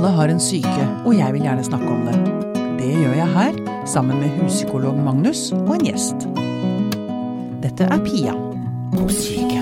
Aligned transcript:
Alle 0.00 0.14
har 0.16 0.30
en 0.32 0.38
syke, 0.40 0.84
og 1.04 1.12
jeg 1.12 1.32
vil 1.34 1.42
gjerne 1.44 1.60
snakke 1.60 1.88
om 1.92 2.06
det. 2.08 2.14
Det 2.78 2.86
gjør 2.88 3.18
jeg 3.18 3.32
her, 3.34 3.56
sammen 3.84 4.16
med 4.22 4.30
huspsykolog 4.38 4.96
Magnus 4.96 5.50
og 5.52 5.74
en 5.74 5.82
gjest. 5.84 6.24
Dette 7.60 7.84
er 7.84 8.00
Pia 8.06 8.32
på 8.94 9.10
syke. 9.12 9.60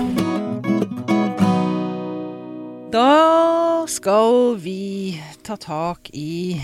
Da 2.95 3.83
skal 3.91 4.55
vi 4.63 5.19
ta 5.43 5.59
tak 5.59 6.07
i 6.15 6.61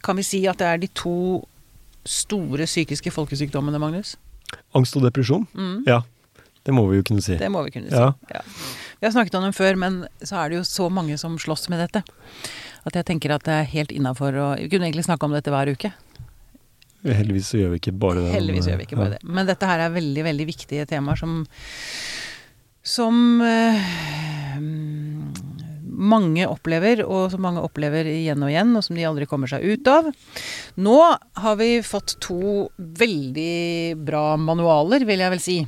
Kan 0.00 0.16
vi 0.16 0.24
si 0.24 0.46
at 0.48 0.64
det 0.64 0.70
er 0.70 0.80
de 0.80 0.88
to 0.88 1.44
store 2.08 2.64
psykiske 2.64 3.12
folkesykdommene, 3.12 3.76
Magnus? 3.76 4.16
Angst 4.72 4.96
og 4.96 5.04
depresjon? 5.04 5.44
Ja, 5.84 6.00
det 6.64 6.72
må 6.72 6.86
vi 6.88 7.02
jo 7.02 7.04
kunne 7.12 7.20
si. 7.20 7.36
Det 7.36 7.52
må 7.52 7.60
vi 7.68 7.76
kunne 7.76 7.92
si. 7.92 8.00
Ja. 8.00 8.14
Ja. 8.32 8.40
Vi 9.00 9.06
har 9.06 9.12
snakket 9.12 9.36
om 9.38 9.44
dem 9.44 9.52
før, 9.56 9.76
men 9.80 10.02
så 10.24 10.40
er 10.40 10.48
det 10.48 10.58
jo 10.58 10.64
så 10.64 10.88
mange 10.92 11.16
som 11.20 11.38
slåss 11.40 11.68
med 11.72 11.80
dette. 11.80 12.02
At 12.88 12.96
jeg 12.96 13.06
tenker 13.10 13.34
at 13.34 13.44
det 13.46 13.56
er 13.56 13.68
helt 13.74 13.92
innafor 13.92 14.36
å 14.40 14.46
Vi 14.60 14.70
kunne 14.72 14.88
egentlig 14.88 15.06
snakke 15.08 15.28
om 15.28 15.36
dette 15.36 15.52
hver 15.52 15.72
uke. 15.72 15.92
Heldigvis 17.04 17.52
så 17.52 17.60
gjør 17.60 17.74
vi 17.74 17.80
ikke 17.80 17.96
bare 17.96 18.24
det. 18.24 18.32
Heldigvis 18.34 18.68
gjør 18.68 18.80
vi 18.80 18.88
ikke 18.88 19.00
bare 19.00 19.14
det. 19.16 19.22
Men 19.24 19.48
dette 19.48 19.68
her 19.68 19.86
er 19.86 19.94
veldig, 19.94 20.24
veldig 20.26 20.46
viktige 20.50 20.88
temaer 20.88 21.20
som 21.20 21.38
Som 22.84 23.40
eh, 23.44 23.88
mange 26.00 26.46
opplever, 26.48 27.02
og 27.04 27.30
som 27.32 27.42
mange 27.44 27.60
opplever 27.64 28.08
igjen 28.08 28.40
og 28.44 28.52
igjen, 28.52 28.72
og 28.76 28.84
som 28.84 28.96
de 28.96 29.04
aldri 29.04 29.28
kommer 29.28 29.50
seg 29.50 29.64
ut 29.64 29.90
av. 29.90 30.08
Nå 30.80 30.96
har 31.44 31.58
vi 31.60 31.82
fått 31.84 32.16
to 32.24 32.70
veldig 32.76 34.00
bra 34.00 34.24
manualer, 34.40 35.04
vil 35.08 35.20
jeg 35.24 35.34
vel 35.36 35.44
si. 35.44 35.58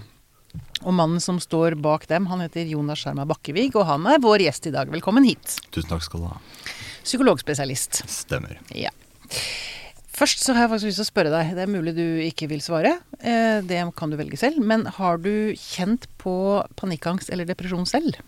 Og 0.83 0.97
mannen 0.97 1.21
som 1.23 1.39
står 1.41 1.77
bak 1.81 2.09
dem, 2.11 2.27
han 2.33 2.43
heter 2.43 2.69
Jonas 2.69 3.05
Skjerma 3.05 3.27
Bakkevig, 3.29 3.71
og 3.77 3.87
han 3.89 4.09
er 4.11 4.23
vår 4.25 4.47
gjest 4.49 4.71
i 4.73 4.75
dag. 4.75 4.91
Velkommen 4.93 5.29
hit. 5.29 5.61
Tusen 5.71 5.93
takk 5.93 6.05
skal 6.09 6.25
du 6.25 6.31
ha. 6.33 6.41
Psykologspesialist. 7.03 8.03
Stemmer. 8.11 8.59
Ja. 8.77 8.93
Først 10.13 10.43
så 10.45 10.53
har 10.55 10.67
jeg 10.67 10.73
faktisk 10.75 10.91
lyst 10.91 11.01
til 11.01 11.07
å 11.07 11.09
spørre 11.09 11.31
deg, 11.33 11.55
det 11.57 11.63
er 11.65 11.71
mulig 11.73 11.95
du 11.97 12.05
ikke 12.23 12.47
vil 12.51 12.61
svare, 12.63 12.99
eh, 13.19 13.63
det 13.65 13.81
kan 13.97 14.13
du 14.13 14.19
velge 14.21 14.37
selv, 14.39 14.61
men 14.61 14.85
har 14.99 15.17
du 15.19 15.55
kjent 15.57 16.05
på 16.21 16.35
panikkangst 16.79 17.33
eller 17.33 17.49
depresjon 17.49 17.89
selv? 17.89 18.21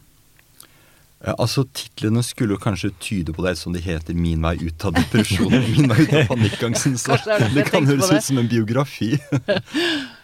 Ja, 1.25 1.33
altså 1.41 1.64
Titlene 1.72 2.20
skulle 2.25 2.56
jo 2.56 2.61
kanskje 2.61 2.91
tyde 3.00 3.33
på 3.36 3.45
det, 3.47 3.55
som 3.56 3.72
de 3.72 3.80
heter 3.80 4.12
'Min 4.14 4.42
vei 4.42 4.56
ut 4.61 4.84
av 4.84 4.92
depresjonen'. 4.92 5.64
'Min 5.72 5.89
vei 5.89 6.02
ut 6.02 6.12
av 6.12 6.36
panikkangsten'. 6.36 6.98
Så 7.00 7.17
det 7.25 7.55
det 7.55 7.64
kan 7.70 7.86
høres 7.86 8.11
ut 8.12 8.25
som 8.25 8.39
en 8.39 8.48
biografi. 8.48 9.14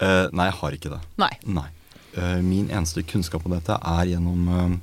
Eh, 0.01 0.27
nei, 0.33 0.47
jeg 0.49 0.57
har 0.57 0.73
ikke 0.73 0.91
det. 0.95 0.99
Nei. 1.21 1.35
Nei. 1.45 1.67
Eh, 2.17 2.39
min 2.41 2.71
eneste 2.73 3.03
kunnskap 3.05 3.45
om 3.45 3.53
dette 3.53 3.75
er 3.77 4.07
gjennom 4.09 4.81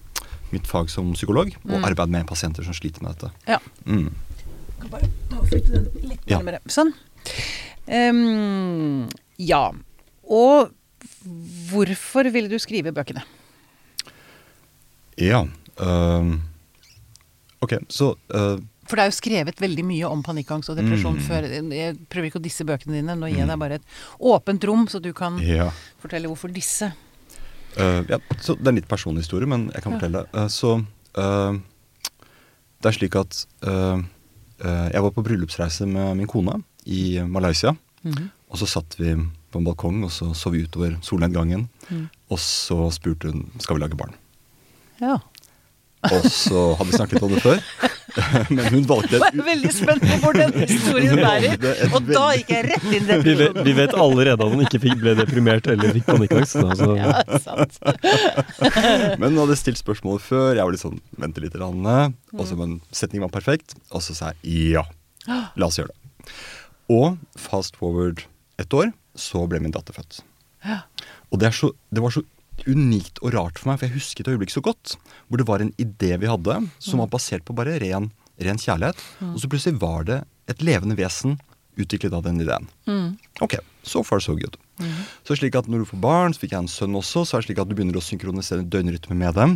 mitt 0.52 0.68
fag 0.68 0.90
som 0.90 1.14
psykolog, 1.14 1.52
og 1.68 1.84
arbeid 1.88 2.10
med 2.14 2.28
pasienter 2.30 2.64
som 2.64 2.74
sliter 2.78 3.04
med 3.04 3.16
dette. 3.18 3.32
Ja. 3.48 3.60
Mm. 3.86 4.10
Kan 4.80 4.90
bare 4.94 5.10
flytte 5.50 5.74
den 5.74 5.88
litt 6.10 6.22
Ja. 6.30 6.40
nærmere. 6.40 6.60
Sånn. 6.72 6.94
Um, 7.88 9.08
ja. 9.40 9.72
Og 10.28 10.72
hvorfor 11.72 12.30
ville 12.32 12.50
du 12.52 12.58
skrive 12.60 12.92
bøkene? 12.96 13.24
Ja. 15.18 15.46
um, 15.78 16.42
ok, 17.64 17.74
så 17.90 18.12
uh, 18.34 18.58
For 18.88 18.96
det 19.00 19.04
er 19.04 19.10
jo 19.12 19.18
skrevet 19.18 19.60
veldig 19.62 19.84
mye 19.88 20.08
om 20.10 20.22
panikkangst 20.24 20.70
og 20.72 20.78
depresjon 20.80 21.18
Mm. 21.18 21.24
før. 21.26 21.48
Jeg 21.76 21.98
prøver 22.08 22.30
ikke 22.30 22.40
å 22.40 22.46
disse 22.46 22.64
bøkene 22.68 23.00
dine, 23.02 23.16
nå 23.18 23.28
gir 23.28 23.42
jeg 23.42 23.48
deg 23.50 23.60
bare 23.60 23.80
et 23.82 23.88
åpent 24.20 24.64
rom, 24.70 24.86
så 24.88 25.02
du 25.04 25.12
kan 25.14 25.40
ja. 25.44 25.72
fortelle 26.00 26.28
hvorfor 26.30 26.54
disse. 26.54 26.94
Eh, 27.78 28.04
ja, 28.10 28.18
så 28.42 28.56
Det 28.58 28.66
er 28.68 28.74
en 28.74 28.80
litt 28.80 28.90
personlig 28.90 29.24
historie, 29.26 29.48
men 29.48 29.70
jeg 29.74 29.84
kan 29.84 29.94
Ja. 29.94 30.00
fortelle. 30.00 30.26
Eh, 30.34 30.48
så 30.48 30.72
uh, 31.18 31.54
Det 32.82 32.86
er 32.90 32.98
slik 32.98 33.16
at 33.16 33.46
jeg 34.58 35.02
var 35.04 35.12
på 35.12 35.24
bryllupsreise 35.24 35.86
med 35.86 36.18
min 36.18 36.28
kone 36.28 36.64
i 36.86 37.20
Malaysia. 37.22 37.76
Mhm. 38.04 38.32
Og 38.50 38.58
så 38.58 38.68
satt 38.68 38.96
vi 38.98 39.14
på 39.52 39.60
en 39.60 39.66
balkong 39.66 40.04
og 40.04 40.12
så 40.12 40.34
så 40.36 40.50
vi 40.52 40.64
utover 40.64 40.98
solnedgangen. 41.02 41.68
Mm. 41.92 42.10
Og 42.32 42.38
så 42.40 42.90
spurte 42.92 43.32
hun 43.32 43.52
skal 43.60 43.76
vi 43.76 43.82
lage 43.82 43.98
barn. 43.98 44.14
Ja. 45.02 45.18
Og 46.06 46.26
så 46.30 46.64
hadde 46.78 46.92
vi 46.92 46.98
snakket 46.98 47.24
om 47.26 47.32
det 47.34 47.42
før. 47.42 47.62
Men 48.54 48.68
hun 48.74 48.84
valgte 48.90 49.18
Jeg 49.18 49.22
var 49.24 49.48
veldig 49.48 49.72
spent 49.74 50.04
på 50.04 50.18
hvor 50.22 50.38
den 50.38 50.54
historien 50.62 51.20
bærer. 51.20 51.56
Er 51.58 51.96
Og 51.98 52.06
da 52.08 52.24
gikk 52.38 52.54
jeg 52.54 52.68
rett 52.68 52.86
inn 52.90 53.10
i 53.10 53.18
Vi 53.26 53.34
vet, 53.40 53.60
vi 53.66 53.74
vet 53.78 53.96
allerede 53.98 54.46
at 54.46 54.54
han 54.54 54.64
ikke 54.66 54.82
fikk, 54.86 54.96
ble 55.02 55.16
deprimert 55.18 55.70
eller 55.74 55.96
fikk 55.98 56.08
panikkangst. 56.12 56.60
Altså. 56.62 56.92
Ja, 57.00 57.18
sant. 57.44 57.80
Men 59.22 59.34
hun 59.34 59.42
hadde 59.44 59.58
stilt 59.60 59.82
spørsmålet 59.82 60.26
før. 60.26 60.54
Jeg 60.54 60.64
var 60.64 60.76
litt 60.76 60.86
sånn 60.86 61.02
vente 61.18 61.44
litt. 61.44 61.58
Og 61.58 62.46
så 62.46 62.60
en 62.62 62.80
setningen 62.94 63.28
var 63.28 63.34
perfekt. 63.34 63.78
Og 63.90 64.06
så 64.06 64.18
sa 64.18 64.32
jeg 64.44 64.78
ja. 64.78 64.86
La 65.28 65.68
oss 65.68 65.82
gjøre 65.82 65.92
det. 65.92 66.34
Og 66.94 67.18
fast 67.42 67.76
forward 67.80 68.24
et 68.62 68.74
år, 68.74 68.94
så 69.18 69.44
ble 69.50 69.60
min 69.62 69.74
datter 69.76 69.98
født. 69.98 70.22
Og 71.32 71.42
det, 71.42 71.50
er 71.50 71.56
så, 71.56 71.74
det 71.92 72.02
var 72.04 72.14
så 72.14 72.24
unikt 72.66 73.22
og 73.22 73.36
rart 73.36 73.60
for 73.60 73.72
meg, 73.72 73.80
for 73.82 73.88
jeg 73.90 73.98
husker 73.98 74.26
et 74.26 74.32
øyeblikk 74.34 74.54
så 74.56 74.64
godt. 74.66 74.96
Hvor 75.28 75.42
det 75.42 75.48
var 75.50 75.64
en 75.64 75.74
idé 75.78 76.16
vi 76.22 76.32
hadde 76.32 76.62
som 76.80 77.04
var 77.04 77.12
basert 77.14 77.46
på 77.48 77.56
bare 77.58 77.78
ren, 77.84 78.10
ren 78.42 78.62
kjærlighet. 78.62 78.98
Og 79.34 79.42
så 79.44 79.52
plutselig 79.52 79.82
var 79.84 80.08
det 80.10 80.24
et 80.50 80.64
levende 80.66 80.98
vesen 80.98 81.38
utviklet 81.78 82.14
av 82.18 82.24
den 82.26 82.42
ideen. 82.42 82.66
Ok, 83.46 83.60
so 83.86 84.02
far 84.04 84.20
so 84.24 84.34
good. 84.34 84.56
Så 85.26 85.36
slik 85.38 85.56
at 85.58 85.68
når 85.70 85.84
du 85.84 85.88
får 85.90 86.00
barn, 86.02 86.34
så 86.34 86.42
fikk 86.42 86.54
jeg 86.54 86.64
en 86.64 86.70
sønn 86.70 86.98
også, 86.98 87.24
så 87.26 87.38
er 87.38 87.42
det 87.44 87.48
slik 87.50 87.62
at 87.62 87.70
du 87.70 87.76
begynner 87.78 87.98
å 87.98 88.04
synkronisere 88.04 88.66
døgnrytme 88.66 89.18
med 89.18 89.38
dem. 89.38 89.56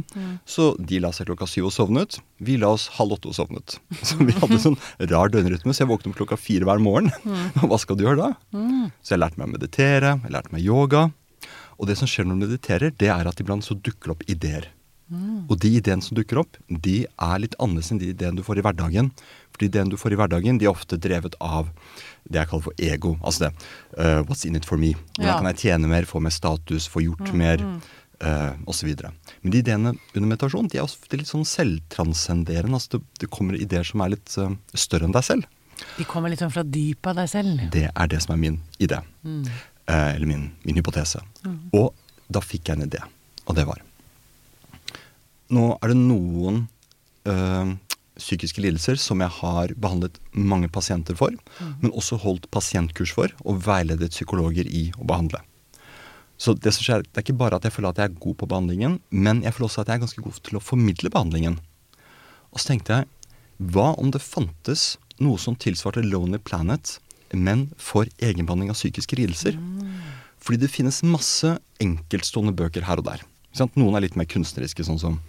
Så 0.49 0.71
de 0.77 0.99
la 1.01 1.11
seg 1.13 1.29
klokka 1.29 1.47
syv 1.49 1.69
og 1.69 1.73
sovnet. 1.75 2.19
Vi 2.41 2.57
la 2.61 2.71
oss 2.75 2.87
halv 2.97 3.17
åtte 3.17 3.31
og 3.31 3.37
sovnet. 3.37 3.77
Så 4.07 4.17
vi 4.21 4.33
hadde 4.37 4.61
sånn 4.61 4.77
rar 5.11 5.33
døgnrytme, 5.33 5.73
så 5.73 5.83
jeg 5.83 5.91
våknet 5.91 6.13
opp 6.13 6.21
klokka 6.23 6.37
fire 6.41 6.67
hver 6.69 6.81
morgen. 6.81 7.09
Hva 7.61 7.81
skal 7.81 7.97
du 7.97 8.05
gjøre 8.05 8.21
da? 8.21 8.29
Så 9.01 9.15
jeg 9.15 9.21
lærte 9.23 9.41
meg 9.41 9.49
å 9.49 9.55
meditere, 9.55 10.15
jeg 10.25 10.33
lærte 10.37 10.53
meg 10.53 10.65
yoga. 10.65 11.07
Og 11.81 11.89
det 11.89 11.97
som 11.97 12.07
skjer 12.09 12.27
når 12.29 12.37
du 12.37 12.45
mediterer, 12.45 12.93
det 13.01 13.09
er 13.09 13.27
at 13.27 13.41
iblant 13.41 13.65
så 13.65 13.73
dukker 13.75 14.11
det 14.11 14.15
opp 14.15 14.27
ideer. 14.29 14.69
Og 15.51 15.57
de 15.59 15.73
ideene 15.75 15.99
som 16.05 16.15
dukker 16.15 16.39
opp, 16.39 16.55
de 16.71 17.01
er 17.03 17.39
litt 17.43 17.55
annerledes 17.59 17.89
enn 17.91 17.97
de 17.99 18.13
ideene 18.13 18.37
du 18.39 18.45
får 18.47 18.61
i 18.61 18.63
hverdagen. 18.63 19.09
For 19.51 19.59
de 19.59 19.67
ideene 19.67 19.91
du 19.91 19.97
får 19.99 20.13
i 20.15 20.19
hverdagen, 20.21 20.59
de 20.61 20.69
er 20.69 20.71
ofte 20.71 20.95
drevet 21.03 21.33
av 21.43 21.67
det 22.23 22.39
jeg 22.39 22.47
kaller 22.47 22.63
for 22.69 22.79
ego. 22.79 23.11
Altså 23.19 23.49
det 23.49 23.51
uh, 23.99 24.21
what's 24.29 24.45
in 24.47 24.55
it 24.55 24.63
for 24.69 24.79
me? 24.79 24.93
Hvordan 25.17 25.27
Ja. 25.27 25.35
kan 25.41 25.49
jeg 25.51 25.59
tjene 25.65 25.89
mer, 25.91 26.07
få 26.07 26.21
mer 26.23 26.31
status, 26.31 26.87
få 26.87 27.03
gjort 27.03 27.33
mer, 27.35 27.59
uh, 28.23 28.53
osv. 28.71 28.93
Men 29.41 29.51
de 29.51 29.59
ideene 29.59 29.91
under 30.15 30.29
meditasjon, 30.31 30.69
de 30.71 30.79
er 30.79 30.87
ofte 30.87 31.17
litt 31.19 31.27
sånn 31.27 31.43
selvtranscenderende. 31.43 32.77
Altså 32.79 32.95
det, 32.99 33.03
det 33.25 33.29
kommer 33.35 33.59
ideer 33.59 33.83
som 33.83 34.05
er 34.05 34.13
litt 34.15 34.31
uh, 34.39 34.53
større 34.73 35.09
enn 35.09 35.15
deg 35.17 35.27
selv. 35.27 35.49
De 35.97 36.05
kommer 36.05 36.29
litt 36.29 36.39
sånn 36.43 36.53
fra 36.53 36.63
dypet 36.63 37.07
av 37.11 37.17
deg 37.19 37.29
selv. 37.31 37.61
Det 37.73 37.87
er 37.89 38.07
det 38.11 38.19
som 38.21 38.35
er 38.35 38.41
min 38.41 38.59
idé. 38.79 38.99
Eh, 39.25 39.47
eller 39.91 40.27
min, 40.29 40.49
min 40.63 40.79
hypotese. 40.79 41.21
Og 41.77 41.91
da 42.31 42.41
fikk 42.43 42.69
jeg 42.69 42.79
en 42.79 42.87
idé, 42.87 43.01
og 43.45 43.57
det 43.57 43.67
var 43.67 43.81
Nå 45.51 45.65
er 45.83 45.91
det 45.91 45.97
noen 45.99 46.61
eh, 47.27 47.71
psykiske 48.15 48.61
lidelser 48.63 48.99
som 49.01 49.19
jeg 49.19 49.33
har 49.41 49.73
behandlet 49.75 50.15
mange 50.31 50.69
pasienter 50.71 51.17
for, 51.19 51.35
men 51.81 51.91
også 51.91 52.19
holdt 52.23 52.47
pasientkurs 52.55 53.11
for 53.17 53.33
og 53.43 53.59
veiledet 53.65 54.13
psykologer 54.13 54.69
i 54.69 54.85
å 54.95 55.07
behandle. 55.09 55.41
Så 56.41 56.55
det 56.57 56.71
som 56.73 56.85
skjer, 56.85 57.03
det 57.03 57.19
er 57.19 57.25
ikke 57.25 57.37
bare 57.37 57.59
at 57.59 57.67
jeg 57.67 57.75
føler 57.75 57.91
at 57.91 57.99
jeg 58.01 58.09
er 58.09 58.21
god 58.23 58.37
på 58.39 58.47
behandlingen, 58.49 58.95
men 59.11 59.43
jeg 59.45 59.53
føler 59.53 59.67
også 59.67 59.83
at 59.83 59.91
jeg 59.91 59.99
er 59.99 60.05
ganske 60.05 60.23
god 60.25 60.39
til 60.47 60.57
å 60.57 60.63
formidle 60.63 61.11
behandlingen. 61.13 61.59
Og 62.49 62.63
så 62.63 62.71
tenkte 62.71 62.97
jeg, 62.97 63.09
hva 63.61 63.91
om 64.01 64.09
det 64.15 64.23
fantes 64.25 64.95
noe 65.21 65.37
som 65.37 65.53
tilsvarte 65.59 66.01
Lonely 66.01 66.39
Planet, 66.41 66.95
men 67.37 67.69
for 67.77 68.09
egenbehandling 68.19 68.71
av 68.73 68.79
psykiske 68.79 69.17
lidelser? 69.19 69.57
Fordi 70.41 70.57
det 70.63 70.71
finnes 70.73 71.03
masse 71.05 71.57
enkeltstående 71.83 72.53
bøker 72.57 72.87
her 72.87 73.01
og 73.01 73.05
der. 73.05 73.21
Sant? 73.53 73.75
Noen 73.77 73.95
er 73.97 74.05
litt 74.05 74.17
mer 74.17 74.29
kunstneriske, 74.31 74.83
sånn 74.87 74.99
som 75.01 75.19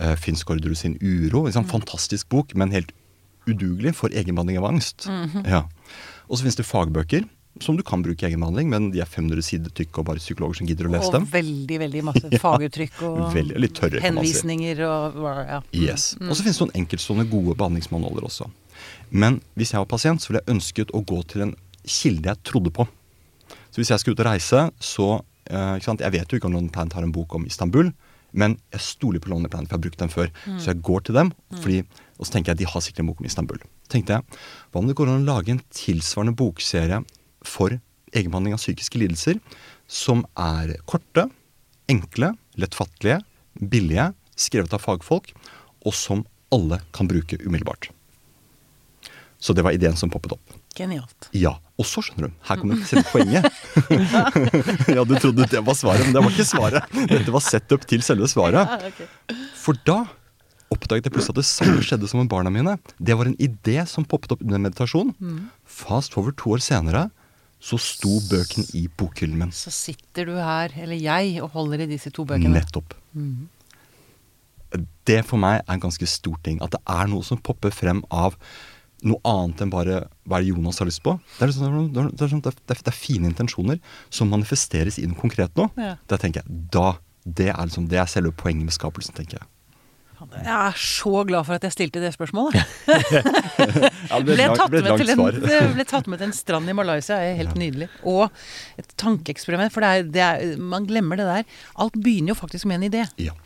uh, 0.00 0.14
Finn 0.18 0.36
Skårderud 0.38 0.76
sin 0.78 0.96
'Uro'. 0.98 1.46
Mm. 1.46 1.68
Fantastisk 1.70 2.28
bok, 2.32 2.54
men 2.56 2.72
helt 2.74 2.92
udugelig 3.46 3.94
for 3.94 4.10
egenbehandling 4.10 4.58
av 4.58 4.70
angst. 4.72 5.06
ja. 5.46 5.64
Og 6.26 6.38
så 6.38 6.42
finnes 6.42 6.58
det 6.58 6.66
fagbøker 6.66 7.28
som 7.62 7.76
du 7.76 7.82
kan 7.86 8.02
bruke 8.04 8.24
i 8.24 8.28
egenbehandling, 8.28 8.68
men 8.68 8.90
de 8.92 9.00
er 9.00 9.08
500 9.08 9.40
sider 9.44 9.72
tykke 9.72 10.02
og 10.02 10.08
bare 10.10 10.20
psykologer 10.20 10.58
som 10.60 10.68
gidder 10.68 10.88
å 10.88 10.92
lese 10.92 11.08
Og 11.08 11.14
dem. 11.14 11.28
veldig, 11.32 11.78
veldig 11.86 12.02
masse 12.04 12.30
faguttrykk 12.44 12.98
og 13.08 13.20
Veldig, 13.32 13.70
tørre, 13.76 14.02
henvisninger 14.04 14.82
og 14.84 15.16
ja. 15.24 15.60
Yes. 15.72 16.10
Og 16.20 16.34
så 16.36 16.42
finnes 16.44 16.58
det 16.58 16.66
noen 16.66 16.76
enkeltstående 16.82 17.28
gode 17.30 17.56
behandlingsmanualer 17.56 18.28
også. 18.28 18.50
Men 19.10 19.40
hvis 19.54 19.72
jeg 19.74 19.82
var 19.82 19.90
pasient, 19.90 20.22
så 20.22 20.30
ville 20.30 20.42
jeg 20.44 20.56
ønsket 20.56 20.92
å 20.94 21.04
gå 21.06 21.20
til 21.30 21.46
en 21.46 21.54
kilde 21.86 22.32
jeg 22.32 22.42
trodde 22.46 22.72
på. 22.74 22.86
Så 23.70 23.80
hvis 23.80 23.92
jeg 23.92 24.02
skal 24.02 24.16
ut 24.16 24.22
og 24.24 24.28
reise, 24.28 24.66
så 24.82 25.08
eh? 25.50 25.78
Jeg 25.78 26.12
vet 26.14 26.32
jo 26.32 26.40
ikke 26.40 26.48
om 26.48 26.56
London 26.56 26.72
Planet 26.74 26.96
har 26.98 27.06
en 27.06 27.14
bok 27.14 27.36
om 27.38 27.46
Istanbul, 27.46 27.92
men 28.36 28.56
jeg 28.74 28.82
stoler 28.82 29.22
på 29.22 29.30
London 29.30 29.50
Planet, 29.52 29.68
for 29.68 29.76
jeg 29.76 29.78
har 29.78 29.86
brukt 29.86 30.02
den 30.02 30.12
før. 30.12 30.32
Så 30.58 30.72
jeg 30.72 30.82
går 30.84 31.04
til 31.06 31.16
dem, 31.16 31.30
fordi, 31.62 31.78
og 32.18 32.26
så 32.26 32.34
tenker 32.34 32.52
jeg 32.52 32.62
de 32.62 32.70
har 32.72 32.82
sikkert 32.84 33.04
en 33.04 33.10
bok 33.12 33.22
om 33.22 33.28
Istanbul. 33.28 33.60
tenkte 33.88 34.16
jeg, 34.16 34.40
Hva 34.72 34.82
om 34.82 34.88
det 34.88 34.96
går 34.98 35.12
an 35.12 35.22
å 35.22 35.28
lage 35.30 35.54
en 35.54 35.62
tilsvarende 35.70 36.34
bokserie 36.36 36.98
for 37.46 37.78
egenbehandling 38.12 38.56
av 38.56 38.60
psykiske 38.60 38.98
lidelser, 38.98 39.38
som 39.86 40.24
er 40.34 40.74
korte, 40.90 41.28
enkle, 41.88 42.32
lettfattelige, 42.58 43.20
billige, 43.60 44.10
skrevet 44.36 44.74
av 44.74 44.82
fagfolk, 44.82 45.30
og 45.86 45.94
som 45.94 46.24
alle 46.52 46.80
kan 46.96 47.08
bruke 47.08 47.38
umiddelbart. 47.44 47.90
Så 49.38 49.52
det 49.52 49.64
var 49.66 49.76
ideen 49.76 49.96
som 49.98 50.10
poppet 50.12 50.32
opp. 50.36 50.54
Genialt. 50.76 51.28
Ja. 51.36 51.56
Og 51.76 51.84
så, 51.88 52.00
skjønner 52.04 52.30
du, 52.30 52.36
her 52.48 52.60
kommer 52.60 52.80
selve 52.88 53.04
poenget. 53.12 53.48
ja, 54.96 55.04
du 55.04 55.12
trodde 55.20 55.48
det 55.52 55.60
var 55.64 55.76
svaret, 55.76 56.06
men 56.06 56.14
det 56.16 56.22
var 56.24 56.32
ikke 56.32 56.48
svaret. 56.48 56.94
Dette 57.10 57.34
var 57.34 57.44
setup 57.44 57.84
til 57.88 58.04
selve 58.04 58.28
svaret. 58.32 58.86
For 59.60 59.76
da 59.88 60.04
oppdaget 60.72 61.06
jeg 61.06 61.14
plutselig 61.14 61.36
at 61.36 61.42
det 61.42 61.48
samme 61.48 61.84
skjedde 61.84 62.08
som 62.10 62.22
med 62.22 62.30
barna 62.32 62.50
mine. 62.52 62.78
Det 62.96 63.16
var 63.18 63.28
en 63.28 63.36
idé 63.42 63.78
som 63.88 64.08
poppet 64.08 64.32
opp 64.34 64.44
under 64.46 64.62
meditasjon. 64.62 65.12
Fast 65.68 66.16
forward 66.16 66.38
to 66.40 66.56
år 66.56 66.64
senere 66.64 67.06
så 67.62 67.78
sto 67.80 68.18
bøkene 68.28 68.68
i 68.76 68.84
bokhyllen 69.00 69.38
min. 69.40 69.52
Så 69.54 69.72
sitter 69.74 70.28
du 70.28 70.34
her, 70.36 70.72
eller 70.76 70.98
jeg, 71.00 71.36
og 71.42 71.54
holder 71.56 71.84
i 71.84 71.90
disse 71.90 72.12
to 72.14 72.26
bøkene. 72.28 72.52
Nettopp. 72.56 72.94
Det 75.08 75.20
for 75.26 75.40
meg 75.40 75.62
er 75.62 75.76
en 75.76 75.84
ganske 75.86 76.08
stor 76.10 76.36
ting. 76.44 76.60
At 76.64 76.74
det 76.76 76.82
er 76.84 77.08
noe 77.10 77.24
som 77.26 77.40
popper 77.40 77.72
frem 77.74 78.02
av 78.12 78.36
noe 79.04 79.20
annet 79.28 79.60
enn 79.60 79.70
bare 79.70 79.98
hva 80.24 80.38
er 80.38 80.46
det 80.46 80.52
Jonas 80.54 80.78
har 80.80 80.88
lyst 80.88 81.02
på. 81.04 81.18
Det 81.38 81.44
er, 81.48 81.52
sånn, 81.52 81.90
det, 81.92 82.00
er, 82.06 82.30
sånn- 82.30 82.40
det, 82.44 82.54
er, 82.56 82.80
det 82.80 82.92
er 82.92 82.96
fine 82.96 83.28
intensjoner 83.28 83.78
som 84.08 84.30
manifesteres 84.32 84.96
i 85.02 85.04
noe 85.10 85.18
konkret 85.20 85.52
nå. 85.58 85.68
Ja. 85.76 85.96
Da 86.08 86.16
tenker 86.22 86.40
jeg, 86.42 86.62
da, 86.72 86.94
det 87.26 87.50
er, 87.52 87.60
liksom, 87.68 87.90
det 87.92 88.00
er 88.00 88.08
selve 88.10 88.32
poenget 88.32 88.64
med 88.70 88.76
skapelsen, 88.76 89.14
tenker 89.18 89.40
jeg. 89.42 89.46
Jeg 90.16 90.48
er 90.48 90.76
så 90.80 91.10
glad 91.28 91.44
for 91.44 91.58
at 91.58 91.64
jeg 91.68 91.74
stilte 91.74 92.00
det 92.00 92.08
spørsmålet. 92.14 92.56
Ja, 92.56 94.16
det 94.24 94.24
ble, 94.24 94.46
tatt 94.56 94.72
med 94.72 94.86
til 94.96 95.10
en, 95.12 95.74
ble 95.76 95.84
tatt 95.86 96.08
med 96.08 96.22
til 96.22 96.30
en 96.30 96.32
strand 96.34 96.72
i 96.72 96.74
Malaysia. 96.76 97.18
Er 97.20 97.36
helt 97.36 97.52
nydelig. 97.60 97.90
Og 98.08 98.32
et 98.80 98.88
tankeeksperiment. 98.98 99.74
For 99.74 99.84
det 99.84 99.90
er, 99.92 100.08
det 100.16 100.24
er, 100.24 100.56
man 100.72 100.88
glemmer 100.88 101.20
det 101.20 101.28
der. 101.28 101.44
Alt 101.84 101.98
begynner 102.00 102.32
jo 102.32 102.38
faktisk 102.40 102.64
med 102.70 102.80
en 102.80 102.88
idé. 102.88 103.04
Ja, 103.20 103.36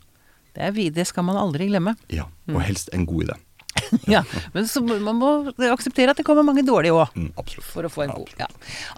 Det, 0.55 0.63
er, 0.69 0.79
det 0.95 1.07
skal 1.11 1.27
man 1.27 1.37
aldri 1.43 1.67
glemme. 1.73 1.97
ja. 2.09 2.29
Og 2.51 2.63
helst 2.63 2.89
en 2.95 3.05
god 3.07 3.27
idé. 3.29 3.37
Ja, 4.15 4.25
Men 4.53 4.69
så 4.69 4.83
man 4.83 5.17
må 5.19 5.31
akseptere 5.71 6.13
at 6.13 6.19
det 6.21 6.25
kommer 6.27 6.47
mange 6.47 6.65
dårlige 6.67 6.95
òg. 6.97 7.15
Mm. 7.17 7.31
For 7.65 7.87
å 7.87 7.93
få 7.93 8.07
en 8.07 8.15
god. 8.15 8.33
Ja. 8.41 8.49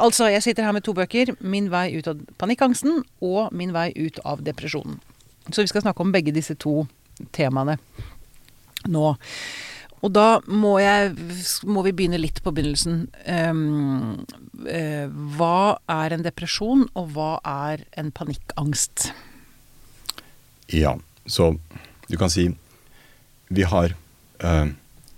Altså, 0.02 0.28
jeg 0.32 0.44
sitter 0.44 0.66
her 0.66 0.76
med 0.76 0.84
to 0.86 0.94
bøker. 0.96 1.34
'Min 1.40 1.70
vei 1.72 1.92
ut 1.96 2.08
av 2.08 2.20
panikkangsten' 2.40 3.02
og 3.20 3.52
'Min 3.52 3.72
vei 3.72 3.90
ut 3.96 4.20
av 4.24 4.44
depresjonen'. 4.44 5.00
Så 5.50 5.62
vi 5.62 5.70
skal 5.70 5.82
snakke 5.82 6.04
om 6.04 6.12
begge 6.14 6.34
disse 6.34 6.54
to 6.54 6.86
temaene 7.32 7.78
nå. 8.88 9.12
Og 10.02 10.10
da 10.10 10.40
må, 10.50 10.78
jeg, 10.82 11.12
må 11.62 11.84
vi 11.86 11.92
begynne 11.94 12.18
litt 12.18 12.40
på 12.42 12.50
begynnelsen. 12.50 13.04
Um, 13.22 14.24
uh, 14.66 15.06
hva 15.36 15.78
er 15.86 16.16
en 16.16 16.24
depresjon, 16.26 16.88
og 16.98 17.12
hva 17.14 17.36
er 17.46 17.84
en 18.00 18.10
panikkangst? 18.10 19.12
Ja, 20.74 20.96
så 21.26 21.52
du 22.08 22.16
kan 22.18 22.32
si 22.32 22.48
Vi 23.52 23.62
har 23.68 23.94
øh, 24.44 24.72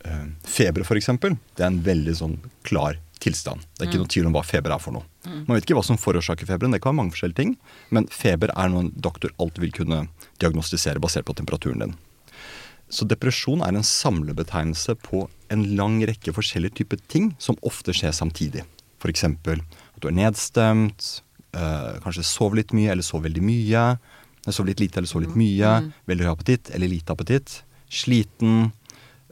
øh, 0.05 0.29
feber, 0.47 0.87
for 0.87 1.01
eksempel. 1.01 1.39
Det 1.57 1.65
er 1.65 1.73
en 1.73 1.83
veldig 1.87 2.17
sånn 2.21 2.39
klar 2.67 3.01
tilstand. 3.25 3.65
Det 3.75 3.85
er 3.85 3.91
ikke 3.91 4.03
noe 4.03 4.13
tvil 4.13 4.29
om 4.29 4.35
hva 4.37 4.45
feber 4.47 4.75
er 4.75 4.83
for 4.83 4.97
noe. 4.97 5.07
Man 5.25 5.57
vet 5.57 5.65
ikke 5.65 5.79
hva 5.79 5.85
som 5.87 6.01
forårsaker 6.01 6.49
feberen. 6.49 6.75
Det 6.75 6.83
kan 6.83 6.93
være 6.93 7.01
mange 7.01 7.15
forskjellige 7.15 7.41
ting. 7.41 7.55
Men 7.95 8.09
feber 8.13 8.53
er 8.53 8.73
noe 8.73 8.87
en 8.87 8.91
doktor 8.97 9.33
alltid 9.41 9.65
vil 9.65 9.77
kunne 9.79 10.01
diagnostisere 10.43 11.01
basert 11.03 11.29
på 11.29 11.37
temperaturen 11.39 11.87
din. 11.87 11.95
Så 12.93 13.07
depresjon 13.09 13.65
er 13.65 13.73
en 13.75 13.87
samlebetegnelse 13.87 14.97
på 15.07 15.25
en 15.53 15.65
lang 15.79 15.99
rekke 16.07 16.35
forskjellige 16.37 16.83
typer 16.83 17.01
ting 17.11 17.33
som 17.43 17.59
ofte 17.67 17.95
skjer 17.97 18.13
samtidig. 18.15 18.65
F.eks. 19.01 19.25
at 19.25 20.01
du 20.03 20.09
er 20.09 20.17
nedstemt, 20.17 21.09
øh, 21.57 21.95
kanskje 22.05 22.27
sover 22.29 22.61
litt 22.61 22.75
mye 22.77 22.93
eller 22.93 23.07
sover 23.07 23.29
veldig 23.31 23.45
mye. 23.45 23.87
Sover 24.47 24.73
litt 24.73 24.85
lite 24.85 25.01
eller 25.01 25.11
sover 25.11 25.27
litt 25.27 25.39
mye. 25.41 25.75
Veldig 26.11 26.29
høy 26.29 26.33
appetitt 26.35 26.73
eller 26.77 26.93
lite 26.93 27.17
appetitt. 27.17 27.63
Sliten. 27.89 28.73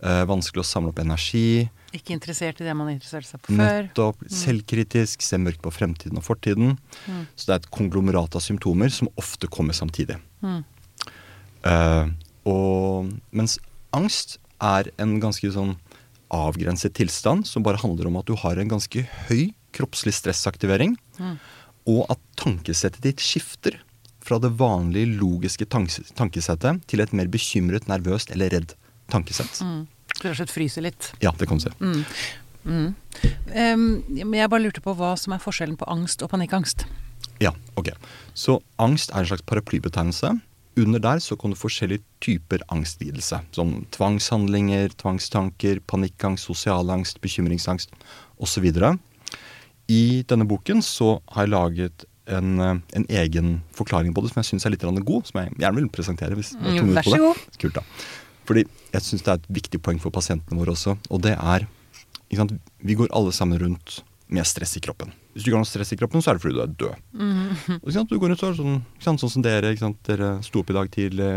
Øh, 0.03 0.25
vanskelig 0.31 0.63
å 0.63 0.67
samle 0.67 0.93
opp 0.93 1.01
energi. 1.03 1.69
Ikke 1.97 2.15
interessert 2.17 2.61
i 2.63 2.67
det 2.67 2.75
man 2.77 2.91
interesserte 2.93 3.31
seg 3.31 3.43
på 3.45 3.55
før. 3.55 3.87
Nettopp. 3.89 4.27
Selvkritisk. 4.33 5.25
Ser 5.25 5.43
mørkt 5.43 5.63
på 5.65 5.73
fremtiden 5.75 6.21
og 6.21 6.27
fortiden. 6.27 6.77
Så 7.37 7.49
det 7.49 7.55
er 7.55 7.61
et 7.61 7.73
konglomerat 7.75 8.39
av 8.39 8.45
symptomer 8.45 8.93
som 8.93 9.11
ofte 9.21 9.51
kommer 9.53 9.77
samtidig. 9.77 10.19
Eh, 10.43 12.07
og, 12.49 13.13
mens 13.31 13.59
angst 13.95 14.39
er 14.63 14.89
en 15.03 15.19
ganske 15.23 15.51
sånn 15.55 15.77
avgrenset 16.33 16.95
tilstand 16.97 17.45
som 17.47 17.65
bare 17.65 17.81
handler 17.83 18.09
om 18.09 18.17
at 18.21 18.29
du 18.31 18.35
har 18.41 18.57
en 18.57 18.71
ganske 18.73 19.05
høy 19.29 19.53
kroppslig 19.77 20.15
stressaktivering, 20.17 20.97
og 21.89 22.05
at 22.13 22.21
tankesettet 22.41 23.03
ditt 23.05 23.25
skifter 23.25 23.79
fra 24.23 24.39
det 24.39 24.53
vanlige 24.59 25.19
logiske 25.19 25.67
tankesettet 25.69 26.85
til 26.89 27.03
et 27.03 27.15
mer 27.17 27.31
bekymret, 27.33 27.89
nervøst 27.91 28.33
eller 28.35 28.53
redd 28.55 28.75
tankesett. 29.13 29.61
Rett 30.23 30.31
og 30.33 30.39
slett 30.41 30.53
fryse 30.55 30.83
litt. 30.85 31.13
Ja, 31.25 31.33
det 31.39 31.49
kan 31.51 31.59
du 31.61 31.67
si. 31.67 31.73
Mm. 31.81 32.05
Mm. 32.63 32.95
Um, 33.53 33.87
jeg 34.23 34.51
bare 34.53 34.63
lurte 34.63 34.83
på 34.85 34.95
hva 34.99 35.15
som 35.19 35.35
er 35.35 35.43
forskjellen 35.43 35.77
på 35.81 35.89
angst 35.91 36.23
og 36.23 36.31
panikkangst. 36.33 36.85
Ja, 37.43 37.51
ok. 37.81 37.91
Så 38.39 38.61
angst 38.83 39.11
er 39.11 39.25
en 39.25 39.31
slags 39.33 39.43
paraplybetegnelse. 39.49 40.31
Under 40.79 41.03
der 41.05 41.19
så 41.21 41.37
kan 41.37 41.53
du 41.53 41.59
forskjellige 41.59 42.01
typer 42.25 42.63
angstlidelse. 42.73 43.41
Som 43.53 43.83
tvangshandlinger, 43.93 44.95
tvangstanker, 44.97 45.83
panikkangst, 45.91 46.47
sosialangst, 46.49 47.19
bekymringsangst 47.25 47.91
osv. 48.41 48.71
I 49.91 50.23
denne 50.31 50.47
boken 50.49 50.81
så 50.87 51.17
har 51.35 51.45
jeg 51.49 51.53
laget 51.53 52.07
en, 52.31 52.55
en 52.63 53.07
egen 53.11 53.57
forklaring 53.75 54.15
på 54.15 54.23
det 54.23 54.31
som 54.33 54.41
jeg 54.41 54.53
syns 54.53 54.65
er 54.69 54.73
litt 54.77 54.87
god, 55.05 55.27
som 55.29 55.43
jeg 55.43 55.53
gjerne 55.59 55.81
vil 55.83 55.91
presentere. 55.93 56.39
hvis 56.39 56.55
Mm, 56.55 56.95
vær 56.95 57.03
så 57.03 57.17
det. 57.17 57.21
god. 57.27 57.43
Kult 57.59 57.75
da. 57.75 57.83
Fordi 58.49 58.65
jeg 58.65 59.07
syns 59.07 59.25
det 59.25 59.33
er 59.33 59.41
et 59.41 59.51
viktig 59.61 59.81
poeng 59.85 60.01
for 60.03 60.15
pasientene 60.15 60.59
våre 60.59 60.75
også, 60.75 60.97
og 61.11 61.23
det 61.25 61.37
er 61.37 61.69
sant, 62.37 62.55
Vi 62.81 62.97
går 62.97 63.13
alle 63.13 63.33
sammen 63.33 63.61
rundt 63.61 64.03
med 64.33 64.47
stress 64.49 64.77
i 64.77 64.81
kroppen. 64.81 65.13
Hvis 65.33 65.45
du 65.45 65.51
ikke 65.51 65.59
har 65.59 65.65
noe 65.65 65.69
stress 65.69 65.93
i 65.93 65.99
kroppen, 66.01 66.23
så 66.23 66.31
er 66.31 66.39
det 66.39 66.43
fordi 66.45 66.57
du 66.57 66.63
er 66.63 66.73
død. 66.81 66.97
Og, 67.77 67.85
ikke 67.85 67.95
sant, 67.99 68.11
du 68.11 68.19
går 68.19 68.33
rundt 68.33 68.43
og 68.43 68.57
sånn, 68.57 68.81
sant, 69.01 69.21
sånn 69.21 69.33
som 69.33 69.45
dere. 69.45 69.75
Dere 70.09 70.31
sto 70.45 70.63
opp 70.63 70.73
i 70.73 70.77
dag 70.77 70.91
tidlig, 70.93 71.29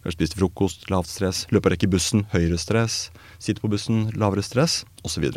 kanskje 0.00 0.16
spiste 0.16 0.40
frokost, 0.40 0.88
lavt 0.92 1.08
stress. 1.12 1.44
Løper 1.52 1.74
rekke 1.74 1.88
i 1.88 1.92
bussen, 1.92 2.24
høyere 2.32 2.58
stress. 2.60 3.10
Sitter 3.38 3.60
på 3.60 3.72
bussen, 3.72 4.08
lavere 4.16 4.44
stress, 4.44 4.82
osv. 5.04 5.28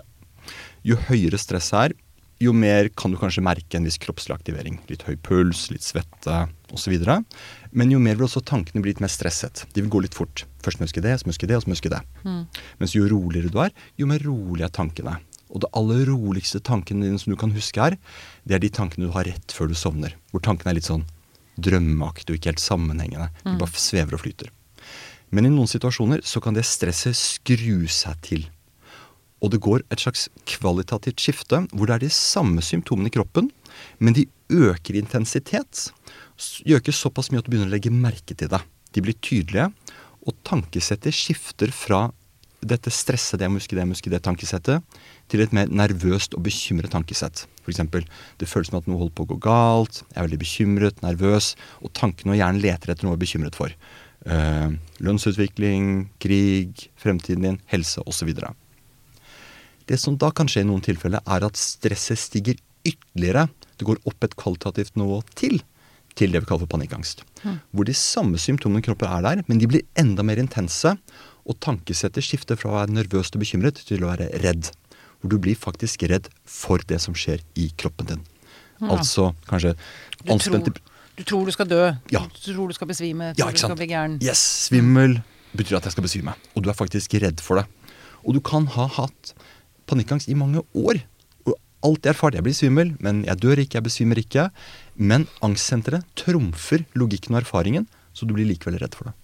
Jo 0.83 0.99
høyere 1.09 1.39
stress 1.39 1.71
er, 1.75 1.95
jo 2.43 2.51
mer 2.55 2.89
kan 2.97 3.13
du 3.13 3.19
kanskje 3.19 3.43
merke 3.45 3.79
en 3.79 3.87
viss 3.87 3.99
kroppslig 4.01 4.35
aktivering. 4.35 4.79
Litt 4.89 5.05
høy 5.07 5.15
puls, 5.23 5.69
litt 5.71 5.85
svette 5.85 6.47
osv. 6.73 6.95
Men 7.71 7.93
jo 7.93 7.99
mer 8.01 8.17
vil 8.17 8.27
også 8.27 8.43
tankene 8.45 8.83
bli 8.83 8.93
litt 8.93 9.03
mer 9.03 9.11
stresset. 9.13 9.65
De 9.73 9.83
vil 9.83 9.91
gå 9.93 10.03
litt 10.05 10.17
fort. 10.17 10.45
Først 10.65 10.79
må 10.79 10.85
jeg 10.85 10.93
huske 10.93 11.05
det, 11.05 11.15
så 11.19 11.27
må 11.27 11.33
jeg 11.33 11.37
huske 11.37 11.51
det, 11.51 11.57
og 11.57 11.63
så 11.63 11.69
må 11.69 11.75
jeg 11.75 11.81
huske 11.81 11.93
det. 11.93 12.01
Mens 12.81 12.95
jo 12.97 13.05
roligere 13.11 13.53
du 13.53 13.59
er, 13.63 13.75
jo 13.99 14.09
mer 14.09 14.25
rolig 14.25 14.65
er 14.65 14.73
tankene. 14.73 15.17
Og 15.53 15.61
det 15.61 15.69
aller 15.77 16.07
roligste 16.09 16.61
tankene 16.65 17.05
dine 17.05 17.19
som 17.21 17.33
du 17.33 17.37
kan 17.39 17.53
huske 17.53 17.81
her, 17.81 17.97
det 18.43 18.57
er 18.57 18.63
de 18.63 18.71
tankene 18.73 19.07
du 19.07 19.13
har 19.13 19.27
rett 19.29 19.53
før 19.53 19.69
du 19.69 19.77
sovner. 19.77 20.15
Hvor 20.33 20.41
tankene 20.41 20.73
er 20.73 20.79
litt 20.79 20.89
sånn 20.89 21.05
drømmeaktige 21.61 22.33
og 22.33 22.39
ikke 22.39 22.53
helt 22.53 22.63
sammenhengende. 22.63 23.29
De 23.45 23.57
bare 23.61 23.77
svever 23.77 24.17
og 24.17 24.23
flyter. 24.23 24.49
Men 25.33 25.47
i 25.47 25.53
noen 25.53 25.69
situasjoner 25.69 26.21
så 26.25 26.41
kan 26.41 26.57
det 26.57 26.65
stresset 26.69 27.17
skru 27.17 27.85
seg 27.89 28.19
til. 28.25 28.47
Og 29.43 29.51
det 29.51 29.61
går 29.63 29.83
et 29.91 30.01
slags 30.01 30.27
kvalitativt 30.47 31.19
skifte 31.19 31.63
hvor 31.73 31.89
det 31.89 31.97
er 31.97 32.05
de 32.05 32.13
samme 32.13 32.63
symptomene 32.63 33.11
i 33.11 33.13
kroppen, 33.13 33.49
men 33.99 34.15
de 34.15 34.27
øker 34.53 34.95
i 34.95 35.01
intensitet. 35.03 35.89
De 36.37 36.95
såpass 36.95 37.31
mye 37.31 37.41
at 37.41 37.47
du 37.47 37.53
begynner 37.53 37.69
å 37.69 37.75
legge 37.75 37.93
merke 37.93 38.35
til 38.35 38.49
det. 38.51 38.61
De 38.93 39.01
blir 39.01 39.17
tydelige, 39.21 39.69
og 40.23 40.35
tankesettet 40.47 41.15
skifter 41.15 41.71
fra 41.73 42.07
dette 42.63 42.91
stressede 42.93 43.43
jeg 43.43 43.51
må 43.51 43.59
huske, 43.59 43.75
det 43.75 43.83
jeg 43.83 43.89
må 43.89 43.95
huske, 43.97 44.11
det 44.11 44.21
tankesettet, 44.23 44.99
til 45.31 45.43
et 45.43 45.53
mer 45.55 45.71
nervøst 45.71 46.35
og 46.37 46.45
bekymret 46.45 46.93
tankesett. 46.93 47.43
Eksempel, 47.67 48.05
det 48.39 48.47
føles 48.47 48.71
som 48.71 48.79
at 48.79 48.87
noe 48.87 49.01
holder 49.01 49.15
på 49.17 49.25
å 49.25 49.31
gå 49.33 49.39
galt, 49.43 50.01
jeg 50.05 50.19
er 50.19 50.27
veldig 50.27 50.39
bekymret, 50.41 51.03
nervøs, 51.03 51.53
og 51.83 51.93
tankene 51.97 52.35
og 52.35 52.39
hjernen 52.39 52.63
leter 52.63 52.93
etter 52.93 53.07
noe 53.07 53.15
jeg 53.15 53.19
er 53.19 53.25
bekymret 53.25 53.59
for. 53.59 53.75
Eh, 54.23 54.75
lønnsutvikling, 55.03 55.89
krig, 56.23 56.87
fremtiden 56.99 57.49
din, 57.49 57.59
helse 57.73 58.03
osv. 58.07 58.31
Det 59.89 59.99
som 59.99 60.15
da 60.19 60.31
kan 60.31 60.47
skje 60.47 60.63
i 60.63 60.69
noen 60.69 60.83
tilfeller, 60.85 61.23
er 61.27 61.47
at 61.49 61.59
stresset 61.59 62.21
stiger 62.21 62.59
ytterligere 62.83 63.47
Det 63.79 63.85
går 63.87 64.01
opp 64.05 64.25
et 64.25 64.35
kvalitativt 64.37 64.97
nivå 64.99 65.21
til 65.39 65.61
til 66.19 66.33
det 66.33 66.43
vi 66.43 66.49
kaller 66.49 66.65
for 66.65 66.75
panikkangst. 66.75 67.23
Hvor 67.71 67.87
de 67.87 67.95
samme 67.97 68.39
symptomene 68.41 68.83
i 68.83 68.85
kroppen 68.85 69.09
er 69.09 69.25
der, 69.25 69.43
men 69.47 69.59
de 69.61 69.69
blir 69.69 69.85
enda 69.99 70.25
mer 70.25 70.41
intense. 70.41 70.95
Og 71.43 71.59
tankesettet 71.63 72.23
skifter 72.23 72.59
fra 72.59 72.69
å 72.71 72.77
være 72.77 72.95
nervøs 72.95 73.33
og 73.33 73.41
bekymret 73.43 73.81
til 73.87 74.05
å 74.05 74.13
være 74.13 74.29
redd. 74.45 74.69
Hvor 75.19 75.33
du 75.33 75.39
blir 75.41 75.59
faktisk 75.59 76.05
redd 76.11 76.29
for 76.47 76.83
det 76.87 77.01
som 77.03 77.15
skjer 77.17 77.43
i 77.59 77.69
kroppen 77.79 78.13
din. 78.13 78.25
Altså 78.83 79.31
kanskje 79.47 79.75
anspente 80.27 80.73
du 81.13 81.21
tror 81.29 81.45
du 81.45 81.53
skal 81.53 81.69
dø. 81.69 81.81
Ja. 82.09 82.23
Du 82.25 82.39
tror 82.55 82.71
du 82.71 82.73
skal 82.73 82.89
besvime. 82.89 83.33
Ja, 83.37 83.45
ikke 83.45 83.59
tror 83.61 83.75
du 83.75 83.75
skal 83.75 83.81
bli 83.83 83.89
gæren. 83.91 84.15
Yes, 84.23 84.41
svimmel 84.65 85.19
betyr 85.53 85.77
at 85.77 85.85
jeg 85.85 85.93
skal 85.93 86.07
besvime. 86.07 86.33
Og 86.57 86.65
du 86.65 86.71
er 86.71 86.77
faktisk 86.77 87.13
redd 87.21 87.43
for 87.43 87.61
det. 87.61 87.67
Og 88.25 88.33
du 88.33 88.41
kan 88.41 88.65
ha 88.73 88.87
hatt 88.95 89.33
panikkangst 89.89 90.31
i 90.31 90.37
mange 90.37 90.63
år. 90.73 91.03
Og 91.45 91.53
alt 91.85 92.07
jeg 92.07 92.15
erfart, 92.15 92.33
jeg 92.33 92.45
blir 92.45 92.57
svimmel, 92.57 92.95
men 93.03 93.21
jeg 93.27 93.41
dør 93.43 93.61
ikke, 93.61 93.77
jeg 93.77 93.85
besvimer 93.85 94.21
ikke. 94.23 94.47
Men 94.95 95.25
angstsenteret 95.45 96.05
trumfer 96.19 96.85
logikken 96.97 97.35
og 97.35 97.41
erfaringen, 97.41 97.87
så 98.13 98.27
du 98.29 98.33
blir 98.35 98.47
likevel 98.47 98.77
redd 98.81 98.95
for 98.97 99.09
det. 99.09 99.15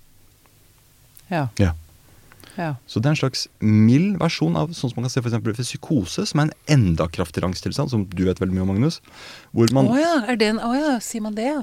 Ja. 1.30 1.48
Ja. 1.62 1.74
ja. 2.58 2.76
Så 2.90 3.00
det 3.00 3.12
er 3.12 3.16
en 3.16 3.22
slags 3.22 3.48
mild 3.62 4.18
versjon 4.22 4.58
av 4.58 4.74
sånn 4.74 4.90
som 4.90 4.98
man 4.98 5.06
kan 5.06 5.14
se 5.14 5.22
for 5.22 5.30
eksempel 5.30 5.54
for 5.54 5.68
psykose, 5.68 6.26
som 6.30 6.42
er 6.42 6.50
en 6.50 6.80
enda 6.80 7.06
kraftigere 7.12 7.52
angsttilstand, 7.52 7.94
som 7.94 8.08
du 8.10 8.24
vet 8.26 8.42
veldig 8.42 8.58
mye 8.58 8.66
om, 8.66 8.74
Magnus. 8.74 8.98
Hvor 9.54 9.70
Å 9.70 9.78
man, 9.78 9.92
ja, 10.00 10.16
er 10.26 10.42
det 10.42 10.56
en 10.56 10.64
Å 10.66 10.74
ja, 10.74 10.96
sier 11.04 11.22
man 11.26 11.38
det, 11.38 11.46
ja. 11.52 11.62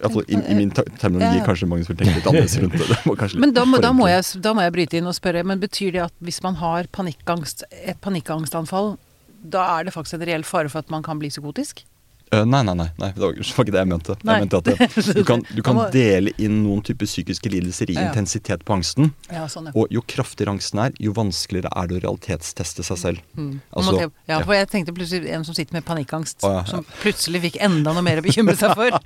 i, 0.00 0.22
i, 0.30 0.38
i 0.38 0.56
min 0.56 0.70
terminologi, 0.70 1.42
Ja. 1.42 1.44
kanskje 1.50 1.68
Magnus 1.68 1.90
vil 1.90 1.98
tenke 1.98 2.20
litt 2.20 2.30
annerledes 2.30 2.56
rundt 2.62 2.78
det. 2.78 2.86
det. 2.86 3.02
må 3.04 3.18
litt 3.18 3.42
Men 3.42 3.58
da 3.58 3.66
må, 3.66 3.82
da, 3.82 3.92
må 3.92 4.08
jeg, 4.08 4.24
da 4.46 4.54
må 4.54 4.62
jeg 4.64 4.76
bryte 4.78 5.02
inn 5.02 5.10
og 5.10 5.18
spørre, 5.18 5.42
men 5.44 5.60
betyr 5.60 5.98
det 5.98 6.06
at 6.06 6.14
hvis 6.22 6.38
man 6.46 6.62
har 6.62 6.86
panikkangst, 6.94 7.66
et 7.74 7.98
panikkangstanfall, 8.00 8.94
da 9.42 9.66
er 9.74 9.88
det 9.88 9.96
faktisk 9.96 10.20
en 10.20 10.28
reell 10.28 10.46
fare 10.46 10.70
for 10.70 10.84
at 10.84 10.92
man 10.92 11.02
kan 11.02 11.18
bli 11.18 11.32
psykotisk? 11.32 11.82
Eh, 12.30 12.44
nei, 12.46 12.60
nei, 12.62 12.74
nei, 12.78 12.86
nei, 12.94 13.08
det 13.10 13.18
var 13.24 13.34
ikke 13.34 13.72
det 13.74 13.80
jeg 13.80 13.88
mente. 13.90 14.14
Nei. 14.22 14.36
Jeg 14.36 14.44
mente 14.44 14.58
at 14.60 14.68
det, 14.68 14.76
du 15.18 15.24
kan, 15.26 15.40
du 15.50 15.62
kan 15.66 15.80
dele 15.90 16.30
inn 16.38 16.60
noen 16.62 16.82
typer 16.86 17.08
psykiske 17.08 17.50
lidelser 17.50 17.90
i 17.90 17.96
Ja. 17.96 18.04
intensitet 18.06 18.62
på 18.64 18.76
angsten. 18.76 19.10
Ja, 19.32 19.48
sånn, 19.50 19.66
ja. 19.66 19.74
Og 19.74 19.90
jo 19.90 20.02
kraftigere 20.06 20.54
angsten 20.54 20.78
er, 20.84 20.94
jo 21.02 21.10
vanskeligere 21.16 21.72
er 21.74 21.90
det 21.90 21.98
å 21.98 22.02
realitetsteste 22.04 22.86
seg 22.86 23.00
selv. 23.02 23.24
Mm. 23.34 23.56
Altså, 23.74 23.96
ja, 23.98 24.08
ja. 24.30 24.38
for 24.46 24.54
jeg 24.54 24.70
tenkte 24.70 24.94
plutselig 24.94 25.34
en 25.34 25.48
som 25.48 25.58
sitter 25.58 25.74
med 25.80 25.86
panikkangst, 25.88 26.46
Å, 26.46 26.52
ja, 26.54 26.62
ja. 26.62 26.70
som 26.70 26.86
plutselig 27.02 27.42
fikk 27.48 27.58
enda 27.66 27.96
noe 27.96 28.06
mer 28.06 28.22
å 28.22 28.26
bekymre 28.26 28.54
seg 28.58 28.78
for. 28.78 28.94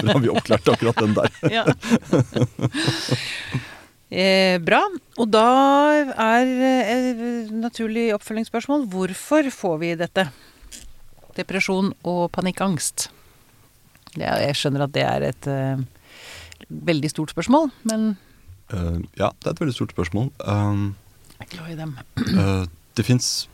Da 0.00 0.12
har 0.12 0.20
vi 0.20 0.28
oppklart 0.32 0.68
akkurat 0.74 1.00
den 1.00 1.16
der. 1.16 1.28
Eh, 4.10 4.56
bra. 4.58 4.80
Og 5.22 5.28
da 5.30 5.46
er 6.18 6.48
eh, 6.66 7.50
naturlig 7.54 8.08
oppfølgingsspørsmål 8.16 8.88
hvorfor 8.90 9.46
får 9.54 9.76
vi 9.84 9.90
dette? 10.00 10.24
Depresjon 11.38 11.92
og 12.06 12.22
panikkangst. 12.34 13.08
Jeg 14.18 14.58
skjønner 14.58 14.86
at 14.86 14.94
det 14.94 15.06
er 15.06 15.26
et 15.28 15.48
uh, 15.50 15.82
veldig 16.90 17.10
stort 17.12 17.34
spørsmål, 17.34 17.70
men 17.86 18.12
uh, 18.74 18.98
ja, 19.18 19.30
det 19.30 19.46
er 19.46 19.54
et 19.54 19.62
veldig 19.62 19.76
stort 19.76 19.94
spørsmål. 19.94 20.32
Um, 20.42 20.94
jeg 21.38 21.46
er 21.46 21.52
glad 21.54 21.72
i 21.74 21.78
dem. 21.78 21.96
Uh, 22.34 22.64
det 22.98 23.06
fins 23.06 23.48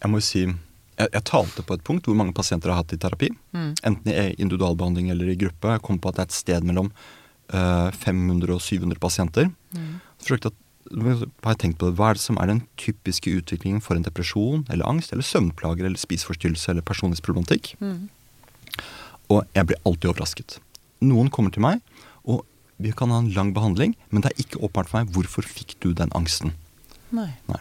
Jeg 0.00 0.08
må 0.08 0.20
jo 0.20 0.24
si 0.24 0.44
jeg, 1.00 1.08
jeg 1.14 1.24
talte 1.28 1.64
på 1.66 1.76
et 1.76 1.84
punkt 1.86 2.08
hvor 2.08 2.16
mange 2.18 2.34
pasienter 2.36 2.72
har 2.72 2.82
hatt 2.82 2.94
i 2.94 3.00
terapi. 3.00 3.30
Mm. 3.56 3.72
Enten 3.88 4.12
i 4.12 4.34
individualbehandling 4.36 5.10
eller 5.12 5.32
i 5.32 5.38
gruppe. 5.40 5.74
Jeg 5.74 5.84
kom 5.86 6.00
på 6.00 6.10
at 6.10 6.18
det 6.18 6.24
er 6.24 6.30
et 6.30 6.36
sted 6.36 6.66
mellom 6.68 6.90
eh, 7.52 7.88
500 8.02 8.54
og 8.56 8.62
700 8.64 9.00
pasienter. 9.02 9.48
Mm. 9.76 9.94
Så 10.18 10.28
forsøkte 10.28 10.50
jeg, 10.50 10.58
har 10.88 11.52
jeg 11.52 11.60
tenkt 11.60 11.78
på 11.78 11.90
det, 11.90 11.96
Hva 11.98 12.10
er 12.10 12.18
det 12.18 12.24
som 12.24 12.38
er 12.40 12.50
den 12.50 12.62
typiske 12.80 13.30
utviklingen 13.30 13.82
for 13.84 13.96
en 13.96 14.06
depresjon 14.06 14.64
eller 14.70 14.88
angst 14.88 15.12
eller 15.12 15.26
søvnplager 15.26 15.86
eller 15.86 16.00
spiseforstyrrelse 16.00 16.72
eller 16.72 16.86
personlighetsproblematikk? 16.86 17.74
Mm. 17.80 18.08
Og 19.30 19.44
jeg 19.54 19.68
blir 19.68 19.82
alltid 19.84 20.10
overrasket. 20.10 20.58
Noen 21.04 21.30
kommer 21.30 21.52
til 21.54 21.64
meg, 21.64 21.80
og 22.24 22.44
vi 22.80 22.92
kan 22.96 23.12
ha 23.12 23.20
en 23.20 23.32
lang 23.36 23.52
behandling, 23.54 23.94
men 24.10 24.24
det 24.24 24.32
er 24.32 24.42
ikke 24.42 24.60
åpenbart 24.60 24.90
for 24.90 25.00
meg 25.00 25.12
hvorfor 25.14 25.46
fikk 25.46 25.76
du 25.84 25.92
den 25.92 26.12
angsten. 26.16 26.54
Nei. 27.14 27.28
Nei. 27.50 27.60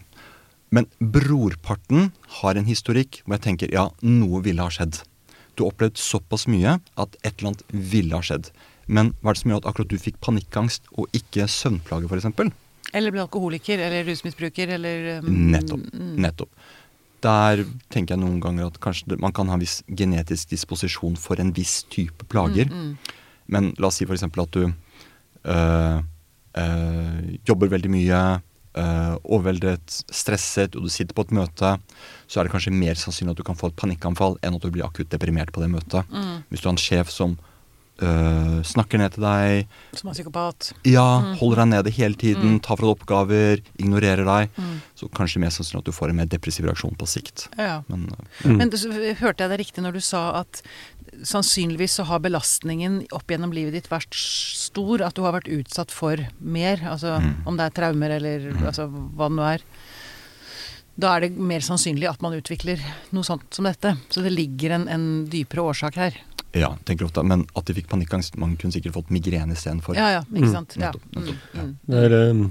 Men 0.73 0.85
brorparten 1.01 2.11
har 2.39 2.57
en 2.57 2.67
historikk 2.69 3.21
hvor 3.23 3.37
jeg 3.37 3.45
tenker 3.45 3.73
ja, 3.73 3.89
noe 4.05 4.41
ville 4.45 4.63
ha 4.63 4.73
skjedd. 4.73 5.01
Du 5.55 5.65
har 5.65 5.73
opplevd 5.73 5.99
såpass 5.99 6.45
mye 6.47 6.77
at 6.79 7.17
et 7.23 7.33
eller 7.39 7.51
annet 7.51 7.63
ville 7.93 8.15
ha 8.15 8.23
skjedd. 8.23 8.51
Men 8.87 9.11
hva 9.19 9.31
er 9.31 9.37
det 9.37 9.41
som 9.43 9.51
gjør 9.51 9.61
at 9.63 9.69
akkurat 9.69 9.91
du 9.91 10.01
fikk 10.01 10.19
panikkangst 10.23 10.87
og 10.95 11.09
ikke 11.17 11.49
søvnplager, 11.51 12.09
f.eks.? 12.09 12.53
Eller 12.93 13.11
bli 13.13 13.21
alkoholiker 13.21 13.79
eller 13.85 14.03
rusmisbruker 14.07 14.67
eller 14.77 15.19
um, 15.19 15.29
Nettopp. 15.51 15.83
mm. 15.93 16.15
Nettopp. 16.25 16.49
Der 17.21 17.65
tenker 17.91 18.15
jeg 18.15 18.21
noen 18.23 18.39
ganger 18.41 18.69
at 18.69 18.79
kanskje 18.81 19.17
man 19.19 19.33
kan 19.35 19.49
ha 19.51 19.57
en 19.57 19.63
viss 19.63 19.81
genetisk 19.87 20.49
disposisjon 20.53 21.17
for 21.19 21.39
en 21.43 21.51
viss 21.53 21.81
type 21.91 22.25
plager. 22.31 22.69
Mm, 22.71 22.93
Men 23.51 23.73
la 23.77 23.89
oss 23.89 23.99
si 23.99 24.05
f.eks. 24.07 24.23
at 24.23 24.53
du 24.55 24.61
øh, 24.69 25.97
øh, 26.57 27.37
jobber 27.49 27.67
veldig 27.75 27.91
mye, 27.91 28.21
øh, 28.77 29.15
overveldet, 29.23 29.99
stresset, 30.11 30.75
og 30.75 30.85
du 30.87 30.89
sitter 30.89 31.13
på 31.17 31.27
et 31.27 31.31
møte, 31.35 31.73
så 32.27 32.39
er 32.39 32.47
det 32.47 32.53
kanskje 32.53 32.71
mer 32.73 32.95
sannsynlig 32.95 33.35
at 33.35 33.41
du 33.41 33.43
kan 33.47 33.57
få 33.59 33.67
et 33.71 33.79
panikkanfall 33.79 34.37
enn 34.43 34.55
at 34.55 34.63
du 34.63 34.71
blir 34.71 34.85
akutt 34.87 35.11
deprimert 35.11 35.51
på 35.51 35.61
det 35.63 35.69
møtet. 35.73 36.07
Mm. 36.13 36.43
Hvis 36.49 36.61
du 36.63 36.69
har 36.69 36.75
en 36.77 36.83
sjef 36.87 37.11
som 37.13 37.37
øh, 38.01 38.61
snakker 38.63 38.97
ned 38.97 39.11
til 39.13 39.23
deg, 39.23 39.67
Som 39.93 40.09
er 40.09 40.13
psykopat. 40.13 40.71
ja, 40.85 41.19
Mm. 41.21 41.35
holder 41.39 41.55
deg 41.63 41.67
nede 41.69 41.91
hele 41.91 42.15
tiden, 42.15 42.59
tar 42.59 42.77
fra 42.77 42.85
deg 42.87 42.95
oppgaver, 42.97 43.61
ignorerer 43.77 44.25
deg, 44.25 44.49
Mm. 44.57 44.81
så 44.95 45.09
kanskje 45.09 45.39
mer 45.39 45.49
sannsynlig 45.49 45.79
at 45.79 45.85
du 45.85 45.91
får 45.91 46.09
en 46.09 46.15
mer 46.15 46.25
depressiv 46.25 46.65
reaksjon 46.65 46.95
på 46.97 47.07
sikt. 47.07 47.47
Ja. 47.57 47.81
Men 47.89 48.09
øh, 48.09 48.49
Mm. 48.49 48.57
Men 48.57 48.69
så 48.71 48.89
hørte 49.19 49.39
jeg 49.43 49.49
deg 49.49 49.59
riktig 49.59 49.83
når 49.83 49.93
du 49.93 49.99
sa 50.01 50.39
at 50.39 50.61
sannsynligvis 51.23 51.99
så 51.99 52.03
har 52.05 52.19
belastningen 52.19 53.05
opp 53.11 53.27
gjennom 53.27 53.51
livet 53.53 53.73
ditt 53.73 53.89
vært 53.89 54.13
stor, 54.13 55.01
at 55.01 55.13
du 55.15 55.23
har 55.23 55.33
vært 55.33 55.49
utsatt 55.51 55.91
for 55.91 56.15
mer, 56.39 56.77
altså 56.77 57.19
Mm. 57.19 57.35
om 57.47 57.57
det 57.57 57.65
er 57.65 57.81
traumer 57.81 58.09
eller 58.11 58.39
altså, 58.65 58.87
hva 58.89 59.27
det 59.27 59.35
nå 59.37 59.53
er. 59.53 59.59
Da 60.99 61.15
er 61.15 61.21
det 61.21 61.37
mer 61.37 61.59
sannsynlig 61.63 62.09
at 62.09 62.21
man 62.21 62.33
utvikler 62.35 62.79
noe 63.13 63.23
sånt 63.23 63.53
som 63.55 63.63
dette. 63.63 63.97
Så 64.09 64.21
det 64.21 64.33
ligger 64.33 64.71
en, 64.75 64.87
en 64.89 65.25
dypere 65.31 65.63
årsak 65.63 65.95
her. 65.95 66.13
Ja, 66.53 66.71
tenker 66.85 67.05
ofte, 67.05 67.23
men 67.23 67.45
at 67.55 67.65
de 67.69 67.73
fikk 67.77 67.87
panikkangst, 67.91 68.37
man 68.41 68.55
kunne 68.57 68.73
sikkert 68.73 68.93
fått 68.95 69.09
migrene 69.13 69.53
istedenfor. 69.53 69.95
Ja 69.95 70.09
ja, 70.17 70.21
ikke 70.33 70.47
Mm. 70.47 70.51
sant. 70.53 70.75
Ja. 70.79 70.89
Nettopp, 70.91 71.05
nettopp, 71.15 71.35
Mm, 71.53 71.53
ja. 71.53 71.61
mm. 71.61 71.75
Det 71.87 72.03
er, 72.05 72.15
eh, 72.29 72.49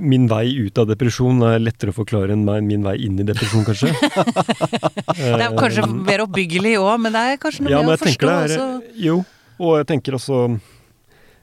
min 0.00 0.26
vei 0.28 0.46
ut 0.64 0.78
av 0.78 0.86
depresjon 0.88 1.42
er 1.44 1.58
lettere 1.60 1.92
å 1.92 1.94
forklare 1.98 2.32
enn 2.32 2.44
meg- 2.44 2.64
min 2.64 2.82
vei 2.82 2.96
inn 3.04 3.18
i 3.20 3.22
depresjon, 3.28 3.64
kanskje. 3.66 3.92
Det 5.20 5.44
er 5.44 5.56
kanskje 5.58 5.84
mer 5.92 6.22
oppbyggelig 6.24 6.78
òg, 6.80 7.00
men 7.04 7.12
det 7.12 7.20
er 7.20 7.36
kanskje 7.42 7.66
noe 7.66 7.70
ja, 7.74 7.80
men 7.82 7.90
med 7.90 7.98
å 7.98 8.04
forstå 8.06 8.26
det 8.30 8.36
er, 8.36 8.54
også. 8.56 8.94
Jo, 8.96 9.18
og 9.60 9.76
jeg 9.76 9.86
tenker 9.90 10.16
også 10.16 10.38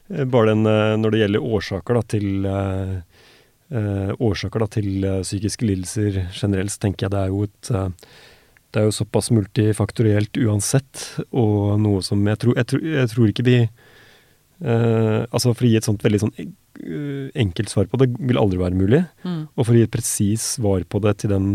eh, 0.09 0.23
bare 0.25 0.55
den 0.55 0.65
eh, 0.65 0.95
Når 0.97 1.11
det 1.13 1.19
gjelder 1.21 1.45
årsaker 1.53 1.93
da, 1.99 2.01
til 2.15 2.47
uh, 2.49 2.95
eh, 3.69 4.11
Årsaker 4.17 4.59
da, 4.65 4.67
til 4.79 5.03
eh, 5.05 5.21
psykiske 5.21 5.67
lidelser 5.69 6.17
generelt, 6.33 6.71
så 6.73 6.79
tenker 6.87 7.05
jeg 7.05 7.11
det 7.13 7.21
er 7.21 7.27
jo 7.35 7.43
et 7.43 7.71
eh, 7.75 7.89
Det 8.73 8.81
er 8.81 8.87
jo 8.89 8.95
såpass 8.95 9.29
multifaktorielt 9.31 10.37
uansett, 10.43 11.03
og 11.31 11.77
noe 11.79 12.01
som 12.03 12.23
jeg 12.27 12.39
tror 12.41 12.57
Jeg, 12.59 12.67
tror, 12.67 12.83
jeg 12.83 13.11
tror 13.13 13.29
ikke 13.31 13.45
de 13.47 13.57
eh, 13.63 15.21
Altså 15.31 15.53
For 15.53 15.67
å 15.67 15.71
gi 15.71 15.79
et 15.79 15.87
sånt 15.87 16.03
veldig 16.03 16.21
sånn 16.25 16.33
eh, 16.37 17.29
enkelt 17.39 17.71
svar 17.71 17.87
på 17.87 17.99
det, 18.01 18.09
vil 18.19 18.39
aldri 18.41 18.59
være 18.61 18.77
mulig. 18.77 19.03
Mm. 19.23 19.41
Og 19.55 19.63
for 19.63 19.73
å 19.73 19.79
gi 19.79 19.87
et 19.87 19.93
presis 19.93 20.49
svar 20.57 20.83
på 20.83 21.01
det 21.05 21.15
til 21.23 21.33
den 21.33 21.47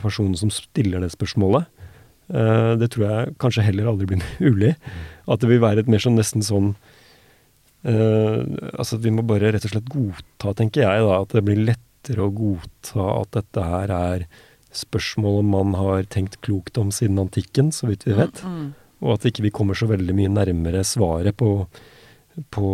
personen 0.00 0.36
som 0.38 0.52
stiller 0.54 1.04
det 1.04 1.12
spørsmålet, 1.14 1.68
eh, 2.32 2.72
det 2.80 2.90
tror 2.94 3.06
jeg 3.06 3.36
kanskje 3.42 3.66
heller 3.68 3.92
aldri 3.92 4.10
blir 4.10 4.24
mulig. 4.46 4.74
At 5.28 5.42
det 5.42 5.52
vil 5.52 5.62
være 5.64 5.84
et 5.84 5.92
mer 5.92 6.02
sånn 6.02 6.18
nesten 6.18 6.44
sånn 6.46 6.72
eh, 7.84 8.42
Altså 8.72 9.00
vi 9.02 9.12
må 9.14 9.26
bare 9.28 9.52
rett 9.52 9.68
og 9.68 9.76
slett 9.76 9.92
godta, 9.92 10.56
tenker 10.56 10.86
jeg, 10.86 11.06
da, 11.06 11.20
at 11.20 11.36
det 11.36 11.44
blir 11.46 11.64
lettere 11.68 12.24
å 12.24 12.32
godta 12.32 13.12
at 13.20 13.34
dette 13.42 13.70
her 13.70 13.96
er 14.00 14.28
spørsmål 14.78 15.40
om 15.42 15.52
man 15.54 15.76
har 15.78 16.06
tenkt 16.12 16.40
klokt 16.44 16.78
om 16.78 16.92
siden 16.94 17.18
antikken, 17.22 17.72
så 17.72 17.88
vidt 17.90 18.06
vi 18.06 18.16
vet. 18.18 18.42
Mm. 18.44 18.74
Og 19.04 19.16
at 19.16 19.26
ikke 19.28 19.44
vi 19.44 19.52
kommer 19.54 19.76
så 19.76 19.88
veldig 19.90 20.14
mye 20.16 20.32
nærmere 20.32 20.84
svaret 20.86 21.36
på, 21.36 21.50
på, 22.54 22.68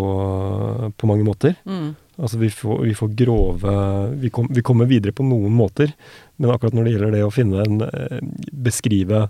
på 0.97 1.11
mange 1.11 1.27
måter. 1.27 1.57
Mm. 1.67 1.95
Altså 2.23 2.39
vi 2.39 2.51
får, 2.53 2.83
vi 2.85 2.95
får 2.95 3.15
grove 3.17 3.73
vi, 4.21 4.31
kom, 4.31 4.47
vi 4.53 4.63
kommer 4.63 4.87
videre 4.87 5.15
på 5.17 5.25
noen 5.27 5.55
måter, 5.57 5.95
men 6.37 6.53
akkurat 6.53 6.77
når 6.77 6.85
det 6.85 6.93
gjelder 6.93 7.17
det 7.17 7.25
å 7.25 7.33
finne 7.33 7.65
en 7.65 7.83
eh, 7.87 8.21
Beskrive 8.53 9.23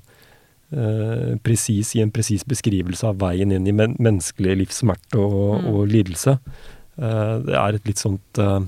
eh, 0.74 1.32
presis 1.46 1.94
i 1.96 2.02
en 2.02 2.12
presis 2.12 2.44
beskrivelse 2.48 3.06
av 3.08 3.20
veien 3.22 3.54
inn 3.54 3.68
i 3.70 3.74
men, 3.76 3.94
menneskelig 4.02 4.58
livssmerte 4.64 5.20
og, 5.22 5.62
Mm. 5.62 5.66
og 5.70 5.80
lidelse, 5.92 6.38
eh, 6.98 7.34
det 7.46 7.54
er 7.54 7.78
et 7.78 7.86
litt 7.86 8.02
sånt 8.02 8.42
eh, 8.42 8.60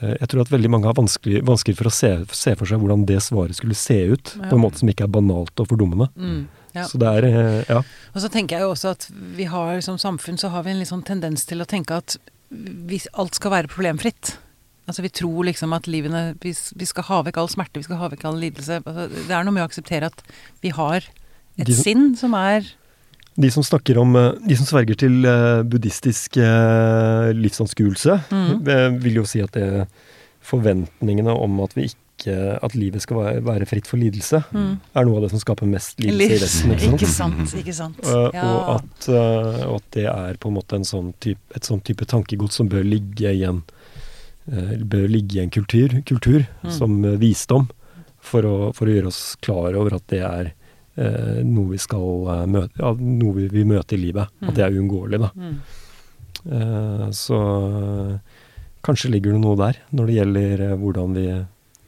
Jeg 0.00 0.28
tror 0.30 0.40
at 0.44 0.50
veldig 0.52 0.70
mange 0.70 0.86
har 0.86 0.94
vanskelig, 0.94 1.40
vanskelig 1.46 1.76
for 1.78 1.88
å 1.90 1.92
se, 1.94 2.10
se 2.36 2.54
for 2.54 2.70
seg 2.70 2.78
hvordan 2.78 3.04
det 3.08 3.18
svaret 3.24 3.56
skulle 3.58 3.74
se 3.74 3.96
ut, 4.12 4.34
Ja. 4.38 4.48
på 4.48 4.54
en 4.56 4.62
måte 4.62 4.78
som 4.78 4.88
ikke 4.88 5.04
er 5.08 5.12
banalt 5.14 5.58
og 5.58 5.68
fordummende. 5.68 6.06
Mm. 6.16 6.46
Ja. 6.76 6.84
Så 6.86 6.98
det 7.02 7.08
er 7.08 7.24
eh, 7.26 7.64
Ja. 7.68 7.78
Og 8.14 8.20
så 8.22 8.28
tenker 8.30 8.58
jeg 8.58 8.62
jo 8.62 8.72
også 8.74 8.90
at 8.94 9.08
vi 9.36 9.44
har 9.50 9.80
som 9.82 9.96
samfunn 9.98 10.38
så 10.38 10.50
har 10.50 10.62
vi 10.62 10.70
en 10.70 10.78
litt 10.78 10.88
sånn 10.92 11.02
tendens 11.04 11.44
til 11.48 11.58
å 11.60 11.66
tenke 11.66 11.96
at 11.96 12.16
hvis 12.52 13.08
alt 13.14 13.34
skal 13.34 13.50
være 13.50 13.68
problemfritt. 13.68 14.36
Altså 14.88 15.02
vi 15.02 15.10
tror 15.12 15.44
liksom 15.44 15.74
at 15.76 15.84
livene 15.90 16.34
Vi, 16.40 16.54
vi 16.76 16.86
skal 16.88 17.04
ha 17.10 17.22
vekk 17.26 17.36
all 17.36 17.48
smerte, 17.52 17.76
vi 17.76 17.82
skal 17.88 17.98
ha 18.00 18.08
vekk 18.08 18.24
all 18.24 18.38
lidelse. 18.40 18.78
Altså, 18.86 19.08
det 19.10 19.34
er 19.34 19.44
noe 19.44 19.52
med 19.52 19.64
å 19.66 19.68
akseptere 19.68 20.06
at 20.06 20.22
vi 20.62 20.70
har 20.70 21.02
et 21.58 21.66
De 21.66 21.74
sinn 21.74 22.14
som 22.16 22.32
er 22.38 22.64
De 23.38 23.50
som 23.54 23.62
snakker 23.62 23.98
om 24.02 24.16
eh, 24.18 24.32
De 24.48 24.56
som 24.58 24.66
sverger 24.66 24.96
til 24.98 25.24
eh, 25.28 25.62
buddhistisk 25.62 26.36
eh, 26.42 27.28
livsanskuelse, 27.38 28.18
eh, 28.34 28.88
vil 28.98 29.20
jo 29.20 29.24
si 29.28 29.40
at 29.44 29.52
det 29.54 29.86
forventningene 30.48 31.34
om 31.34 31.58
at 31.64 31.74
vi 31.76 31.88
ikke 31.90 32.34
at 32.64 32.74
livet 32.74 33.02
skal 33.04 33.18
være, 33.20 33.40
være 33.46 33.66
fritt 33.68 33.86
for 33.86 34.00
lidelse, 34.00 34.40
Mm. 34.50 34.80
er 34.96 35.04
noe 35.06 35.16
av 35.20 35.22
det 35.22 35.30
som 35.30 35.38
skaper 35.42 35.68
mest 35.70 36.00
lidelse 36.02 36.34
i 36.34 36.38
resten. 36.42 36.72
Ikke 36.74 36.96
Ikke 36.96 37.06
sant? 37.12 37.36
sant, 37.46 37.60
ikke 37.60 37.74
sant. 37.76 38.00
Uh, 38.02 38.30
Ja. 38.34 38.42
og, 38.42 38.80
at, 38.80 39.08
uh, 39.08 39.68
og 39.68 39.76
at 39.76 39.90
det 39.94 40.06
er 40.10 40.34
på 40.40 40.48
en 40.50 40.54
måte 40.56 40.74
en 40.80 40.84
sånn 40.88 41.12
type, 41.20 41.38
et 41.54 41.62
sånn 41.62 41.80
type 41.84 42.04
tankegods 42.10 42.58
som 42.58 42.68
bør 42.68 42.82
ligge 42.82 43.30
i 43.30 43.44
en 43.46 43.62
uh, 44.50 44.74
bør 44.82 45.06
ligge 45.08 45.36
i 45.38 45.42
en 45.44 45.50
kultur, 45.50 45.94
kultur 46.04 46.46
Mm. 46.64 46.70
som 46.72 47.02
visdom, 47.20 47.68
for 48.20 48.42
å, 48.42 48.56
for 48.74 48.86
å 48.88 48.94
gjøre 48.96 49.06
oss 49.12 49.36
klar 49.40 49.76
over 49.78 49.94
at 49.94 50.06
det 50.08 50.20
er 50.26 50.52
noe 51.44 51.70
vi 51.70 51.78
skal 51.78 52.08
eh, 52.34 52.46
møte, 52.50 52.72
ja, 52.80 52.92
noe 52.98 53.34
vi, 53.36 53.48
vi 53.52 53.64
møter 53.68 53.96
i 53.98 54.00
livet. 54.06 54.28
Mm. 54.40 54.48
At 54.48 54.54
det 54.58 54.64
er 54.64 54.74
uunngåelig, 54.78 55.20
da. 55.22 55.30
Mm. 55.36 55.58
Eh, 56.58 57.04
så 57.18 57.38
eh, 57.82 58.18
kanskje 58.86 59.10
ligger 59.12 59.34
det 59.34 59.40
noe 59.42 59.56
der 59.58 59.78
når 59.90 60.06
det 60.10 60.14
gjelder 60.20 60.66
eh, 60.70 60.76
hvordan 60.82 61.14
vi 61.18 61.28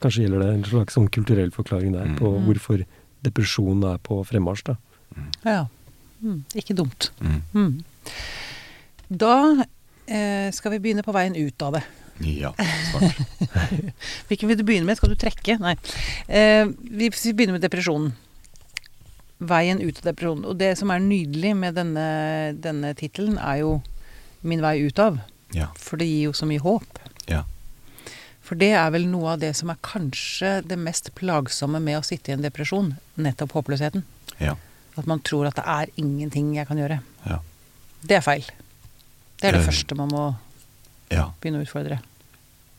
Kanskje 0.01 0.23
gjelder 0.25 0.41
det 0.41 0.53
en 0.55 0.63
slags 0.65 0.95
sånn 0.97 1.11
kulturell 1.13 1.51
forklaring 1.53 1.93
der 1.93 2.07
Mm. 2.09 2.15
på 2.17 2.29
Mm. 2.33 2.45
hvorfor 2.47 2.85
depresjon 3.23 3.83
er 3.85 3.99
på 3.99 4.23
fremmarsj. 4.25 4.63
da. 4.65 4.77
Ja. 5.45 5.67
Mm. 6.25 6.39
Ikke 6.57 6.73
dumt. 6.75 7.11
Mm. 7.21 7.43
Mm. 7.53 7.85
Da 9.11 9.35
eh, 10.09 10.49
skal 10.57 10.73
vi 10.73 10.79
begynne 10.79 11.05
på 11.05 11.13
veien 11.13 11.37
ut 11.37 11.63
av 11.63 11.75
det. 11.77 11.83
Ja, 12.25 12.55
svart. 12.57 13.21
Hvilken 14.29 14.49
vil 14.49 14.57
du 14.57 14.65
begynne 14.65 14.87
med? 14.89 14.97
Skal 14.97 15.13
du 15.13 15.17
trekke? 15.21 15.59
Nei. 15.61 15.77
Eh, 16.29 16.65
vi, 16.81 17.11
vi 17.13 17.33
begynner 17.37 17.59
med 17.59 17.63
depresjonen. 17.69 18.15
Veien 19.41 19.81
ut 19.81 19.97
av 20.03 20.11
depresjonen. 20.11 20.45
Og 20.45 20.59
det 20.61 20.75
som 20.79 20.91
er 20.93 21.01
nydelig 21.01 21.55
med 21.57 21.75
denne, 21.79 22.07
denne 22.61 22.95
tittelen, 22.95 23.39
er 23.39 23.63
jo 23.63 23.83
'Min 24.43 24.61
vei 24.63 24.79
ut 24.87 24.99
av'. 24.99 25.21
Ja. 25.53 25.67
For 25.77 25.97
det 25.97 26.07
gir 26.07 26.23
jo 26.31 26.33
så 26.33 26.47
mye 26.47 26.61
håp. 26.61 26.99
Ja. 27.29 27.43
For 28.41 28.55
det 28.55 28.73
er 28.73 28.91
vel 28.91 29.07
noe 29.07 29.33
av 29.35 29.41
det 29.41 29.55
som 29.57 29.71
er 29.71 29.77
kanskje 29.83 30.67
det 30.67 30.79
mest 30.79 31.15
plagsomme 31.15 31.81
med 31.81 31.99
å 31.99 32.05
sitte 32.05 32.31
i 32.31 32.35
en 32.35 32.43
depresjon. 32.43 32.97
Nettopp 33.17 33.53
håpløsheten. 33.53 34.03
Ja. 34.41 34.57
At 34.97 35.07
man 35.07 35.21
tror 35.21 35.47
at 35.47 35.55
det 35.57 35.65
er 35.67 35.87
ingenting 35.97 36.55
jeg 36.57 36.67
kan 36.67 36.77
gjøre. 36.81 37.01
Ja. 37.27 37.39
Det 38.03 38.17
er 38.17 38.21
feil. 38.25 38.45
Det 39.41 39.49
er 39.49 39.53
det 39.53 39.61
Eh, 39.61 39.67
første 39.71 39.97
man 39.97 40.09
må 40.09 40.37
ja. 41.11 41.31
begynne 41.41 41.61
å 41.61 41.67
utfordre. 41.67 42.01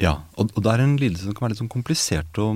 Ja, 0.02 0.16
og, 0.34 0.50
og 0.58 0.64
det 0.66 0.72
er 0.72 0.82
en 0.82 0.96
lidelse 0.98 1.28
som 1.28 1.36
kan 1.38 1.46
være 1.46 1.54
litt 1.54 1.62
sånn 1.62 1.72
komplisert 1.72 2.38
å 2.42 2.48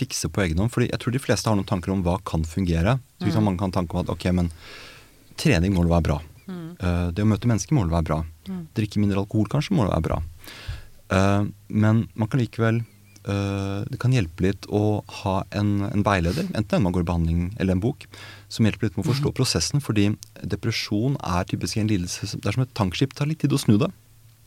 fikse 0.00 0.30
på 0.32 0.44
egen 0.46 0.62
hånd. 0.62 0.72
fordi 0.72 0.88
jeg 0.88 1.02
tror 1.02 1.12
de 1.12 1.20
fleste 1.20 1.50
har 1.50 1.58
noen 1.58 1.68
tanker 1.68 1.92
om 1.92 2.04
hva 2.06 2.16
kan 2.24 2.46
fungere. 2.48 2.96
Så 3.18 3.28
liksom 3.28 3.44
Man 3.44 3.58
kan 3.60 3.74
tanke 3.74 3.96
om 3.96 4.00
at 4.00 4.12
ok, 4.12 4.30
men 4.32 4.48
trening 5.36 5.76
må 5.76 5.84
det 5.84 5.92
være 5.92 6.08
bra. 6.08 6.22
Eh, 6.48 7.08
det 7.14 7.24
å 7.24 7.28
møte 7.28 7.50
mennesker 7.50 7.76
må 7.76 7.84
det 7.86 7.94
være 7.94 8.08
bra. 8.08 8.18
Drikke 8.76 9.02
mindre 9.02 9.22
alkohol 9.22 9.50
kanskje 9.52 9.76
må 9.76 9.86
det 9.86 9.94
være 9.94 10.08
bra. 10.08 10.18
Uh, 11.12 11.44
men 11.68 12.06
man 12.16 12.28
kan 12.32 12.40
likevel 12.40 12.78
uh, 13.28 13.84
Det 13.84 13.98
kan 14.00 14.14
hjelpe 14.16 14.46
litt 14.46 14.64
å 14.72 15.02
ha 15.20 15.34
en, 15.52 15.82
en 15.84 16.04
veileder, 16.06 16.48
enten 16.56 16.80
man 16.82 16.94
går 16.96 17.04
i 17.04 17.08
behandling 17.10 17.42
eller 17.60 17.76
en 17.76 17.82
bok, 17.82 18.06
som 18.48 18.64
hjelper 18.64 18.88
litt 18.88 18.96
med 18.96 19.04
å 19.04 19.10
forstå 19.10 19.34
prosessen. 19.36 19.84
Fordi 19.84 20.08
depresjon 20.40 21.18
er 21.20 21.44
typisk 21.50 21.78
en 21.78 21.92
lidelse 21.92 22.32
Det 22.38 22.48
er 22.48 22.56
som 22.56 22.64
et 22.64 22.74
tankskip. 22.76 23.14
Tar 23.14 23.30
litt 23.30 23.44
tid 23.44 23.54
å 23.54 23.60
snu 23.60 23.76
det. 23.82 23.92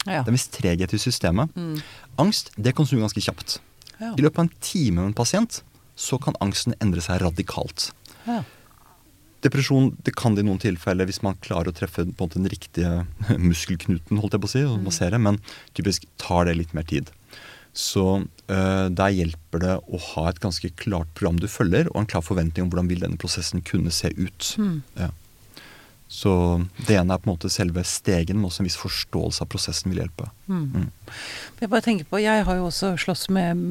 Ja. 0.08 0.24
Det 0.24 0.32
er 0.32 0.34
en 0.34 0.40
viss 0.40 0.52
treghet 0.54 0.94
i 0.96 1.02
systemet. 1.02 1.54
Mm. 1.56 1.80
Angst 2.24 2.54
det 2.56 2.74
kan 2.78 2.88
snu 2.88 3.00
ganske 3.02 3.24
kjapt. 3.24 3.60
Ja. 3.98 4.14
I 4.14 4.24
løpet 4.24 4.40
av 4.40 4.46
en 4.48 4.54
time 4.62 5.02
med 5.02 5.12
en 5.12 5.18
pasient 5.18 5.62
så 5.98 6.20
kan 6.22 6.38
angsten 6.44 6.76
endre 6.84 7.02
seg 7.04 7.22
radikalt. 7.24 7.92
Ja. 8.28 8.44
Depresjon 9.46 9.92
det 10.06 10.16
kan 10.18 10.36
det 10.36 10.44
i 10.44 10.48
noen 10.48 10.62
tilfeller 10.62 11.08
hvis 11.10 11.24
man 11.26 11.38
klarer 11.46 11.72
å 11.72 11.78
treffe 11.78 12.04
på 12.04 12.10
en 12.10 12.16
måte 12.18 12.40
den 12.40 12.50
riktige 12.52 13.06
muskelknuten, 13.50 14.22
holdt 14.22 14.38
jeg 14.38 14.44
på 14.44 14.50
å 14.50 14.54
si, 14.56 14.66
og 14.66 14.82
massere, 14.86 15.22
men 15.22 15.40
typisk 15.78 16.08
tar 16.22 16.50
det 16.50 16.58
litt 16.58 16.74
mer 16.78 16.88
tid. 16.90 17.12
Så 17.78 18.06
øh, 18.26 18.88
der 18.90 19.13
hjelper 19.13 19.62
det 19.62 19.76
å 19.86 20.00
ha 20.02 20.24
et 20.32 20.41
ganske 20.41 20.72
klart 20.82 21.10
program 21.17 21.38
du 21.41 21.46
følger, 21.52 21.91
og 21.93 22.02
en 22.02 22.10
klar 22.10 22.26
forventning 22.26 22.65
om 22.65 22.72
hvordan 22.72 22.89
vil 22.89 23.04
denne 23.06 23.22
prosessen 23.22 23.62
kunne 23.65 23.93
se 23.93 24.10
ut. 24.17 24.54
Mm. 24.58 24.80
Ja. 24.98 25.12
Så 26.08 26.32
det 26.88 26.96
ene 26.96 27.13
er 27.13 27.20
på 27.20 27.28
en 27.28 27.34
måte 27.36 27.52
selve 27.52 27.84
stegen, 27.88 28.39
men 28.39 28.48
også 28.48 28.63
en 28.63 28.70
viss 28.70 28.80
forståelse 28.80 29.43
av 29.43 29.50
prosessen 29.52 29.91
vil 29.91 30.06
hjelpe. 30.06 30.30
Mm. 30.48 30.67
Mm. 30.72 31.15
Jeg 31.60 31.72
bare 31.74 31.84
tenker 31.84 32.08
på, 32.08 32.22
jeg 32.24 32.46
har 32.48 32.60
jo 32.60 32.70
også 32.70 32.93
slåss 33.04 33.28
med 33.36 33.65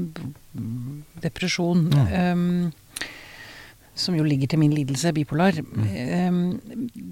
mm, 0.52 1.04
depresjon. 1.24 1.86
ehm, 2.12 2.74
som 3.96 4.12
jo 4.12 4.26
ligger 4.26 4.50
til 4.52 4.60
min 4.60 4.74
lidelse, 4.76 5.12
bipolar. 5.16 5.56
Um, 5.56 6.58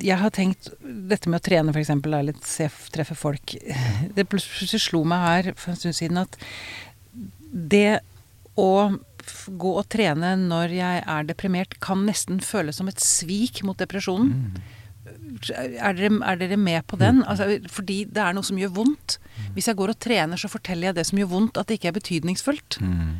jeg 0.04 0.18
har 0.20 0.32
tenkt 0.36 0.68
Dette 0.84 1.30
med 1.32 1.40
å 1.40 1.44
trene, 1.46 1.72
f.eks., 1.72 1.94
er 1.94 2.26
litt 2.28 2.44
se, 2.44 2.68
treffe 2.92 3.16
folk. 3.16 3.56
Det 4.12 4.26
plutselig 4.28 4.82
slo 4.84 5.00
meg 5.08 5.24
her 5.24 5.50
for 5.56 5.72
en 5.72 5.80
stund 5.80 5.96
siden 5.96 6.20
at 6.20 6.36
det 7.50 8.02
å 8.60 8.68
gå 9.48 9.70
og 9.80 9.86
trene 9.88 10.34
når 10.36 10.74
jeg 10.76 11.02
er 11.16 11.28
deprimert, 11.28 11.78
kan 11.80 12.04
nesten 12.04 12.42
føles 12.44 12.76
som 12.76 12.90
et 12.90 13.00
svik 13.00 13.62
mot 13.64 13.78
depresjonen. 13.80 14.52
Er 15.42 15.96
dere, 15.98 16.10
er 16.22 16.38
dere 16.40 16.56
med 16.60 16.86
på 16.90 16.98
den? 17.00 17.22
Altså, 17.26 17.48
fordi 17.72 18.04
det 18.06 18.22
er 18.22 18.36
noe 18.36 18.46
som 18.46 18.58
gjør 18.60 18.74
vondt. 18.76 19.18
Hvis 19.56 19.68
jeg 19.70 19.78
går 19.78 19.94
og 19.94 20.00
trener, 20.02 20.40
så 20.40 20.50
forteller 20.50 20.90
jeg 20.90 20.98
det 20.98 21.06
som 21.08 21.18
gjør 21.20 21.32
vondt, 21.32 21.58
at 21.58 21.68
det 21.68 21.78
ikke 21.78 21.90
er 21.92 21.98
betydningsfullt. 21.98 22.78
Mm. 22.80 23.14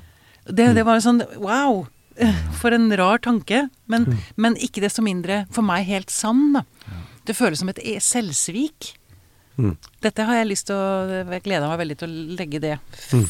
Det, 0.50 0.68
det 0.76 0.84
var 0.86 1.02
sånn 1.04 1.22
wow! 1.42 1.86
For 2.60 2.74
en 2.74 2.92
rar 2.94 3.18
tanke. 3.18 3.64
Men, 3.90 4.06
men 4.38 4.58
ikke 4.62 4.82
desto 4.84 5.02
mindre 5.02 5.44
for 5.50 5.66
meg 5.66 5.88
helt 5.88 6.12
sann. 6.14 6.60
Det 7.26 7.34
føles 7.34 7.58
som 7.58 7.72
et 7.72 7.80
e- 7.82 7.98
selvsvik. 8.02 8.92
Mm. 9.58 9.74
Dette 10.02 10.26
har 10.26 10.40
jeg 10.40 10.48
lyst 10.50 10.66
til 10.66 10.74
å 10.74 11.24
Jeg 11.30 11.44
gleder 11.44 11.70
meg 11.70 11.78
veldig 11.78 11.96
til 12.00 12.10
å 12.10 12.36
legge 12.38 12.60
det 12.62 12.76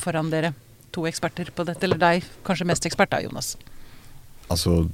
foran 0.03 0.29
dere. 0.33 0.53
To 0.97 1.07
eksperter 1.09 1.49
på 1.55 1.65
dette. 1.67 1.85
Eller 1.87 2.01
deg, 2.01 2.29
kanskje 2.47 2.69
mest 2.69 2.87
ekspert 2.89 3.13
da, 3.15 3.23
Jonas. 3.25 3.55
Altså, 4.53 4.85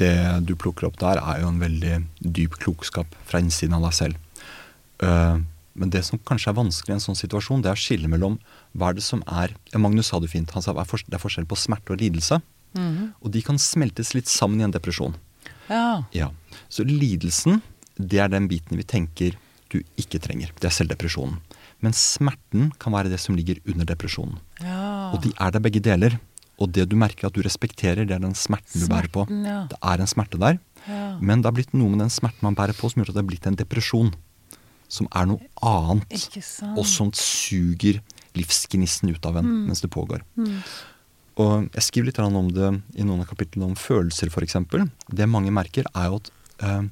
det 0.00 0.14
du 0.48 0.54
plukker 0.56 0.88
opp 0.88 0.98
der, 1.00 1.20
er 1.20 1.42
jo 1.42 1.50
en 1.52 1.60
veldig 1.62 1.96
dyp 2.20 2.58
klokskap 2.62 3.16
fra 3.28 3.40
innsiden 3.42 3.76
av 3.76 3.86
deg 3.88 3.96
selv. 3.96 4.46
Eh, 5.04 5.42
men 5.72 5.92
det 5.92 6.04
som 6.04 6.20
kanskje 6.20 6.50
er 6.52 6.58
vanskelig 6.58 6.92
i 6.92 6.96
en 6.98 7.04
sånn 7.04 7.18
situasjon, 7.18 7.62
det 7.64 7.72
er 7.72 7.78
å 7.78 7.82
skille 7.82 8.10
mellom 8.12 8.38
hva 8.76 8.90
er 8.90 8.98
det 8.98 9.04
som 9.06 9.22
er 9.24 9.54
ja, 9.72 9.80
Magnus 9.80 10.10
sa 10.12 10.20
det 10.20 10.32
fint. 10.32 10.50
Han 10.52 10.64
sa 10.64 10.74
det 10.76 10.84
er 10.84 11.22
forskjell 11.22 11.48
på 11.48 11.58
smerte 11.58 11.94
og 11.94 12.02
lidelse. 12.02 12.42
Og 13.20 13.30
de 13.32 13.42
kan 13.44 13.58
smeltes 13.60 14.12
litt 14.16 14.30
sammen 14.30 14.60
i 14.60 14.66
en 14.66 14.74
depresjon. 14.74 15.16
Ja. 15.68 16.04
Ja. 16.16 16.30
Så 16.72 16.84
lidelsen, 16.88 17.60
det 17.96 18.20
er 18.22 18.32
den 18.32 18.48
biten 18.50 18.80
vi 18.80 18.86
tenker 18.88 19.36
du 19.72 19.80
ikke 20.00 20.20
trenger. 20.20 20.52
Det 20.60 20.68
er 20.68 20.76
selvdepresjonen. 20.76 21.38
Men 21.82 21.96
smerten 21.96 22.70
kan 22.80 22.94
være 22.94 23.10
det 23.12 23.20
som 23.20 23.36
ligger 23.36 23.60
under 23.66 23.88
depresjonen. 23.88 24.38
ja. 24.60 25.12
Og 25.12 25.20
de 25.24 25.32
er 25.36 25.50
der 25.52 25.60
begge 25.60 25.80
deler. 25.84 26.18
Og 26.62 26.70
det 26.74 26.84
du 26.90 26.94
merker 27.00 27.26
at 27.28 27.34
du 27.34 27.42
respekterer, 27.42 28.06
det 28.06 28.14
er 28.14 28.22
den 28.22 28.36
smerten 28.38 28.84
du 28.84 28.86
bærer 28.90 29.10
på. 29.12 29.24
Ja. 29.42 29.64
Det 29.72 29.78
er 29.82 30.02
en 30.04 30.10
smerte 30.10 30.38
der. 30.38 30.60
Ja. 30.86 31.16
Men 31.20 31.42
det 31.42 31.50
har 31.50 31.56
blitt 31.56 31.74
noe 31.74 31.90
med 31.90 32.04
den 32.04 32.12
smerten 32.14 32.46
man 32.46 32.54
bærer 32.58 32.76
på 32.78 32.90
som 32.92 33.02
gjør 33.02 33.10
at 33.12 33.16
det 33.18 33.22
har 33.24 33.30
blitt 33.32 33.48
en 33.50 33.58
depresjon. 33.58 34.12
Som 34.92 35.08
er 35.16 35.26
noe 35.30 35.40
annet. 35.64 36.26
Og 36.76 36.84
som 36.86 37.10
suger 37.16 37.98
livsgnisten 38.36 39.10
ut 39.12 39.26
av 39.28 39.36
en 39.40 39.44
Mm. 39.48 39.66
mens 39.68 39.80
det 39.80 39.90
pågår. 39.90 40.22
Og 41.40 41.70
jeg 41.72 41.82
skriver 41.86 42.06
litt 42.10 42.18
om 42.20 42.48
det 42.52 42.82
i 43.00 43.02
noen 43.04 43.20
av 43.22 43.26
kapitlene 43.30 43.64
om 43.70 43.74
følelser, 43.74 44.28
f.eks. 44.28 44.56
Det 45.08 45.28
mange 45.28 45.50
merker, 45.50 45.84
er 45.96 46.10
jo 46.10 46.16
at 46.20 46.30
eh, 46.60 46.82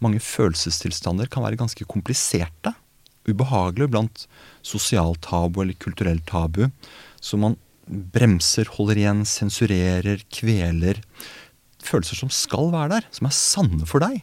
mange 0.00 0.20
følelsestilstander 0.22 1.28
kan 1.28 1.42
være 1.42 1.58
ganske 1.58 1.84
kompliserte. 1.90 2.74
Ubehagelige 3.28 3.90
blant 3.90 4.26
sosialt 4.62 5.20
tabu 5.26 5.60
eller 5.62 5.74
kulturelt 5.74 6.24
tabu. 6.26 6.70
Så 7.20 7.36
man 7.36 7.56
bremser, 7.90 8.70
holder 8.76 9.00
igjen, 9.02 9.24
sensurerer, 9.28 10.22
kveler. 10.32 11.00
Følelser 11.84 12.20
som 12.20 12.30
skal 12.32 12.70
være 12.74 12.98
der, 12.98 13.08
som 13.16 13.28
er 13.28 13.34
sanne 13.36 13.88
for 13.88 14.04
deg. 14.04 14.22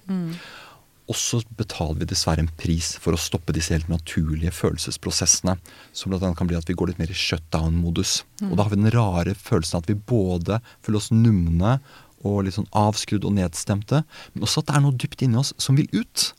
Og 1.07 1.15
så 1.15 1.39
betaler 1.59 2.01
vi 2.01 2.07
dessverre 2.09 2.43
en 2.43 2.51
pris 2.59 2.93
for 2.99 3.15
å 3.15 3.19
stoppe 3.21 3.53
disse 3.55 3.71
helt 3.71 3.87
naturlige 3.91 4.51
følelsesprosessene. 4.55 5.55
Som 5.95 6.15
annet 6.15 6.35
kan 6.39 6.49
bli 6.49 6.57
at 6.59 6.67
vi 6.67 6.75
går 6.77 6.91
litt 6.91 6.99
mer 6.99 7.13
i 7.13 7.15
shutdown-modus. 7.17 8.19
Og 8.49 8.57
da 8.57 8.65
har 8.65 8.73
vi 8.73 8.81
den 8.81 8.91
rare 8.95 9.35
følelsen 9.39 9.79
at 9.79 9.87
vi 9.89 9.95
både 9.95 10.59
føler 10.83 10.99
oss 10.99 11.11
numne 11.15 11.77
og 12.25 12.41
litt 12.43 12.57
sånn 12.57 12.67
avskrudd 12.75 13.23
og 13.29 13.35
nedstemte, 13.37 14.01
men 14.33 14.43
også 14.43 14.63
at 14.63 14.69
det 14.69 14.75
er 14.75 14.83
noe 14.83 14.99
dypt 14.99 15.21
inni 15.23 15.37
oss 15.39 15.53
som 15.61 15.77
vil 15.79 15.87
ut. 15.93 16.31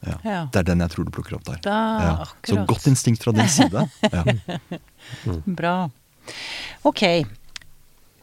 Ja. 0.00 0.16
Ja. 0.24 0.40
Det 0.48 0.62
er 0.62 0.68
den 0.70 0.80
jeg 0.80 0.94
tror 0.94 1.06
du 1.06 1.12
plukker 1.12 1.36
opp 1.36 1.44
der. 1.44 1.58
Da, 1.64 1.78
ja. 2.02 2.12
Så 2.48 2.56
godt 2.68 2.86
instinkt 2.88 3.22
fra 3.24 3.34
din 3.36 3.50
side. 3.52 3.84
Ja. 4.10 4.24
Bra. 5.44 5.74
Ok. 6.88 7.04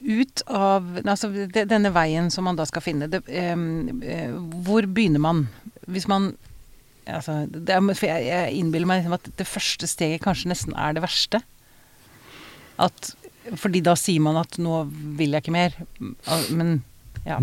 Ut 0.08 0.44
av 0.48 1.00
altså, 1.04 1.32
denne 1.54 1.92
veien 1.96 2.30
som 2.34 2.46
man 2.48 2.60
da 2.60 2.68
skal 2.70 2.86
finne, 2.86 3.10
det, 3.12 3.24
eh, 3.28 4.34
hvor 4.68 4.86
begynner 4.86 5.24
man? 5.24 5.48
Hvis 5.88 6.08
man 6.10 6.36
altså, 7.08 7.46
det 7.50 7.74
er, 7.74 7.86
jeg, 8.06 8.26
jeg 8.28 8.58
innbiller 8.60 8.90
meg 8.90 9.02
liksom 9.02 9.18
at 9.18 9.30
det 9.40 9.48
første 9.48 9.90
steget 9.90 10.24
kanskje 10.26 10.52
nesten 10.52 10.76
er 10.78 10.98
det 10.98 11.04
verste. 11.06 11.42
At, 12.82 13.14
fordi 13.58 13.82
da 13.86 13.96
sier 13.98 14.22
man 14.22 14.38
at 14.38 14.60
'nå 14.60 14.84
vil 15.18 15.34
jeg 15.34 15.46
ikke 15.46 15.56
mer'. 15.56 15.78
Men 16.52 16.84
ja. 17.26 17.40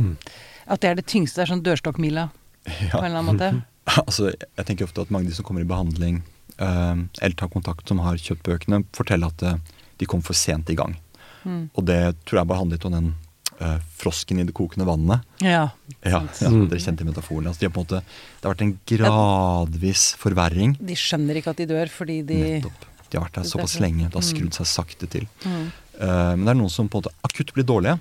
At 0.66 0.80
det 0.80 0.90
er 0.90 0.94
det 1.00 1.06
tyngste. 1.10 1.40
Det 1.40 1.44
er 1.44 1.52
sånn 1.54 1.64
dørstokkmila 1.64 2.28
på 2.64 3.00
en 3.00 3.04
eller 3.04 3.20
annen 3.20 3.32
måte. 3.34 3.54
Altså, 3.84 4.30
jeg 4.32 4.64
tenker 4.64 4.86
ofte 4.86 5.02
at 5.04 5.10
mange 5.12 5.28
av 5.28 5.34
de 5.34 5.36
som 5.36 5.44
kommer 5.44 5.60
i 5.60 5.68
behandling, 5.68 6.22
eh, 6.56 6.94
eller 7.20 7.34
tar 7.36 7.50
kontakt 7.52 7.90
som 7.90 7.98
har 8.00 8.16
kjøpt 8.16 8.46
bøkene, 8.46 8.78
forteller 8.96 9.28
at 9.28 9.42
eh, 9.44 9.58
de 9.98 10.06
kom 10.06 10.22
for 10.22 10.34
sent 10.34 10.70
i 10.70 10.74
gang. 10.78 10.96
Mm. 11.44 11.70
Og 11.74 11.84
det 11.84 12.00
tror 12.24 12.40
jeg 12.40 12.48
bare 12.48 12.58
handlet 12.62 12.84
om 12.88 12.92
den 12.96 13.14
uh, 13.60 13.78
frosken 14.00 14.40
i 14.40 14.44
det 14.48 14.54
kokende 14.56 14.86
vannet. 14.88 15.22
Ja. 15.44 15.68
Ja, 16.02 16.22
ja 16.40 16.48
Mm. 16.50 16.68
Dere 16.70 16.80
kjente 16.80 17.04
metaforen. 17.06 17.46
Altså, 17.46 17.60
de 17.60 17.66
har 17.68 17.74
på 17.74 17.80
en 17.82 17.86
måte, 17.86 18.00
det 18.02 18.42
har 18.48 18.54
vært 18.54 18.64
en 18.66 18.78
gradvis 18.90 20.04
forverring. 20.20 20.74
De 20.80 20.96
skjønner 20.98 21.38
ikke 21.40 21.52
at 21.54 21.60
de 21.62 21.66
dør 21.70 21.92
fordi 21.92 22.20
de 22.26 22.40
Nettopp. 22.58 22.88
De 23.10 23.18
har 23.20 23.26
vært 23.28 23.36
der 23.38 23.44
er 23.44 23.50
såpass 23.52 23.76
lenge. 23.80 24.08
Det 24.08 24.14
har 24.18 24.24
Mm. 24.24 24.32
skrudd 24.32 24.54
seg 24.56 24.66
sakte 24.66 25.06
til. 25.08 25.28
Mm. 25.44 25.70
Uh, 26.00 26.34
men 26.34 26.44
det 26.44 26.50
er 26.50 26.58
noen 26.58 26.70
som 26.70 26.88
på 26.88 26.98
en 26.98 27.02
måte 27.04 27.14
akutt 27.22 27.52
blir 27.54 27.64
dårlige. 27.64 28.00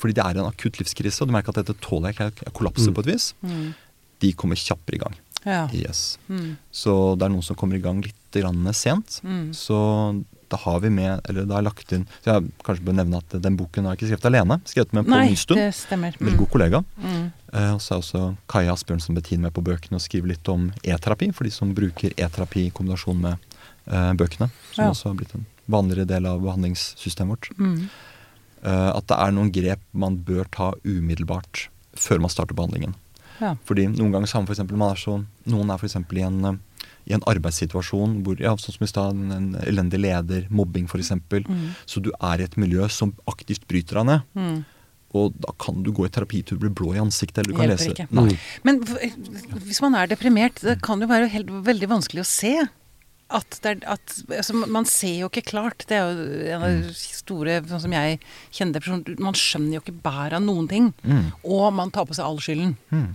Fordi 0.00 0.14
det 0.16 0.24
er 0.24 0.38
en 0.40 0.48
akutt 0.50 0.78
livskrise, 0.80 1.20
og 1.22 1.28
du 1.28 1.32
merker 1.32 1.50
at 1.50 1.64
dette 1.64 1.76
tåler 1.80 2.12
jeg 2.12 2.14
ikke. 2.32 2.44
Jeg 2.44 2.52
kollapser 2.54 2.88
Mm. 2.90 2.94
på 2.94 3.00
et 3.00 3.06
vis. 3.14 3.34
Mm. 3.44 3.74
De 4.20 4.32
kommer 4.32 4.56
kjappere 4.56 4.94
i 4.96 4.98
gang. 4.98 5.14
Ja. 5.46 5.68
Yes. 5.72 6.18
Mm. 6.28 6.56
Så 6.72 7.16
det 7.18 7.24
er 7.24 7.28
noen 7.30 7.42
som 7.42 7.56
kommer 7.56 7.76
i 7.76 7.80
gang 7.80 8.00
litt 8.02 8.14
grann 8.32 8.64
sent. 8.74 9.20
Mm. 9.24 9.52
Så 9.54 10.24
da 10.50 10.58
har 10.64 10.80
vi 10.82 10.90
med, 10.90 11.20
eller 11.30 11.46
har 11.46 11.60
jeg 11.62 11.66
lagt 11.68 11.92
inn 11.96 12.04
Så 12.24 12.32
jeg 12.34 12.48
kanskje 12.66 12.84
bør 12.88 12.96
nevne 12.98 13.20
at 13.22 13.36
den 13.42 13.56
boken 13.58 13.84
har 13.86 13.94
jeg 13.94 14.00
ikke 14.00 14.08
skrevet 14.10 14.28
alene. 14.30 14.58
Skrevet 14.66 14.92
med 14.98 15.06
Pål 15.06 15.14
Nei, 15.14 15.28
Nystuen. 15.30 15.60
det 15.62 15.68
stemmer. 15.78 16.16
Veldig 16.20 16.38
god 16.42 16.50
kollega. 16.54 16.80
Mm. 16.98 17.24
Eh, 17.52 17.70
og 17.74 17.80
så 17.84 17.94
er 17.96 18.02
også 18.02 18.22
Kaja 18.50 18.72
Asbjørnsen 18.74 19.14
Bettin 19.18 19.40
med 19.46 19.54
på 19.56 19.62
bøkene 19.66 19.96
og 19.98 20.04
skriver 20.04 20.32
litt 20.34 20.48
om 20.52 20.68
e-terapi, 20.82 21.30
for 21.34 21.44
de 21.48 21.50
som 21.54 21.72
bruker 21.74 22.12
e-terapi 22.16 22.66
i 22.66 22.70
kombinasjon 22.74 23.20
med 23.22 23.36
eh, 23.86 24.12
bøkene. 24.18 24.50
Som 24.74 24.84
Ja. 24.84 24.90
også 24.90 25.08
har 25.12 25.18
blitt 25.22 25.34
en 25.34 25.46
vanligere 25.70 26.06
del 26.10 26.26
av 26.26 26.40
behandlingssystemet 26.42 27.30
vårt. 27.36 27.50
Mm. 27.58 27.88
Eh, 28.62 28.90
at 28.96 29.06
det 29.08 29.16
er 29.16 29.30
noen 29.32 29.52
grep 29.54 29.80
man 29.92 30.18
bør 30.26 30.44
ta 30.52 30.72
umiddelbart 30.84 31.68
før 31.96 32.20
man 32.20 32.30
starter 32.32 32.54
behandlingen. 32.58 32.94
Ja. 33.40 33.54
Fordi 33.64 33.86
noen 33.88 34.12
ganger 34.12 34.28
så 34.28 34.36
har 34.36 34.42
man 34.42 34.50
for 34.50 34.54
eksempel, 34.58 34.76
man 34.76 34.92
er 34.92 35.00
så, 35.00 35.14
Noen 35.48 35.70
er 35.72 35.78
f.eks. 35.80 35.96
i 35.96 36.20
en 36.26 36.44
eh, 36.44 36.58
i 37.08 37.14
en 37.16 37.24
arbeidssituasjon 37.26 38.18
hvor, 38.24 38.40
ja, 38.42 38.52
sånn 38.60 38.76
som 38.76 38.84
i 38.84 38.90
sted, 38.90 39.14
en 39.16 39.32
en 39.32 39.54
elendig 39.66 40.00
leder, 40.02 40.46
mobbing 40.50 40.86
f.eks. 40.90 41.10
Mm. 41.12 41.70
Så 41.86 42.02
du 42.04 42.10
er 42.20 42.40
i 42.40 42.44
et 42.44 42.56
miljø 42.60 42.88
som 42.88 43.14
aktivt 43.30 43.66
bryter 43.70 44.00
deg 44.02 44.06
ned. 44.10 44.20
Mm. 44.34 44.58
Og 45.18 45.34
da 45.42 45.50
kan 45.58 45.82
du 45.82 45.90
gå 45.90 46.04
i 46.06 46.10
terapi 46.12 46.42
til 46.46 46.58
du 46.58 46.68
blir 46.68 46.74
blå 46.78 46.92
i 46.94 47.00
ansiktet, 47.02 47.40
eller 47.42 47.50
du 47.50 47.56
kan 47.58 47.66
Hjelper 47.66 47.80
lese 47.82 47.94
ikke. 47.96 48.10
Nei. 48.14 48.36
Men 48.62 48.78
hvis 49.66 49.80
man 49.82 49.96
er 49.98 50.06
deprimert, 50.12 50.60
det 50.62 50.76
kan 50.86 51.00
jo 51.02 51.08
være 51.10 51.26
helt, 51.32 51.50
veldig 51.66 51.88
vanskelig 51.90 52.22
å 52.22 52.28
se. 52.30 52.52
At 53.30 53.58
det 53.62 53.70
er, 53.72 53.80
at, 53.94 54.14
altså, 54.34 54.54
man 54.66 54.86
ser 54.90 55.16
jo 55.20 55.28
ikke 55.30 55.44
klart. 55.46 55.84
Det 55.86 55.94
er 55.98 56.06
jo 56.06 56.28
en 56.50 56.62
av 56.62 56.70
Mm. 56.70 56.80
de 56.86 56.94
store 56.94 57.58
sånn 57.70 57.80
som 57.84 57.92
jeg 57.94 58.18
kjenner 58.50 58.72
depresjon. 58.78 59.18
Man 59.22 59.34
skjønner 59.38 59.74
jo 59.78 59.82
ikke 59.84 60.02
bæret 60.02 60.34
av 60.38 60.42
noen 60.42 60.68
ting. 60.68 60.92
Mm. 61.06 61.32
Og 61.44 61.72
man 61.74 61.90
tar 61.90 62.06
på 62.06 62.14
seg 62.14 62.24
all 62.26 62.38
skylden. 62.42 62.76
Mm. 62.90 63.14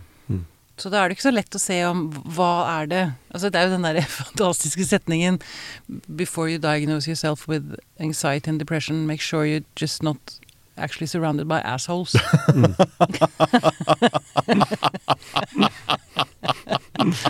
Så 0.78 0.92
da 0.92 1.00
er 1.02 1.08
det 1.08 1.16
ikke 1.16 1.30
så 1.30 1.34
lett 1.34 1.56
å 1.56 1.62
se 1.62 1.78
om 1.88 2.08
hva 2.36 2.54
er 2.82 2.90
det. 2.92 3.04
Altså 3.32 3.52
det 3.52 3.60
er 3.60 3.68
jo 3.70 3.76
den 3.78 3.88
der 3.88 4.02
fantastiske 4.22 4.88
setningen 4.88 5.40
Before 6.08 6.52
you 6.52 6.60
diagnose 6.60 7.08
yourself 7.08 7.48
with 7.48 7.78
anxiety 8.00 8.52
and 8.52 8.60
depression, 8.60 9.06
make 9.08 9.24
sure 9.24 9.46
you 9.48 9.64
just 9.80 10.04
not 10.04 10.40
actually 10.78 11.08
surrounded 11.08 11.48
by 11.48 11.60
assholes. 11.64 12.16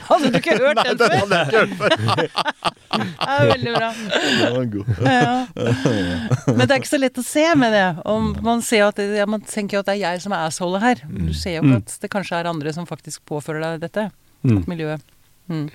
Hadde 0.10 0.30
du 0.32 0.38
ikke 0.40 0.58
hørt 0.60 0.82
den 0.86 0.98
før? 1.00 1.10
Nei, 1.10 1.10
den 1.10 1.20
hadde 1.20 1.36
jeg 1.36 1.46
ikke 1.48 1.60
hørt 1.60 1.74
før. 1.80 1.92
Det 2.96 3.28
er 3.28 3.50
veldig 3.50 3.72
bra. 3.76 3.88
Den 4.00 4.54
var 4.56 4.68
god. 4.72 4.86
Ja. 5.04 5.34
Men 6.48 6.62
det 6.62 6.70
er 6.70 6.78
ikke 6.80 6.88
så 6.88 7.00
lett 7.02 7.18
å 7.20 7.24
se 7.28 7.44
med 7.60 7.74
det. 7.76 7.88
Om 8.08 8.30
man, 8.46 8.62
ser 8.64 8.86
at 8.86 9.02
det, 9.02 9.10
ja, 9.20 9.26
man 9.28 9.44
tenker 9.44 9.76
jo 9.76 9.82
at 9.84 9.90
det 9.90 9.98
er 9.98 10.04
jeg 10.06 10.22
som 10.24 10.36
er 10.38 10.46
assholet 10.48 10.84
her. 10.84 11.02
Du 11.10 11.34
ser 11.36 11.58
jo 11.58 11.66
ikke 11.66 11.82
at 11.82 11.96
det 12.06 12.10
kanskje 12.14 12.40
er 12.40 12.48
andre 12.48 12.72
som 12.78 12.88
faktisk 12.88 13.26
påfører 13.28 13.66
deg 13.66 13.84
dette. 13.84 14.06
Mm. 14.48 14.62
Miljøet. 14.72 15.04
Mm. 15.52 15.66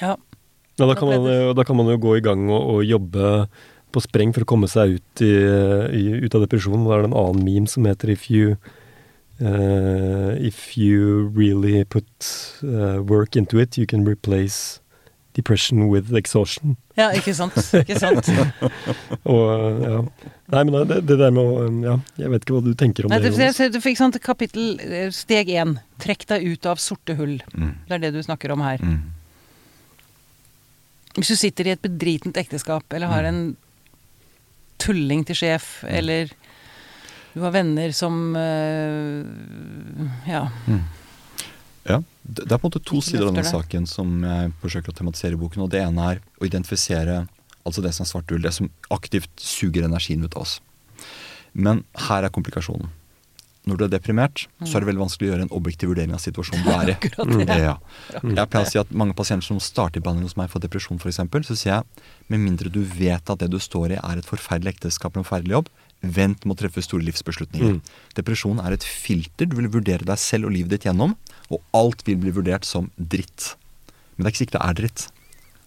Ja. 0.00 0.14
Ja, 0.78 0.86
da, 0.86 0.94
kan 0.94 1.10
man, 1.10 1.28
da 1.58 1.66
kan 1.66 1.76
man 1.76 1.90
jo 1.92 1.98
gå 2.00 2.16
i 2.16 2.24
gang 2.24 2.46
og, 2.48 2.62
og 2.72 2.86
jobbe 2.86 3.34
på 3.98 4.06
spreng 4.06 4.34
for 4.36 4.46
å 4.46 4.50
komme 4.54 4.70
seg 4.70 4.98
ut, 4.98 5.22
i, 5.24 5.34
i, 5.98 6.04
ut 6.24 6.38
av 6.38 6.46
depresjonen. 6.46 6.86
Da 6.86 6.96
er 6.96 7.04
det 7.04 7.12
en 7.12 7.20
annen 7.20 7.46
meme 7.46 7.70
som 7.70 7.88
heter 7.88 8.14
If 8.14 8.28
you 8.30 8.56
uh, 9.42 10.34
If 10.38 10.76
you 10.78 11.28
really 11.34 11.84
put 11.84 12.08
uh, 12.62 13.02
work 13.02 13.36
into 13.36 13.58
it, 13.58 13.76
you 13.76 13.86
can 13.86 14.06
replace 14.06 14.80
depression 15.38 15.88
with 15.88 16.12
exhaustion. 16.14 16.76
ja, 16.98 17.12
ikke 17.14 17.34
sant. 17.36 17.54
Ikke 17.78 17.98
sant. 18.00 18.26
Og 19.34 19.84
ja. 19.84 20.00
Nei, 20.50 20.62
men 20.66 20.88
det, 20.90 21.02
det 21.06 21.18
der 21.20 21.34
med 21.34 21.44
å 21.44 21.60
eh, 21.62 21.76
Ja, 21.84 21.94
jeg 22.18 22.32
vet 22.32 22.46
ikke 22.46 22.56
hva 22.56 22.62
du 22.64 22.72
tenker 22.78 23.06
om 23.06 23.12
Nei, 23.12 23.20
det. 23.22 23.34
det, 23.36 23.68
du 23.74 23.78
fikk 23.84 24.00
sånn 24.00 24.16
kapittel 24.24 24.80
eh, 24.82 25.12
Steg 25.14 25.52
én. 25.52 25.76
Trekk 26.02 26.26
deg 26.32 26.48
ut 26.48 26.66
av 26.70 26.82
sorte 26.82 27.14
hull. 27.20 27.36
Mm. 27.54 27.70
Det 27.86 27.96
er 27.98 28.04
det 28.06 28.12
du 28.16 28.20
snakker 28.24 28.54
om 28.56 28.64
her. 28.66 28.82
Mm. 28.82 28.98
Hvis 31.18 31.32
du 31.34 31.38
sitter 31.38 31.68
i 31.68 31.74
et 31.76 31.82
bedritent 31.84 32.38
ekteskap, 32.40 32.86
eller 32.94 33.10
har 33.12 33.28
en 33.28 33.42
tulling 34.80 35.24
til 35.28 35.36
sjef, 35.38 35.68
eller 35.88 36.30
du 37.34 37.42
har 37.44 37.52
venner 37.54 37.92
som 37.96 38.36
eh, 38.38 39.24
Ja. 40.28 40.46
Ja, 41.88 42.02
det 42.22 42.44
er 42.44 42.58
på 42.60 42.66
en 42.66 42.72
måte 42.72 42.84
to 42.84 43.00
sider 43.00 43.24
av 43.24 43.32
denne 43.32 43.48
saken 43.48 43.86
som 43.88 44.18
jeg 44.26 44.50
forsøker 44.60 44.92
å 44.92 44.96
tematisere 44.98 45.38
i 45.38 45.40
boken. 45.40 45.62
og 45.64 45.70
Det 45.72 45.80
ene 45.80 46.08
er 46.12 46.18
å 46.36 46.44
identifisere 46.44 47.22
altså 47.64 47.84
det 47.84 47.94
som 47.96 48.04
er 48.04 48.10
svart 48.10 48.32
hull, 48.32 48.42
det 48.44 48.52
som 48.56 48.68
aktivt 48.92 49.30
suger 49.40 49.86
energien 49.86 50.24
ut 50.24 50.36
av 50.36 50.44
oss. 50.44 50.58
Men 51.56 51.84
her 52.08 52.26
er 52.26 52.34
komplikasjonen. 52.34 52.90
Når 53.68 53.78
du 53.78 53.84
er 53.84 53.90
deprimert, 53.92 54.46
så 54.64 54.78
er 54.78 54.82
det 54.82 54.88
veldig 54.88 55.02
vanskelig 55.02 55.28
å 55.28 55.32
gjøre 55.32 55.44
en 55.44 55.52
objektiv 55.58 55.90
vurdering 55.92 56.14
av 56.16 56.22
situasjonen 56.22 56.64
du 56.64 56.70
er 56.72 56.92
i. 56.92 56.94
Akkurat. 56.98 57.50
Ja. 57.60 57.74
Jeg 58.16 58.48
pleier 58.48 58.64
å 58.64 58.70
si 58.70 58.80
at 58.80 58.94
mange 58.96 59.16
pasienter 59.18 59.44
som 59.44 59.60
starter 59.62 60.04
behandling 60.04 60.28
hos 60.28 60.38
meg 60.40 60.48
for 60.52 60.64
depresjon 60.64 61.00
f.eks., 61.02 61.20
så 61.50 61.56
sier 61.58 61.74
jeg 61.74 62.06
med 62.32 62.42
mindre 62.46 62.72
du 62.72 62.80
vet 62.80 63.28
at 63.28 63.42
det 63.42 63.50
du 63.52 63.58
står 63.60 63.96
i 63.96 64.00
er 64.00 64.22
et 64.22 64.28
forferdelig 64.28 64.76
ekteskap 64.76 65.12
eller 65.12 65.24
en 65.24 65.28
forferdelig 65.28 65.56
jobb, 65.58 65.70
vent 66.00 66.44
med 66.46 66.54
å 66.54 66.58
treffe 66.62 66.84
store 66.86 67.04
livsbeslutninger. 67.08 67.78
Mm. 67.78 68.02
Depresjon 68.16 68.60
er 68.62 68.76
et 68.76 68.86
filter 68.86 69.48
du 69.50 69.56
vil 69.58 69.70
vurdere 69.72 70.06
deg 70.06 70.20
selv 70.22 70.48
og 70.48 70.54
livet 70.54 70.76
ditt 70.76 70.86
gjennom, 70.88 71.16
og 71.50 71.62
alt 71.76 72.04
vil 72.06 72.20
bli 72.22 72.34
vurdert 72.34 72.68
som 72.68 72.90
dritt. 72.96 73.54
Men 74.14 74.24
det 74.24 74.30
er 74.30 74.34
ikke 74.34 74.44
sikkert 74.44 74.58
det 74.58 74.66
er 74.68 74.78
dritt. 74.82 75.08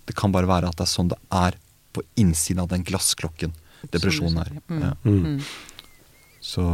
Det 0.10 0.18
kan 0.18 0.34
bare 0.34 0.50
være 0.50 0.72
at 0.72 0.80
det 0.80 0.88
er 0.88 0.94
sånn 0.94 1.12
det 1.12 1.20
er 1.36 1.60
på 1.92 2.04
innsiden 2.20 2.64
av 2.64 2.72
den 2.72 2.86
glassklokken 2.88 3.54
depresjonen 3.92 4.42
er. 4.44 4.52
Mm. 4.70 4.82
Ja. 4.82 4.94
Mm. 5.04 5.38
Så 6.42 6.66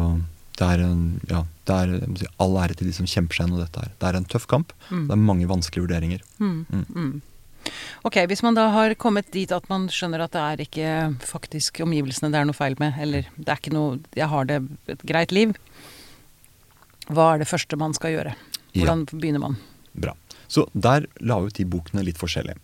det 0.58 0.68
er 0.68 0.84
en 0.84 1.02
ja, 1.30 1.44
det 1.70 1.78
er 1.78 2.14
si, 2.18 2.28
all 2.42 2.56
ære 2.58 2.78
til 2.78 2.90
de 2.90 2.94
som 2.96 3.08
kjemper 3.10 3.38
seg 3.38 3.46
gjennom 3.46 3.62
dette 3.62 3.84
her. 3.84 3.92
Det 4.00 4.10
er 4.10 4.20
en 4.20 4.30
tøff 4.30 4.48
kamp. 4.50 4.74
Mm. 4.90 5.08
Det 5.08 5.16
er 5.16 5.26
mange 5.30 5.50
vanskelige 5.50 5.86
vurderinger. 5.86 6.24
Mm. 6.42 6.66
Mm. 6.72 7.12
Ok, 8.08 8.20
hvis 8.32 8.44
man 8.46 8.56
da 8.56 8.70
har 8.72 8.96
kommet 9.00 9.30
dit 9.34 9.52
at 9.52 9.66
man 9.70 9.90
skjønner 9.92 10.24
at 10.24 10.36
det 10.36 10.44
er 10.44 10.64
ikke 10.64 10.92
faktisk 11.28 11.82
omgivelsene 11.84 12.32
det 12.32 12.40
er 12.40 12.48
noe 12.48 12.58
feil 12.58 12.78
med, 12.80 12.96
eller 13.02 13.28
det 13.36 13.50
er 13.52 13.60
ikke 13.60 13.76
noe 13.76 13.98
Jeg 14.16 14.32
har 14.32 14.48
det 14.48 14.62
et 14.94 15.04
greit 15.08 15.36
liv. 15.36 15.56
Hva 17.08 17.34
er 17.34 17.44
det 17.44 17.50
første 17.50 17.80
man 17.80 17.96
skal 17.96 18.16
gjøre? 18.16 18.38
Hvordan 18.76 19.06
begynner 19.12 19.44
man? 19.44 19.60
Bra. 19.98 20.14
Så 20.48 20.68
der 20.74 21.08
la 21.20 21.40
ut 21.44 21.58
de 21.58 21.66
bokene 21.68 22.06
litt 22.06 22.20
forskjellig. 22.20 22.56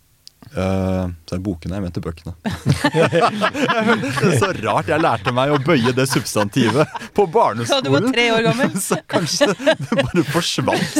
Eh, 0.54 1.06
så 1.26 1.36
er 1.36 1.40
bokene, 1.42 1.78
jeg 1.78 1.84
mente 1.86 2.02
bøkene. 2.04 2.34
det 2.44 4.10
er 4.28 4.38
så 4.38 4.50
rart 4.60 4.90
jeg 4.92 5.02
lærte 5.02 5.32
meg 5.34 5.54
å 5.54 5.58
bøye 5.64 5.94
det 5.96 6.06
substantivet 6.10 6.86
på 7.16 7.26
Ja, 7.34 7.48
Da 7.64 7.80
du 7.82 7.90
var 7.94 8.06
tre 8.12 8.26
år 8.36 8.44
gammel. 8.46 8.74
Så 8.84 8.98
kanskje 9.10 9.48
det 9.58 9.74
bare 9.90 10.24
forsvant. 10.30 10.94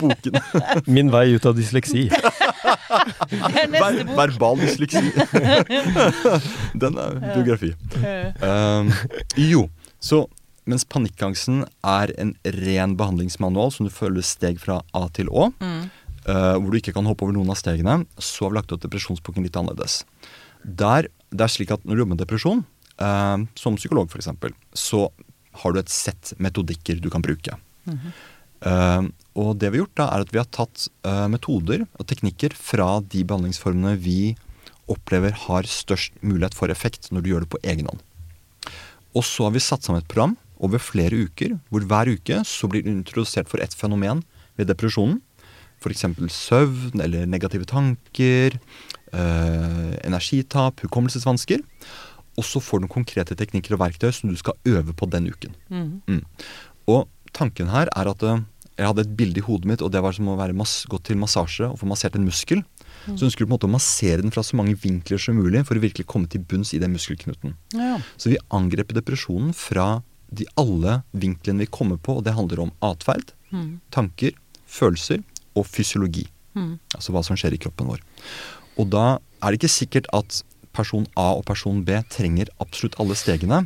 Boken. 0.00 0.38
Min 0.86 1.10
vei 1.12 1.26
ut 1.36 1.46
av 1.50 1.56
dysleksi. 1.58 2.06
Det 3.26 3.62
er 3.62 3.68
Ver 3.70 3.92
neste 3.92 4.04
bok. 4.06 4.16
verbal 4.18 4.58
dysleksi. 4.62 5.02
Den 6.78 6.98
er 7.02 7.18
biografi. 7.34 7.72
Uh, 8.42 8.90
jo, 9.40 9.66
så 10.02 10.24
mens 10.66 10.86
panikkangsten 10.90 11.64
er 11.86 12.12
en 12.18 12.32
ren 12.64 12.96
behandlingsmanual 12.98 13.70
som 13.74 13.86
du 13.86 13.92
følger 13.94 14.24
steg 14.26 14.58
fra 14.62 14.80
A 14.96 15.06
til 15.14 15.30
Å, 15.30 15.50
Mm. 15.62 15.86
Eh, 16.28 16.54
hvor 16.56 16.70
du 16.70 16.78
ikke 16.80 16.94
kan 16.96 17.06
hoppe 17.08 17.26
over 17.26 17.36
noen 17.36 17.52
av 17.52 17.58
stegene, 17.60 18.00
så 18.18 18.46
har 18.46 18.54
vi 18.54 18.60
lagt 18.60 18.74
opp 18.74 18.84
depresjonsboken 18.84 19.46
litt 19.46 19.58
annerledes. 19.58 20.00
Der, 20.62 21.10
det 21.30 21.46
er 21.46 21.52
slik 21.52 21.72
at 21.74 21.84
Når 21.84 21.94
du 21.94 22.02
jobber 22.02 22.14
med 22.16 22.22
depresjon, 22.24 22.64
uh, 22.98 23.38
som 23.54 23.76
psykolog 23.78 24.10
f.eks., 24.10 24.32
så 24.74 25.06
har 25.62 25.72
du 25.72 25.78
et 25.80 25.92
sett 25.92 26.34
metodikker 26.42 26.98
du 27.00 27.08
kan 27.12 27.24
bruke. 27.24 27.54
Eh, 27.86 29.02
og 29.38 29.50
det 29.60 29.70
vi 29.70 29.78
har 29.78 29.84
gjort 29.84 30.00
da, 30.00 30.06
er 30.10 30.24
at 30.24 30.32
vi 30.34 30.40
har 30.40 30.48
tatt 30.52 30.88
metoder 31.32 31.84
og 31.86 32.08
teknikker 32.10 32.52
fra 32.56 32.98
de 33.00 33.22
behandlingsformene 33.24 33.94
vi 34.00 34.34
opplever 34.90 35.32
har 35.46 35.68
størst 35.70 36.18
mulighet 36.20 36.56
for 36.56 36.72
effekt 36.72 37.08
når 37.12 37.22
du 37.22 37.30
gjør 37.30 37.46
det 37.46 37.52
på 37.54 37.62
egen 37.64 37.88
hånd. 37.88 38.02
Og 39.16 39.24
så 39.24 39.46
har 39.46 39.54
vi 39.54 39.64
satt 39.64 39.86
sammen 39.86 40.02
et 40.02 40.10
program 40.10 40.36
over 40.62 40.80
flere 40.80 41.26
uker, 41.28 41.56
hvor 41.68 41.84
hver 41.88 42.10
uke 42.12 42.42
så 42.48 42.68
blir 42.70 42.84
du 42.84 42.92
introdusert 42.92 43.48
for 43.48 43.62
ett 43.64 43.76
fenomen 43.76 44.22
ved 44.56 44.70
depresjonen. 44.70 45.20
F.eks. 45.80 46.06
søvn 46.32 47.02
eller 47.04 47.26
negative 47.26 47.68
tanker, 47.68 48.58
eh, 49.12 49.92
energitap, 50.04 50.80
hukommelsesvansker. 50.86 51.62
og 52.36 52.44
så 52.44 52.60
får 52.60 52.82
du 52.82 52.86
konkrete 52.92 53.32
teknikker 53.32 53.72
og 53.72 53.80
verktøy 53.80 54.10
som 54.12 54.28
du 54.28 54.36
skal 54.36 54.52
øve 54.68 54.92
på 54.92 55.06
den 55.08 55.30
uken. 55.32 55.54
Mm. 55.72 56.02
Mm. 56.06 56.24
Og 56.86 57.08
tanken 57.32 57.70
her 57.72 57.88
er 57.96 58.10
at 58.10 58.22
eh, 58.22 58.42
jeg 58.76 58.90
hadde 58.90 59.06
et 59.06 59.16
bilde 59.16 59.40
i 59.40 59.44
hodet 59.46 59.64
mitt, 59.70 59.80
og 59.80 59.88
det 59.92 60.02
var 60.04 60.12
som 60.12 60.28
å 60.28 60.36
gå 60.36 60.98
til 61.00 61.16
massasje 61.16 61.64
og 61.64 61.78
få 61.80 61.88
massert 61.88 62.16
en 62.16 62.26
muskel. 62.28 62.60
Så 63.06 63.24
ønsker 63.28 63.44
du 63.44 63.46
på 63.46 63.52
en 63.52 63.54
måte 63.54 63.68
å 63.68 63.72
massere 63.72 64.20
den 64.20 64.32
fra 64.34 64.42
så 64.44 64.56
mange 64.58 64.74
vinkler 64.82 65.20
som 65.22 65.38
mulig 65.38 65.62
for 65.68 65.78
å 65.78 65.82
virkelig 65.82 66.08
komme 66.10 66.28
til 66.28 66.42
bunns 66.42 66.74
i 66.74 66.80
den 66.82 66.92
muskelknuten. 66.92 67.54
Ja. 67.72 68.00
Så 68.18 68.32
vi 68.32 68.40
angrep 68.50 68.90
depresjonen 68.96 69.54
fra 69.56 70.02
de 70.34 70.44
alle 70.58 71.00
vinklene 71.14 71.64
vi 71.64 71.70
kommer 71.70 72.00
på, 72.02 72.18
og 72.18 72.26
det 72.26 72.34
handler 72.34 72.64
om 72.66 72.74
atferd, 72.84 73.30
mm. 73.54 73.78
tanker, 73.94 74.34
følelser 74.66 75.22
og 75.56 75.66
fysiologi. 75.68 76.26
Mm. 76.56 76.76
Altså 76.96 77.14
hva 77.14 77.22
som 77.26 77.38
skjer 77.38 77.56
i 77.56 77.60
kroppen 77.60 77.88
vår. 77.90 78.02
Og 78.80 78.90
da 78.92 79.06
er 79.16 79.52
det 79.52 79.60
ikke 79.60 79.72
sikkert 79.72 80.10
at 80.16 80.42
person 80.76 81.06
A 81.16 81.32
og 81.38 81.46
person 81.48 81.82
B 81.84 81.96
trenger 82.12 82.50
absolutt 82.62 82.98
alle 83.00 83.16
stegene. 83.16 83.64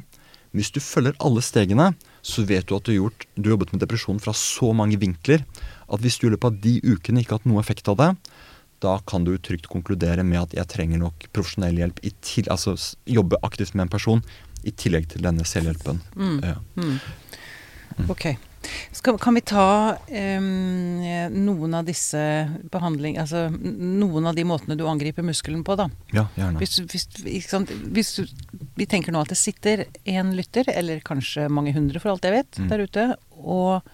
Men 0.51 0.59
hvis 0.59 0.73
du 0.75 0.81
følger 0.83 1.19
alle 1.23 1.43
stegene, 1.43 1.93
så 2.27 2.45
vet 2.47 2.67
du 2.69 2.77
at 2.77 2.87
du 2.87 2.93
har, 2.93 2.99
gjort, 2.99 3.27
du 3.37 3.49
har 3.49 3.57
jobbet 3.57 3.75
med 3.75 3.83
depresjon 3.85 4.21
fra 4.23 4.35
så 4.37 4.73
mange 4.77 4.99
vinkler 5.01 5.45
at 5.91 6.03
hvis 6.03 6.19
du 6.21 6.29
i 6.29 6.33
løpet 6.35 6.51
av 6.51 6.61
de 6.63 6.77
ukene 6.85 7.23
ikke 7.23 7.35
har 7.35 7.43
hatt 7.43 7.51
noe 7.51 7.63
effekt 7.63 7.91
av 7.91 7.99
det, 7.99 8.11
da 8.81 8.97
kan 9.07 9.27
du 9.27 9.35
trygt 9.37 9.69
konkludere 9.71 10.25
med 10.25 10.41
at 10.41 10.55
jeg 10.57 10.71
trenger 10.73 11.03
nok 11.03 11.27
profesjonell 11.37 11.81
hjelp, 11.83 12.01
i 12.07 12.13
til, 12.25 12.49
altså 12.53 12.77
jobbe 13.09 13.39
aktivt 13.47 13.75
med 13.75 13.87
en 13.87 13.93
person 13.93 14.23
i 14.65 14.73
tillegg 14.73 15.09
til 15.13 15.25
denne 15.25 15.45
selvhjelpen. 15.49 16.01
Mm. 16.17 16.39
Ja. 16.45 16.57
Ok. 18.13 18.33
Skal, 18.93 19.17
kan 19.19 19.35
vi 19.35 19.41
ta 19.41 19.97
um, 19.97 20.49
noen 21.33 21.75
av 21.79 21.87
disse 21.89 22.21
behandling... 22.73 23.17
Altså 23.23 23.47
noen 23.51 24.27
av 24.29 24.37
de 24.37 24.45
måtene 24.45 24.77
du 24.77 24.85
angriper 24.91 25.25
muskelen 25.25 25.63
på, 25.65 25.77
da? 25.81 25.89
ja, 26.13 26.27
gjerne. 26.37 26.61
Hvis, 26.61 26.79
hvis, 26.93 27.07
hvis 27.97 28.11
vi 28.77 28.87
tenker 28.91 29.15
nå 29.17 29.23
at 29.25 29.33
det 29.33 29.39
sitter 29.41 29.87
én 30.05 30.35
lytter, 30.37 30.69
eller 30.75 31.01
kanskje 31.07 31.49
mange 31.49 31.73
hundre 31.77 32.03
for 32.03 32.13
alt 32.13 32.27
jeg 32.29 32.37
vet, 32.43 32.59
Mm. 32.61 32.69
der 32.69 32.83
ute, 32.85 33.05
og 33.41 33.91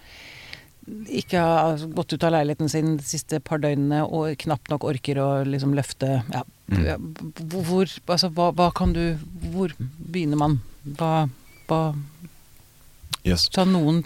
ikke 1.11 1.39
har 1.39 1.81
gått 1.95 2.13
ut 2.15 2.23
av 2.23 2.31
leiligheten 2.35 2.69
sin 2.71 2.93
de 2.99 3.03
siste 3.07 3.39
par 3.43 3.59
døgnene 3.63 4.01
og 4.07 4.35
knapt 4.39 4.69
nok 4.71 4.85
orker 4.87 5.19
å 5.23 5.29
liksom 5.47 5.75
løfte 5.77 6.21
ja, 6.33 6.43
Mm. 6.67 7.13
hvor, 7.47 7.87
altså, 8.11 8.27
hva, 8.35 8.49
hva 8.51 8.65
kan 8.75 8.91
du 8.91 9.15
Hvor 9.53 9.71
begynner 9.79 10.35
man? 10.35 10.57
Hva, 10.83 11.29
hva 11.69 11.95
Yes. 13.23 13.47
Ta 13.51 13.63
noen 13.67 14.01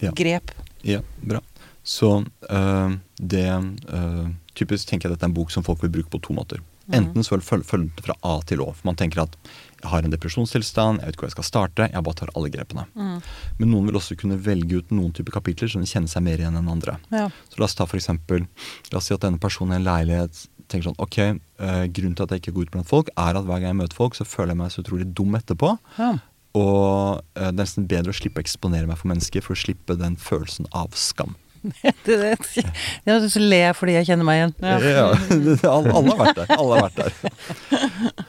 Ja. 0.00 0.12
grep. 0.16 0.52
Ja, 0.86 1.00
bra. 1.22 1.40
Så 1.82 2.24
øh, 2.50 2.98
det 3.16 3.48
øh, 3.48 4.26
Typisk 4.58 4.88
tenker 4.88 5.08
jeg 5.08 5.14
dette 5.14 5.24
er 5.26 5.30
en 5.30 5.36
bok 5.36 5.52
som 5.54 5.62
folk 5.62 5.82
vil 5.84 5.92
bruke 5.94 6.10
på 6.10 6.20
to 6.22 6.34
måter. 6.34 6.58
Enten 6.88 7.22
så 7.24 7.36
følge 7.44 7.66
følg 7.68 7.90
det 7.96 8.04
fra 8.06 8.14
A 8.24 8.38
til 8.48 8.62
Å. 8.64 8.70
For 8.74 8.88
man 8.88 8.96
tenker 8.96 9.20
at 9.22 9.34
jeg 9.78 9.90
har 9.92 10.02
en 10.02 10.10
depresjonstilstand, 10.14 11.02
jeg 11.02 11.06
vet 11.06 11.14
ikke 11.16 11.22
hvor 11.22 11.28
jeg 11.28 11.36
skal 11.36 11.46
starte, 11.46 11.88
jeg 11.92 12.04
bare 12.06 12.18
tar 12.18 12.32
alle 12.34 12.50
grepene. 12.50 12.86
Men 12.96 13.70
noen 13.70 13.86
vil 13.90 13.98
også 14.00 14.16
kunne 14.18 14.38
velge 14.42 14.80
ut 14.80 14.94
noen 14.96 15.12
typer 15.14 15.36
kapitler 15.36 15.70
som 15.70 15.84
kjenner 15.86 16.10
seg 16.10 16.24
mer 16.26 16.40
igjen 16.40 16.56
enn 16.58 16.70
andre. 16.72 16.96
Ja. 17.12 17.28
Så 17.52 17.60
la 17.60 17.68
oss 17.68 17.76
ta 17.78 17.86
for 17.86 18.00
eksempel, 18.00 18.48
la 18.90 18.98
oss 18.98 19.10
si 19.10 19.14
at 19.14 19.22
denne 19.26 19.38
personen 19.42 19.76
i 19.76 19.78
en 19.78 19.86
leilighet 19.86 20.46
tenker 20.68 20.88
sånn 20.88 20.98
Ok, 21.00 21.20
øh, 21.20 21.84
grunnen 21.92 22.16
til 22.16 22.26
at 22.26 22.34
jeg 22.34 22.42
ikke 22.42 22.56
går 22.56 22.68
ut 22.68 22.74
blant 22.78 22.90
folk, 22.90 23.12
er 23.14 23.38
at 23.38 23.46
hver 23.46 23.62
gang 23.62 23.70
jeg 23.72 23.80
møter 23.84 24.00
folk, 24.00 24.16
så 24.18 24.26
føler 24.28 24.54
jeg 24.56 24.62
meg 24.62 24.72
så 24.74 24.82
utrolig 24.82 25.06
dum 25.16 25.36
etterpå. 25.38 25.74
Ja. 26.00 26.10
Og 26.58 27.18
øh, 27.18 27.42
det 27.42 27.50
er 27.52 27.58
nesten 27.60 27.86
bedre 27.90 28.14
å 28.14 28.16
slippe 28.16 28.40
å 28.40 28.44
eksponere 28.44 28.88
meg 28.88 28.98
for 29.00 29.10
mennesker 29.12 29.44
for 29.44 29.54
å 29.54 29.60
slippe 29.60 29.98
den 29.98 30.18
følelsen 30.20 30.68
av 30.76 30.96
skam. 30.98 31.36
ja, 33.06 33.16
så 33.28 33.40
ler 33.42 33.64
jeg 33.68 33.76
fordi 33.76 33.96
jeg 33.96 34.08
kjenner 34.10 34.28
meg 34.28 34.40
igjen. 34.40 34.54
Ja. 34.62 34.76
Ja, 34.78 35.06
alle, 35.74 35.94
alle 35.94 36.14
har 36.14 36.20
vært 36.22 36.38
der. 36.40 36.52
Alle 36.56 36.78
har 36.78 36.84
vært 36.86 37.00
der. 37.00 37.12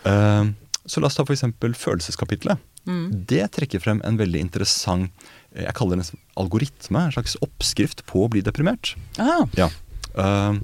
Uh, 0.05 0.49
så 0.89 1.01
la 1.01 1.09
oss 1.09 1.19
ta 1.19 1.25
eksempel 1.27 1.75
følelseskapitlet. 1.77 2.61
Mm. 2.89 3.05
Det 3.29 3.43
trekker 3.57 3.83
frem 3.83 4.01
en 4.07 4.17
veldig 4.17 4.39
interessant 4.41 5.11
eh, 5.53 5.65
jeg 5.65 5.75
kaller 5.77 5.99
det 5.99 6.07
en 6.07 6.21
algoritme, 6.41 7.03
en 7.05 7.13
slags 7.13 7.35
oppskrift 7.45 8.01
på 8.09 8.23
å 8.25 8.31
bli 8.31 8.43
deprimert. 8.45 8.95
Ah, 9.21 9.45
Ja. 9.59 9.69
Uh, 10.09 10.57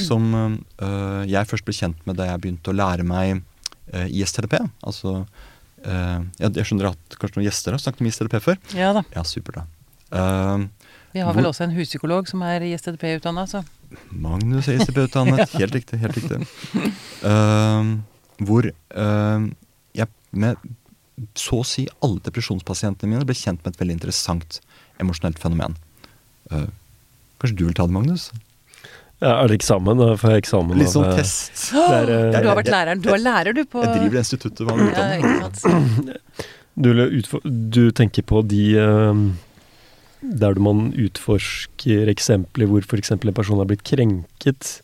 som 0.00 0.30
uh, 0.32 1.22
jeg 1.28 1.46
først 1.46 1.66
ble 1.66 1.74
kjent 1.76 1.98
med 2.08 2.16
da 2.18 2.30
jeg 2.30 2.40
begynte 2.40 2.72
å 2.72 2.78
lære 2.78 3.04
meg 3.06 3.44
ISTDP. 3.88 4.56
Altså 4.84 5.22
eh, 5.84 6.20
jeg, 6.40 6.54
jeg 6.56 6.64
skjønner 6.68 6.90
at 6.92 7.16
kanskje 7.20 7.38
noen 7.38 7.46
gjester 7.48 7.74
har 7.76 7.82
snakket 7.82 8.00
om 8.04 8.08
ISTDP 8.10 8.38
før. 8.44 8.58
ja 8.74 8.92
da. 8.96 9.02
Ja, 9.14 9.22
supert, 9.28 9.60
da. 9.60 9.66
Uh, 10.08 10.66
Vi 11.12 11.20
har 11.20 11.32
vel 11.34 11.44
Hvor- 11.44 11.50
også 11.52 11.64
en 11.66 11.74
huspsykolog 11.76 12.28
som 12.28 12.42
er 12.42 12.60
ISTDP-utdanna, 12.64 13.46
så 13.48 13.64
Magnus 14.12 14.68
er 14.68 14.78
ISTDP-utdannet. 14.80 15.48
Helt 15.60 15.74
riktig. 15.74 15.98
helt 16.00 16.16
riktig. 16.16 16.42
Uh, 17.24 17.98
hvor 18.44 18.68
jeg 18.68 20.08
med 20.32 20.56
så 21.34 21.62
å 21.62 21.66
si 21.66 21.86
alle 22.04 22.20
depresjonspasientene 22.22 23.10
mine 23.10 23.24
ble 23.26 23.34
kjent 23.34 23.64
med 23.64 23.72
et 23.74 23.80
veldig 23.80 23.96
interessant 23.96 24.60
emosjonelt 25.02 25.40
fenomen. 25.42 25.74
Kanskje 26.52 27.56
du 27.58 27.64
vil 27.66 27.74
ta 27.74 27.86
det, 27.88 27.94
Magnus? 27.96 28.28
Ja, 29.18 29.32
er 29.42 29.50
det 29.50 29.58
eksamen? 29.58 29.98
Da 29.98 30.34
eksamen 30.36 30.78
Litt 30.78 30.92
sånn 30.92 31.08
test. 31.18 31.72
Der, 31.74 32.06
er, 32.06 32.12
eh, 32.28 32.40
Du 32.42 32.46
har 32.46 32.58
vært 32.60 32.70
læreren. 32.70 33.00
Du 33.02 33.10
er 33.10 33.18
lærer, 33.18 33.56
du, 33.56 33.64
på 33.66 33.82
Jeg 33.82 33.96
driver 33.96 34.20
instituttet. 34.22 34.70
Ikke 34.70 35.54
sant. 35.58 36.14
Du, 36.78 36.92
du 36.94 37.88
tenker 37.90 38.22
på 38.22 38.38
de 38.46 38.76
eh, 38.78 39.22
der 40.22 40.60
man 40.62 40.92
utforsker 40.94 42.06
eksempler 42.12 42.68
hvor 42.70 42.86
f.eks. 42.86 43.10
en 43.16 43.32
person 43.34 43.58
har 43.58 43.66
blitt 43.66 43.82
krenket 43.82 44.76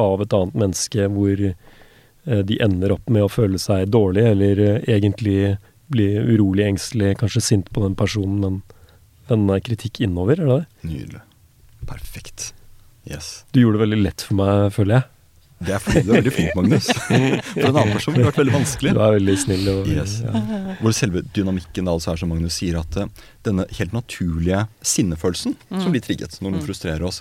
av 0.00 0.24
et 0.24 0.32
annet 0.32 0.56
menneske, 0.56 1.10
hvor 1.12 1.42
eh, 1.44 2.40
de 2.48 2.56
ender 2.64 2.94
opp 2.96 3.12
med 3.12 3.26
å 3.26 3.28
føle 3.28 3.60
seg 3.60 3.92
dårlig, 3.92 4.24
eller 4.30 4.62
egentlig 4.80 5.58
bli 5.92 6.08
urolig, 6.16 6.70
engstelig, 6.70 7.18
kanskje 7.20 7.44
sint 7.44 7.68
på 7.68 7.84
den 7.84 8.00
personen, 8.00 8.40
men 8.40 8.58
vende 9.28 9.60
kritikk 9.68 10.00
innover, 10.08 10.40
er 10.40 10.48
det 10.48 10.58
det? 10.62 10.88
Nydelig. 10.88 11.22
Perfekt. 11.84 12.54
Yes. 13.08 13.44
Du 13.52 13.60
gjorde 13.62 13.78
det 13.80 13.84
veldig 13.86 14.00
lett 14.04 14.22
for 14.28 14.38
meg, 14.38 14.68
føler 14.74 15.00
jeg. 15.00 15.08
Det 15.62 15.74
er 15.76 15.78
fordi 15.82 16.00
du 16.02 16.08
er 16.10 16.16
veldig 16.18 16.32
flink, 16.34 16.54
Magnus. 16.58 16.86
For 17.52 17.68
en 17.68 17.76
annen 17.78 17.92
person 17.94 18.16
ville 18.16 18.26
vært 18.26 18.38
veldig 18.40 18.54
vanskelig. 18.56 18.92
Du 18.96 19.00
er 19.04 19.12
veldig 19.14 19.34
snill. 19.38 19.68
Og, 19.70 19.90
Yes. 19.92 20.16
ja. 20.24 20.40
Hvor 20.80 20.94
selve 20.96 21.22
dynamikken 21.36 21.86
da 21.86 21.94
altså 21.94 22.10
er 22.12 22.18
som 22.18 22.32
Magnus 22.34 22.56
sier, 22.58 22.80
at 22.80 22.98
eh, 22.98 23.06
denne 23.46 23.68
helt 23.78 23.94
naturlige 23.94 24.64
sinnefølelsen 24.82 25.54
som 25.70 25.94
blir 25.94 26.02
trigget 26.02 26.34
når 26.42 26.56
noen 26.56 26.66
frustrerer 26.66 27.06
oss, 27.06 27.20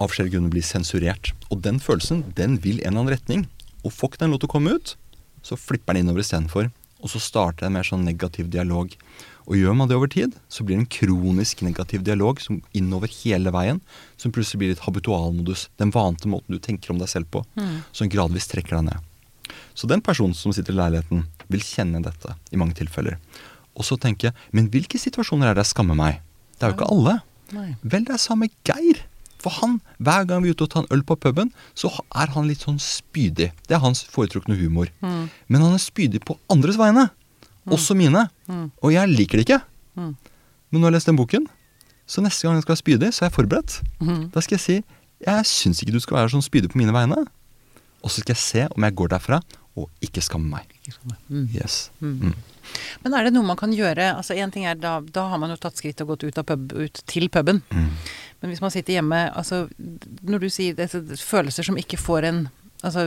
av 0.00 0.08
forskjellige 0.08 0.38
grunner 0.38 0.54
blir 0.56 0.64
sensurert. 0.64 1.34
Og 1.52 1.60
den 1.68 1.76
følelsen 1.84 2.24
den 2.40 2.56
vil 2.64 2.80
en 2.80 2.94
eller 2.94 3.02
annen 3.02 3.12
retning. 3.12 3.44
Og 3.84 3.92
får 3.92 4.14
ikke 4.14 4.24
den 4.24 4.32
lov 4.32 4.40
til 4.40 4.48
å 4.48 4.54
komme 4.56 4.72
ut, 4.80 4.96
så 5.44 5.60
flipper 5.60 5.92
den 5.98 6.06
innover 6.06 6.24
istedenfor. 6.24 6.72
Og 7.04 7.12
så 7.12 7.20
starter 7.20 7.68
en 7.68 7.76
mer 7.76 7.84
sånn 7.84 8.08
negativ 8.08 8.48
dialog. 8.56 8.96
Og 9.46 9.54
gjør 9.60 9.76
man 9.78 9.88
det 9.88 9.96
over 9.96 10.10
tid, 10.10 10.34
så 10.50 10.64
blir 10.66 10.76
det 10.76 10.84
en 10.84 10.90
kronisk 10.90 11.60
negativ 11.62 12.02
dialog 12.06 12.40
som 12.42 12.58
innover 12.74 13.10
hele 13.22 13.52
veien, 13.54 13.80
som 14.18 14.32
plutselig 14.34 14.58
blir 14.58 14.72
litt 14.74 14.82
habitualmodus. 14.86 15.68
Den 15.78 15.92
vante 15.94 16.26
måten 16.30 16.56
du 16.56 16.58
tenker 16.62 16.90
om 16.90 16.98
deg 16.98 17.10
selv 17.12 17.30
på, 17.30 17.44
som 17.94 18.10
gradvis 18.10 18.50
trekker 18.50 18.80
deg 18.80 18.88
ned. 18.88 19.52
Så 19.78 19.86
den 19.86 20.02
personen 20.02 20.34
som 20.34 20.54
sitter 20.54 20.74
i 20.74 20.80
leiligheten, 20.80 21.26
vil 21.46 21.62
kjenne 21.62 22.02
dette 22.02 22.34
i 22.50 22.58
mange 22.58 22.74
tilfeller. 22.74 23.20
Og 23.76 23.86
så 23.86 23.98
tenke 24.00 24.32
men 24.50 24.70
hvilke 24.72 24.98
situasjoner 24.98 25.52
er 25.52 25.54
det 25.54 25.66
jeg 25.66 25.76
skammer 25.76 25.98
meg? 25.98 26.22
Det 26.56 26.66
er 26.66 26.72
jo 26.72 26.78
ikke 26.78 26.90
alle. 26.90 27.18
Nei. 27.54 27.68
Vel, 27.84 28.06
det 28.08 28.16
er 28.16 28.22
samme 28.22 28.48
Geir. 28.66 29.04
For 29.38 29.52
han, 29.60 29.76
hver 30.02 30.24
gang 30.26 30.42
vi 30.42 30.50
er 30.50 30.56
ute 30.56 30.66
og 30.66 30.72
tar 30.72 30.82
en 30.82 30.94
øl 30.96 31.04
på 31.06 31.14
puben, 31.22 31.52
så 31.76 31.92
er 32.16 32.32
han 32.34 32.48
litt 32.48 32.64
sånn 32.64 32.80
spydig. 32.82 33.52
Det 33.68 33.76
er 33.76 33.84
hans 33.84 34.02
foretrukne 34.10 34.56
humor. 34.58 34.90
Men 35.02 35.62
han 35.62 35.76
er 35.76 35.82
spydig 35.82 36.24
på 36.26 36.38
andres 36.50 36.80
vegne. 36.80 37.10
Også 37.72 37.96
mine. 37.98 38.28
Og 38.82 38.92
jeg 38.94 39.08
liker 39.10 39.40
det 39.40 39.46
ikke. 39.48 39.60
Men 39.96 40.16
nå 40.80 40.84
har 40.86 40.90
jeg 40.92 40.98
lest 40.98 41.10
den 41.10 41.16
boken, 41.18 41.46
så 42.06 42.22
neste 42.22 42.46
gang 42.46 42.54
jeg 42.58 42.62
skal 42.66 42.74
være 42.76 42.82
spydig, 42.84 43.08
så 43.14 43.24
er 43.24 43.30
jeg 43.30 43.36
forberedt. 43.36 43.80
Da 44.34 44.42
skal 44.44 44.58
jeg 44.58 44.64
si 44.66 44.76
jeg 45.24 45.46
syns 45.48 45.78
ikke 45.80 45.94
du 45.94 46.00
skal 46.04 46.18
være 46.18 46.34
sånn 46.34 46.44
spydig 46.44 46.68
på 46.72 46.78
mine 46.78 46.92
vegne. 46.92 47.22
Og 48.04 48.12
så 48.12 48.20
skal 48.20 48.34
jeg 48.36 48.42
se 48.42 48.66
om 48.76 48.84
jeg 48.84 48.94
går 48.98 49.08
derfra 49.14 49.38
og 49.76 49.88
ikke 50.04 50.22
skammer 50.24 50.58
meg. 50.60 50.74
Yes. 51.52 51.90
Mm. 52.00 52.34
Men 53.04 53.14
er 53.16 53.26
det 53.26 53.32
noe 53.34 53.46
man 53.46 53.58
kan 53.60 53.72
gjøre 53.74 54.10
altså 54.16 54.36
en 54.36 54.52
ting 54.52 54.64
er 54.68 54.78
da, 54.80 54.98
da 55.00 55.26
har 55.30 55.40
man 55.40 55.52
jo 55.52 55.58
tatt 55.60 55.76
skritt 55.78 56.00
og 56.02 56.14
gått 56.14 56.24
ut, 56.26 56.40
pub, 56.48 56.72
ut 56.72 57.00
til 57.08 57.28
puben. 57.32 57.62
Mm. 57.70 57.90
Men 58.42 58.52
hvis 58.52 58.60
man 58.60 58.72
sitter 58.74 58.98
hjemme 58.98 59.18
altså, 59.32 59.62
Når 60.28 60.42
du 60.42 60.48
sier 60.52 60.74
det, 60.76 60.90
følelser 61.16 61.64
som 61.64 61.78
ikke 61.80 61.96
får 62.00 62.26
en 62.28 62.40
Altså 62.84 63.06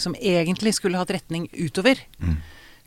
som 0.00 0.14
egentlig 0.16 0.72
skulle 0.78 0.96
hatt 0.98 1.12
retning 1.12 1.44
utover, 1.52 2.00
Mm. 2.18 2.38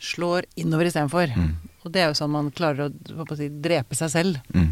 Slår 0.04 0.48
innover 0.60 0.90
istedenfor. 0.90 1.32
Mm. 1.32 1.54
Og 1.84 1.92
det 1.94 2.04
er 2.04 2.12
jo 2.12 2.18
sånn 2.18 2.34
man 2.34 2.52
klarer 2.56 2.90
å, 2.90 3.24
å 3.24 3.38
si, 3.40 3.50
drepe 3.64 3.98
seg 3.98 4.12
selv. 4.12 4.40
Mm. 4.56 4.72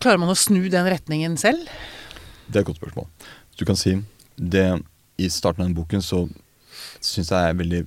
Klarer 0.00 0.20
man 0.20 0.32
å 0.32 0.38
snu 0.38 0.62
den 0.72 0.88
retningen 0.88 1.36
selv? 1.40 1.68
Det 2.48 2.60
er 2.60 2.64
et 2.64 2.68
godt 2.68 2.80
spørsmål. 2.80 3.08
Du 3.60 3.66
kan 3.68 3.78
si 3.78 3.98
det 4.40 4.68
I 5.20 5.28
starten 5.28 5.62
av 5.62 5.68
den 5.68 5.76
boken 5.76 6.00
så 6.04 6.24
syns 7.00 7.28
jeg 7.28 7.34
det 7.34 7.40
er 7.40 7.58
veldig 7.58 7.80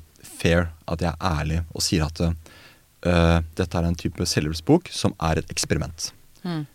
fair 0.44 0.68
at 0.92 1.02
jeg 1.02 1.10
er 1.14 1.40
ærlig 1.40 1.62
og 1.74 1.82
sier 1.86 2.04
at 2.06 2.20
uh, 2.24 3.40
dette 3.58 3.80
er 3.80 3.88
en 3.88 3.98
type 3.98 4.28
selvhjelpsbok 4.30 4.92
som 4.94 5.16
er 5.30 5.42
et 5.42 5.54
eksperiment. 5.54 6.12
Mm. 6.44 6.66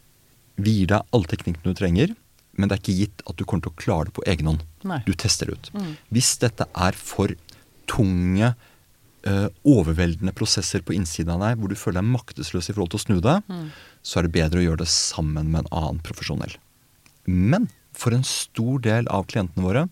Vi 0.59 0.75
gir 0.81 0.91
deg 0.91 1.15
alle 1.15 1.31
teknikkene 1.31 1.75
du 1.75 1.79
trenger, 1.79 2.15
men 2.59 2.67
det 2.67 2.75
er 2.75 2.83
ikke 2.83 2.99
gitt 2.99 3.23
at 3.31 3.39
du 3.39 3.45
kommer 3.47 3.69
til 3.69 3.75
å 3.75 3.79
klare 3.79 4.09
det 4.09 4.17
på 4.19 4.27
egen 4.31 4.51
hånd. 4.51 4.65
Du 5.07 5.13
tester 5.15 5.51
det 5.51 5.59
ut. 5.59 5.71
Mm. 5.79 5.93
Hvis 6.17 6.33
dette 6.43 6.67
er 6.75 6.99
for 6.99 7.35
tunge, 7.91 8.51
overveldende 9.67 10.33
prosesser 10.37 10.85
på 10.87 10.95
innsiden 10.95 11.33
av 11.35 11.43
deg 11.43 11.59
hvor 11.59 11.73
du 11.73 11.77
føler 11.77 11.99
deg 11.99 12.13
maktesløs 12.13 12.71
i 12.71 12.75
forhold 12.77 12.93
til 12.93 13.01
å 13.01 13.03
snu 13.03 13.17
deg, 13.25 13.49
så 14.07 14.21
er 14.21 14.29
det 14.29 14.37
bedre 14.37 14.61
å 14.61 14.65
gjøre 14.65 14.83
det 14.85 14.91
sammen 14.93 15.51
med 15.51 15.65
en 15.65 15.73
annen 15.75 15.99
profesjonell. 16.07 16.55
Men 17.29 17.67
for 17.99 18.15
en 18.15 18.25
stor 18.27 18.79
del 18.85 19.09
av 19.13 19.27
klientene 19.29 19.65
våre 19.65 19.87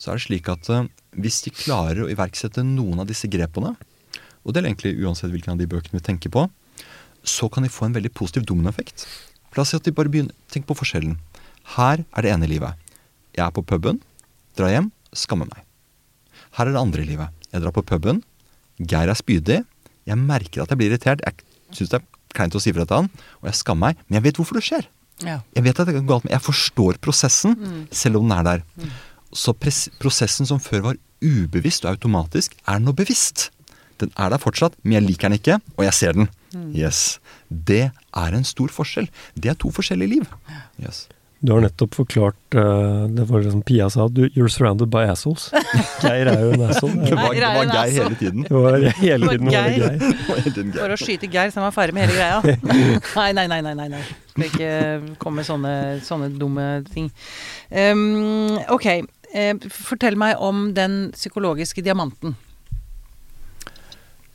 så 0.00 0.10
er 0.10 0.18
det 0.18 0.24
slik 0.24 0.48
at 0.50 0.68
eh, 0.72 0.88
hvis 1.20 1.42
de 1.44 1.52
klarer 1.52 2.04
å 2.04 2.10
iverksette 2.10 2.64
noen 2.64 3.02
av 3.02 3.08
disse 3.10 3.28
grepene, 3.30 3.74
og 4.40 4.54
det 4.54 4.62
er 4.62 4.70
egentlig 4.70 4.96
uansett 5.04 5.32
hvilken 5.32 5.54
av 5.54 5.60
de 5.60 5.68
bøkene 5.68 5.98
vi 5.98 6.06
tenker 6.06 6.32
på, 6.32 6.46
så 7.20 7.50
kan 7.52 7.66
de 7.66 7.72
få 7.72 7.86
en 7.86 7.96
veldig 7.96 8.12
positiv 8.16 8.46
dominoeffekt. 8.48 9.04
La 9.56 9.64
oss 9.64 9.74
si 9.74 9.76
at 9.76 9.84
de 9.84 9.92
bare 9.92 10.08
begynner 10.08 10.32
Tenk 10.50 10.64
på 10.66 10.76
forskjellen. 10.78 11.18
Her 11.76 12.00
er 12.00 12.24
det 12.24 12.30
ene 12.32 12.48
livet. 12.48 12.78
Jeg 13.36 13.44
er 13.44 13.52
på 13.54 13.62
puben, 13.66 14.00
drar 14.58 14.72
hjem, 14.72 14.88
skammer 15.14 15.50
meg. 15.50 15.66
Her 16.56 16.66
er 16.66 16.74
det 16.74 16.80
andre 16.80 17.04
livet. 17.06 17.36
Jeg 17.52 17.62
drar 17.62 17.74
på 17.76 17.84
puben, 17.86 18.22
Geir 18.80 19.12
er 19.12 19.18
spydig, 19.18 19.60
jeg 20.08 20.18
merker 20.18 20.64
at 20.64 20.72
jeg 20.72 20.80
blir 20.80 20.90
irritert, 20.92 21.20
jeg 21.26 21.76
syns 21.76 21.92
det 21.92 22.00
er 22.00 22.06
kleint 22.34 22.56
å 22.56 22.62
si 22.62 22.72
fra 22.72 22.86
til 22.86 23.02
han, 23.02 23.12
og 23.42 23.50
jeg 23.50 23.58
skammer 23.60 23.90
meg, 23.90 24.02
men 24.08 24.18
jeg 24.18 24.26
vet 24.28 24.40
hvorfor 24.40 24.58
det 24.58 24.64
skjer. 24.66 24.88
Ja. 25.26 25.38
Jeg 25.56 25.66
vet 25.66 25.80
at 25.82 25.90
det 25.90 25.98
er 25.98 26.08
galt, 26.08 26.24
men 26.24 26.32
jeg 26.32 26.44
forstår 26.46 26.98
prosessen, 27.04 27.56
selv 27.92 28.20
om 28.20 28.28
den 28.28 28.36
er 28.38 28.46
der. 28.46 28.90
Så 29.36 29.54
prosessen 29.54 30.48
som 30.48 30.62
før 30.62 30.86
var 30.88 31.00
ubevisst 31.20 31.84
og 31.84 31.92
automatisk, 31.92 32.56
er 32.66 32.80
nå 32.80 32.94
bevisst. 32.96 33.50
Den 34.00 34.12
er 34.16 34.32
der 34.32 34.40
fortsatt, 34.40 34.78
men 34.82 34.96
jeg 34.96 35.10
liker 35.10 35.28
den 35.28 35.36
ikke, 35.36 35.60
og 35.76 35.84
jeg 35.84 35.96
ser 35.98 36.16
den. 36.16 36.30
Yes. 36.72 37.20
Det 37.48 37.90
er 37.92 38.36
en 38.36 38.46
stor 38.48 38.72
forskjell. 38.72 39.10
Det 39.36 39.52
er 39.52 39.58
to 39.60 39.70
forskjellige 39.74 40.14
liv. 40.16 40.30
Yes. 40.80 41.04
Du 41.40 41.52
har 41.52 41.62
nettopp 41.64 41.94
forklart 41.96 42.54
uh, 42.54 43.06
Det 43.08 43.24
var 43.24 43.40
liksom 43.40 43.62
Pia 43.62 43.88
sa 43.90 44.08
du, 44.08 44.28
'you're 44.28 44.48
surrounded 44.48 44.90
by 44.92 45.06
assholes'. 45.08 45.48
Geir 46.04 46.28
er 46.28 46.40
jo 46.44 46.50
en 46.52 46.64
asshole. 46.68 46.92
Det 47.00 47.16
var, 47.16 47.32
Geir 47.32 47.40
det 47.40 47.48
er 47.48 47.56
var 47.56 47.70
Geir 47.74 48.02
hele 48.02 48.18
tiden. 48.20 48.42
Det 48.42 48.56
var 48.56 48.76
hele 49.00 49.28
tiden 49.28 49.46
var 49.46 49.52
det 49.52 49.76
Geir. 49.76 49.86
Geir. 49.86 50.18
Var 50.28 50.42
hele 50.42 50.54
tiden 50.54 50.72
For 50.76 50.96
å 50.96 50.98
skyte 51.00 51.30
Geir, 51.32 51.52
så 51.52 51.62
han 51.62 51.68
var 51.70 51.76
ferdig 51.76 51.96
med 51.96 52.08
hele 52.08 52.18
greia. 52.18 52.58
Nei, 53.20 53.30
nei, 53.32 53.46
nei. 53.48 53.60
nei, 53.64 53.74
nei, 53.74 53.88
nei. 53.94 54.02
Skal 54.34 54.46
ikke 54.50 55.16
komme 55.22 55.40
med 55.40 55.48
sånne, 55.48 55.72
sånne 56.04 56.28
dumme 56.40 56.68
ting. 56.92 57.08
Um, 57.72 58.60
ok, 58.72 58.86
uh, 59.32 59.54
fortell 59.72 60.20
meg 60.20 60.36
om 60.44 60.70
den 60.76 61.06
psykologiske 61.16 61.84
diamanten. 61.84 62.36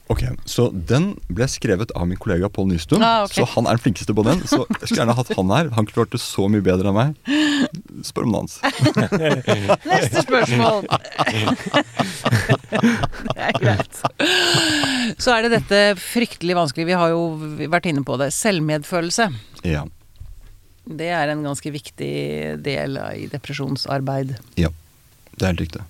Ok, 0.07 0.21
Så 0.45 0.67
den 0.69 1.15
ble 1.33 1.47
skrevet 1.49 1.89
av 1.97 2.05
min 2.05 2.19
kollega 2.21 2.45
Pål 2.53 2.67
Nystuen. 2.69 3.01
Ah, 3.01 3.23
okay. 3.25 3.39
Så 3.39 3.47
han 3.55 3.65
er 3.65 3.73
den 3.79 3.81
flinkeste 3.81 4.13
på 4.13 4.21
den. 4.27 4.43
Så 4.45 4.59
jeg 4.67 4.83
skulle 4.83 4.99
gjerne 5.01 5.15
hatt 5.17 5.31
han 5.33 5.53
her. 5.55 5.71
Han 5.73 5.87
klarte 5.89 6.19
så 6.21 6.45
mye 6.51 6.61
bedre 6.65 6.91
enn 6.91 6.97
meg. 6.99 7.15
Spør 8.05 8.27
om 8.27 8.35
annet. 8.37 8.53
Neste 9.89 10.21
spørsmål! 10.27 10.85
det 13.33 13.47
er 13.47 13.57
greit. 13.57 14.01
Så 15.17 15.33
er 15.33 15.47
det 15.47 15.55
dette 15.55 15.81
fryktelig 15.97 16.59
vanskelig, 16.59 16.85
vi 16.91 16.99
har 17.01 17.15
jo 17.15 17.25
vært 17.73 17.89
inne 17.89 18.05
på 18.05 18.19
det. 18.21 18.29
Selvmedfølelse. 18.37 19.31
Ja. 19.65 19.87
Det 20.85 21.09
er 21.17 21.33
en 21.33 21.41
ganske 21.47 21.73
viktig 21.73 22.13
del 22.61 23.01
i 23.17 23.25
depresjonsarbeid. 23.33 24.37
ja. 24.61 24.69
Det 25.35 25.43
er 25.43 25.51
helt 25.51 25.65
riktig. 25.65 25.81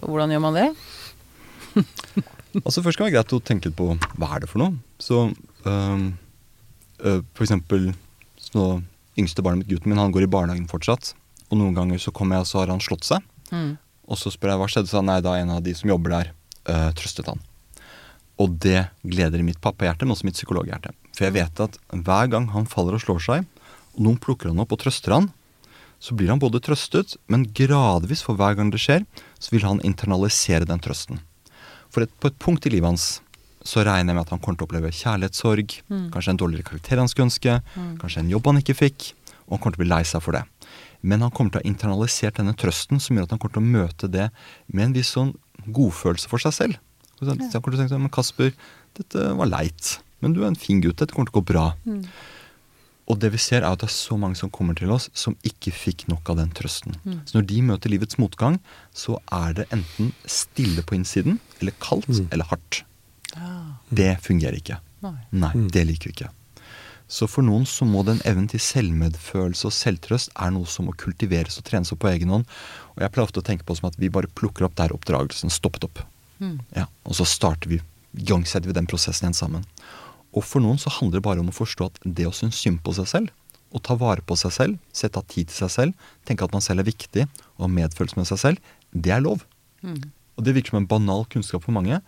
Hvordan 0.00 0.30
gjør 0.32 0.40
man 0.40 0.54
det? 0.56 0.68
Altså 2.62 2.82
Først 2.84 2.98
kan 2.98 3.06
det 3.06 3.12
være 3.12 3.22
greit 3.22 3.36
å 3.36 3.42
tenke 3.44 3.68
litt 3.68 3.78
på 3.78 3.88
hva 4.16 4.30
er 4.36 4.44
det 4.44 4.50
for 4.50 4.62
noe. 4.62 4.76
Så 5.02 5.26
øh, 5.28 6.04
øh, 7.04 7.22
For 7.34 7.46
eksempel 7.46 7.90
så 8.40 8.76
Yngste 9.16 9.40
barnet 9.40 9.64
mitt, 9.64 9.70
gutten 9.72 9.88
min, 9.88 10.00
han 10.00 10.12
går 10.12 10.26
i 10.26 10.28
barnehagen 10.28 10.68
fortsatt. 10.68 11.14
Og 11.48 11.56
noen 11.56 11.76
ganger 11.76 12.00
så 12.02 12.12
kommer 12.12 12.36
jeg, 12.36 12.44
og 12.44 12.48
så 12.50 12.58
har 12.60 12.72
han 12.74 12.82
slått 12.84 13.06
seg. 13.08 13.24
Mm. 13.48 13.70
Og 14.12 14.18
så 14.20 14.28
spør 14.28 14.52
jeg 14.52 14.60
hva 14.60 14.66
skjedde, 14.68 14.90
så 14.90 15.00
han 15.00 15.08
nei, 15.08 15.22
da 15.24 15.38
en 15.40 15.54
av 15.54 15.62
de 15.64 15.72
som 15.78 15.88
jobber 15.88 16.12
der, 16.12 16.32
øh, 16.68 16.90
trøstet 16.98 17.30
han. 17.30 17.40
Og 18.36 18.58
det 18.60 18.90
gleder 19.08 19.44
mitt 19.46 19.60
pappahjerte, 19.64 20.04
men 20.04 20.12
også 20.12 20.28
mitt 20.28 20.36
psykologhjerte. 20.36 20.92
For 21.16 21.24
jeg 21.24 21.36
vet 21.38 21.64
at 21.64 21.78
hver 21.88 22.28
gang 22.34 22.50
han 22.52 22.68
faller 22.68 22.98
og 22.98 23.04
slår 23.06 23.24
seg, 23.24 23.48
og 23.96 24.04
noen 24.04 24.20
plukker 24.20 24.52
han 24.52 24.60
opp 24.60 24.76
og 24.76 24.82
trøster 24.84 25.16
han, 25.16 25.30
så 25.96 26.12
blir 26.12 26.28
han 26.28 26.42
både 26.42 26.60
trøstet, 26.60 27.16
men 27.32 27.48
gradvis 27.56 28.20
for 28.26 28.36
hver 28.36 28.58
gang 28.58 28.68
det 28.74 28.82
skjer, 28.82 29.06
så 29.40 29.54
vil 29.54 29.64
han 29.64 29.80
internalisere 29.80 30.68
den 30.68 30.82
trøsten. 30.84 31.22
For 31.96 32.04
et, 32.04 32.12
på 32.20 32.28
et 32.28 32.36
punkt 32.36 32.66
i 32.68 32.74
livet 32.74 32.90
hans 32.92 33.04
så 33.66 33.80
regner 33.82 34.12
jeg 34.12 34.16
med 34.18 34.26
at 34.26 34.32
han 34.34 34.40
kommer 34.42 34.58
til 34.60 34.66
å 34.66 34.68
oppleve 34.68 34.90
kjærlighetssorg, 34.94 35.72
kanskje 36.12 36.32
en 36.34 36.38
dårligere 36.38 36.66
karakter 36.68 37.00
han 37.00 37.08
skulle 37.10 37.30
ønske, 37.30 37.54
kanskje 38.02 38.20
en 38.20 38.28
jobb 38.30 38.50
han 38.50 38.60
ikke 38.60 38.76
fikk, 38.78 39.06
og 39.46 39.56
han 39.56 39.62
kommer 39.62 39.74
til 39.74 39.80
å 39.80 39.82
bli 39.82 39.88
lei 39.90 40.02
seg 40.06 40.22
for 40.22 40.36
det. 40.36 40.44
Men 41.02 41.24
han 41.24 41.32
kommer 41.34 41.54
til 41.54 41.58
å 41.58 41.64
ha 41.64 41.70
internalisert 41.72 42.38
denne 42.38 42.54
trøsten 42.54 43.00
som 43.02 43.16
gjør 43.16 43.26
at 43.26 43.32
han 43.34 43.40
kommer 43.42 43.56
til 43.56 43.64
å 43.64 43.72
møte 43.80 44.10
det 44.12 44.28
med 44.68 44.84
en 44.84 44.94
viss 44.94 45.10
sånn 45.16 45.32
godfølelse 45.66 46.30
for 46.30 46.44
seg 46.44 46.54
selv. 46.54 46.78
Så 47.16 47.26
han 47.32 47.40
kommer 47.40 47.72
til 47.72 47.78
å 47.78 47.80
tenke 47.80 47.94
sånn, 47.96 48.04
men 48.06 48.14
Kasper, 48.14 48.52
dette 49.00 49.26
var 49.40 49.50
leit, 49.50 49.96
men 50.22 50.36
du 50.36 50.44
er 50.44 50.50
en 50.52 50.60
fin 50.68 50.84
gutt, 50.84 51.00
dette 51.00 51.16
kommer 51.16 51.32
til 51.32 51.38
å 51.38 51.40
gå 51.40 51.48
bra. 51.54 51.66
Og 53.06 53.20
det 53.22 53.30
vi 53.34 53.38
ser 53.38 53.62
er 53.62 53.68
at 53.70 53.82
det 53.84 53.86
er 53.86 53.94
så 53.94 54.16
mange 54.18 54.38
som 54.38 54.50
kommer 54.50 54.74
til 54.74 54.90
oss 54.90 55.06
som 55.14 55.36
ikke 55.46 55.70
fikk 55.70 56.08
nok 56.10 56.26
av 56.32 56.40
den 56.40 56.50
trøsten. 56.50 56.96
Så 57.24 57.38
når 57.38 57.46
de 57.52 57.60
møter 57.62 57.92
livets 57.92 58.18
motgang, 58.18 58.58
så 58.90 59.20
er 59.30 59.54
det 59.60 59.68
enten 59.74 60.10
stille 60.26 60.82
på 60.82 60.96
innsiden, 60.98 61.38
eller 61.60 61.76
kaldt, 61.78 62.10
eller 62.32 62.48
hardt. 62.50 62.82
Det 63.94 64.16
fungerer 64.24 64.58
ikke. 64.58 64.80
Nei. 65.06 65.14
Nei, 65.30 65.52
det 65.70 65.84
liker 65.86 66.10
vi 66.10 66.16
ikke. 66.16 66.32
Så 67.06 67.28
for 67.30 67.46
noen 67.46 67.62
så 67.70 67.86
må 67.86 68.02
den 68.02 68.18
evnen 68.26 68.48
til 68.50 68.58
selvmedfølelse 68.58 69.68
og 69.68 69.74
selvtrøst 69.76 70.32
er 70.34 70.50
noe 70.50 70.66
som 70.66 70.88
må 70.88 70.94
kultiveres 70.98 71.60
og 71.60 71.66
trenes 71.68 71.92
opp 71.94 72.00
på 72.02 72.10
egen 72.10 72.32
hånd. 72.34 72.48
Og 72.96 73.04
jeg 73.04 73.14
pleier 73.14 73.28
ofte 73.28 73.42
å 73.42 73.46
tenke 73.46 73.62
på 73.62 73.76
det 73.76 73.80
som 73.82 73.90
at 73.92 73.98
vi 74.02 74.10
bare 74.10 74.30
plukker 74.34 74.66
opp 74.66 74.74
der 74.80 74.94
oppdragelsen 74.96 75.52
stoppet 75.54 75.86
opp. 75.86 76.02
Ja, 76.74 76.88
og 77.06 77.14
så 77.14 77.24
starter 77.28 77.70
vi, 77.70 77.78
igangsetter 78.18 78.66
vi 78.66 78.74
den 78.76 78.90
prosessen 78.90 79.28
igjen 79.28 79.38
sammen. 79.38 79.68
Og 80.36 80.44
for 80.44 80.62
noen 80.62 80.78
så 80.80 80.92
handler 80.98 81.18
det 81.18 81.26
bare 81.26 81.42
om 81.42 81.50
å 81.50 81.56
forstå 81.56 81.88
at 81.90 82.00
det 82.04 82.26
å 82.28 82.34
synes 82.36 82.58
synd 82.60 82.82
på 82.84 82.92
seg 82.98 83.08
selv, 83.08 83.32
å 83.74 83.80
ta 83.82 83.96
vare 83.98 84.22
på 84.24 84.36
seg 84.38 84.52
selv, 84.54 84.76
sette 84.94 85.20
av 85.20 85.26
tid 85.32 85.48
til 85.50 85.64
seg 85.64 85.72
selv, 85.72 86.10
tenke 86.28 86.44
at 86.46 86.52
man 86.54 86.64
selv 86.64 86.84
er 86.84 86.90
viktig, 86.90 87.26
og 87.56 87.66
ha 87.66 87.72
medfølelse 87.72 88.20
med 88.20 88.28
seg 88.28 88.42
selv, 88.42 88.74
det 88.92 89.12
er 89.16 89.24
lov. 89.24 89.42
Og 90.36 90.44
det 90.44 90.54
virker 90.56 90.74
som 90.74 90.82
en 90.82 90.88
banal 90.90 91.24
kunnskap 91.32 91.64
for 91.64 91.74
mange, 91.76 91.98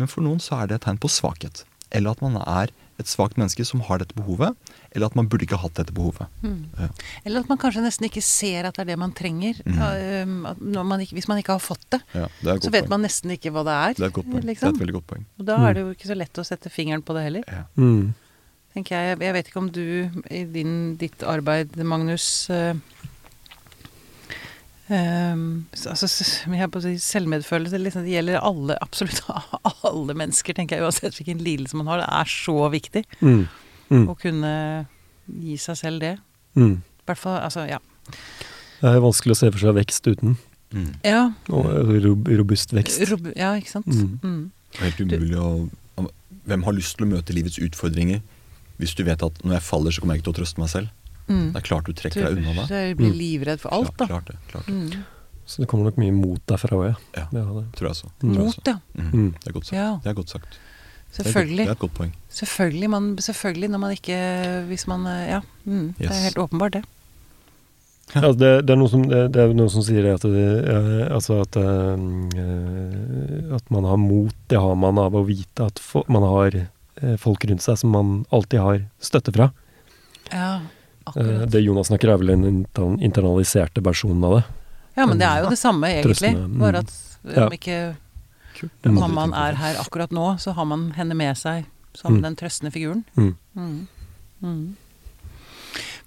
men 0.00 0.10
for 0.10 0.24
noen 0.24 0.40
så 0.42 0.58
er 0.58 0.68
det 0.68 0.80
et 0.80 0.86
tegn 0.88 0.98
på 1.00 1.12
svakhet. 1.12 1.64
Eller 1.94 2.16
at 2.16 2.24
man 2.24 2.40
er 2.42 2.72
et 3.02 3.08
svakt 3.10 3.34
menneske 3.40 3.64
som 3.66 3.80
har 3.88 3.98
dette 3.98 4.14
behovet, 4.14 4.54
eller 4.94 5.08
at 5.10 5.16
man 5.18 5.26
burde 5.26 5.42
ikke 5.48 5.58
hatt 5.58 5.74
dette 5.74 5.94
behovet. 5.94 6.28
Ja. 6.44 6.88
Eller 7.24 7.42
at 7.42 7.48
man 7.50 7.58
kanskje 7.58 7.82
nesten 7.82 8.06
ikke 8.06 8.22
ser 8.22 8.68
at 8.68 8.76
det 8.78 8.84
er 8.84 8.92
det 8.92 8.98
man 9.02 9.14
trenger. 9.16 9.58
Mm. 9.66 10.46
at 10.52 10.60
når 10.62 10.86
man 10.86 11.02
ikke, 11.02 11.16
hvis 11.18 11.26
man 11.30 11.40
ikke 11.42 11.56
har 11.56 11.62
fått 11.64 11.86
det, 11.90 12.00
Ja, 12.14 12.28
det 12.42 12.62
så 12.62 12.70
vet 12.70 12.84
poeng. 12.86 12.90
man 12.94 13.02
nesten 13.02 13.34
ikke 13.34 13.50
hva 13.54 13.64
det 13.66 13.74
er. 13.78 13.94
Det 13.98 14.04
er 14.04 14.12
et 14.12 14.18
godt 14.20 14.30
poeng. 14.30 14.40
Det 14.40 14.44
er 14.44 14.52
Liksom. 14.52 14.74
et 14.76 14.80
veldig 14.84 14.94
godt 15.00 15.06
poeng. 15.10 15.24
Og 15.40 15.46
da 15.50 15.56
er 15.68 15.74
det 15.74 15.82
jo 15.82 15.90
ikke 15.96 16.10
så 16.12 16.18
lett 16.18 16.38
å 16.38 16.46
sette 16.46 16.70
fingeren 16.70 17.02
på 17.02 17.14
det 17.18 17.24
heller. 17.26 17.44
Ja. 17.50 17.64
Mm. 17.76 18.14
tenker 18.74 18.96
jeg. 18.96 19.18
Jeg 19.22 19.32
vet 19.34 19.48
ikke 19.50 19.62
om 19.62 19.70
du 19.70 20.10
i 20.30 20.44
din, 20.44 20.96
ditt 20.98 21.22
arbeid, 21.22 21.76
Magnus 21.86 22.48
øh, 22.50 22.74
ehm, 24.90 25.64
altså, 25.72 26.08
jeg 26.50 26.70
på 26.70 26.80
å 26.80 26.82
si 26.82 26.96
selvmedfølelse 26.98 27.78
liksom, 27.78 28.04
det 28.06 28.16
gjelder 28.16 28.42
alle, 28.42 28.78
absolutt 28.82 29.22
alle 29.94 30.16
mennesker, 30.18 30.56
tenker 30.58 30.76
jeg, 30.78 30.84
uansett 30.86 31.14
hvilken 31.18 31.40
lidelse 31.46 31.78
man 31.78 31.86
har. 31.92 32.02
Det 32.02 32.08
er 32.10 32.32
så 32.34 32.56
viktig 32.74 33.04
Mm. 33.20 33.44
Mm. 33.90 34.06
å 34.10 34.16
kunne 34.18 34.52
gi 35.28 35.56
seg 35.60 35.76
selv 35.78 36.00
det. 36.02 36.16
Mm. 36.56 36.76
I 36.82 37.06
hvert 37.08 37.20
fall, 37.20 37.38
altså, 37.44 37.64
ja. 37.68 37.78
Det 38.80 38.90
er 38.90 39.00
vanskelig 39.04 39.32
å 39.36 39.38
se 39.38 39.50
for 39.54 39.62
seg 39.62 39.76
vekst 39.78 40.06
uten. 40.10 40.36
Mm. 40.74 40.90
Ja, 41.06 41.20
Og 41.54 41.68
robust 42.34 42.72
vekst. 42.74 43.04
rob 43.12 43.28
ja 43.36 43.52
ikke 43.60 43.70
sant? 43.70 43.86
Mm. 43.86 44.50
Helt 44.80 45.00
umulig 45.00 45.38
å 45.38 45.68
Hvem 46.44 46.64
har 46.66 46.74
lyst 46.76 46.98
til 46.98 47.06
å 47.06 47.08
møte 47.08 47.32
livets 47.32 47.56
utfordringer 47.62 48.18
hvis 48.76 48.92
du 48.98 49.04
vet 49.06 49.22
at 49.22 49.38
når 49.46 49.54
jeg 49.54 49.62
faller, 49.64 49.90
så 49.94 50.00
kommer 50.02 50.12
jeg 50.16 50.20
ikke 50.20 50.26
til 50.26 50.34
å 50.34 50.38
trøste 50.42 50.58
meg 50.60 50.68
selv? 50.68 50.88
Mm. 51.28 51.52
Det 51.54 51.56
er 51.60 51.64
klart 51.64 51.86
du 51.86 51.92
Du, 51.94 52.00
trekker 52.02 52.26
deg 52.26 52.40
unna 52.42 52.52
da. 52.58 52.64
du 52.68 52.94
blir 52.98 53.14
livredd 53.16 53.60
for 53.62 53.72
alt, 53.72 53.94
da. 53.96 54.06
Klart, 54.10 54.26
klart 54.26 54.26
det. 54.26 54.36
Klart 54.50 54.66
det. 54.66 54.98
Så 55.46 55.60
det 55.62 55.68
kommer 55.68 55.84
nok 55.90 55.98
mye 56.00 56.12
mot 56.16 56.40
derfra 56.48 56.76
òg, 56.78 56.84
ja. 56.88 56.94
Ja, 57.18 57.24
ja. 57.36 57.44
det. 57.58 57.64
tror 57.76 57.88
jeg 57.90 57.96
så. 57.98 58.08
Mm. 58.22 58.34
Mot, 58.38 58.60
ja. 58.70 58.76
Mm. 58.96 59.10
Mm. 59.12 59.30
Det 59.42 59.50
er 59.50 59.52
godt 59.58 59.66
sagt. 59.68 59.76
Ja. 59.78 59.88
Det 60.04 60.10
er 60.10 60.16
godt 60.20 60.32
sagt. 60.32 60.50
Det 60.54 60.58
er, 61.20 61.22
Selvfølgelig. 61.22 61.64
det 61.64 61.68
er 61.68 61.76
et 61.76 61.82
godt 61.84 61.94
poeng. 61.94 62.12
Selvfølgelig, 62.28 62.90
man, 62.90 63.08
selvfølgelig 63.22 63.68
når 63.70 63.78
man 63.78 63.92
ikke 63.94 64.16
Hvis 64.66 64.86
man 64.90 65.06
eh, 65.06 65.28
Ja. 65.28 65.40
Mm, 65.64 65.94
Det 65.98 66.08
er 66.10 66.24
helt 66.24 66.38
åpenbart, 66.38 66.72
det. 66.72 66.84
Ja, 68.14 68.32
det, 68.32 68.66
det, 68.66 68.70
er 68.70 68.76
noen 68.76 68.90
som, 68.90 69.02
det, 69.08 69.20
det 69.32 69.40
er 69.42 69.54
noen 69.56 69.70
som 69.72 69.82
sier 69.86 70.02
det 70.04 70.14
at, 70.18 70.24
det, 70.28 70.48
eh, 70.74 71.14
altså 71.14 71.38
at, 71.44 71.56
eh, 71.56 73.54
at 73.56 73.70
man 73.70 73.84
har 73.88 73.96
mot, 73.96 74.34
det 74.48 74.58
har 74.60 74.74
man 74.76 74.98
av 74.98 75.14
å 75.14 75.24
vite 75.24 75.68
at 75.70 75.80
man 76.08 76.22
har 76.26 76.58
folk 77.18 77.44
rundt 77.48 77.62
seg 77.64 77.78
som 77.80 77.90
man 77.94 78.24
alltid 78.30 78.60
har 78.60 78.82
støtte 79.02 79.32
fra. 79.34 79.48
Ja, 80.32 80.60
Eh, 81.04 81.10
akkurat. 81.12 81.50
det 81.52 81.60
Jonas 81.60 81.86
snakker 81.90 82.08
er 82.08 82.16
vel 82.16 82.26
den 82.32 82.66
internaliserte 83.04 83.82
versjonen 83.84 84.24
av 84.24 84.36
det. 84.38 84.44
Ja, 84.96 85.06
men 85.06 85.18
det 85.18 85.26
er 85.26 85.42
jo 85.42 85.50
det 85.50 85.58
samme, 85.58 85.88
egentlig. 85.90 86.34
Mm. 86.36 86.58
Bare 86.60 86.78
at 86.84 86.92
Ja. 87.24 87.46
om 87.46 87.52
ikke 87.52 87.96
mammaen 88.84 89.32
er 89.34 89.54
her 89.58 89.74
akkurat 89.82 90.10
nå, 90.12 90.36
så 90.38 90.52
har 90.54 90.64
man 90.64 90.92
henne 90.92 91.14
med 91.16 91.36
seg 91.36 91.64
som 91.94 92.14
Mm. 92.16 92.22
den 92.22 92.36
trøstende 92.36 92.72
figuren. 92.72 93.04
Mm. 93.16 93.36
Mm. 93.56 93.88
Mm. 94.42 94.76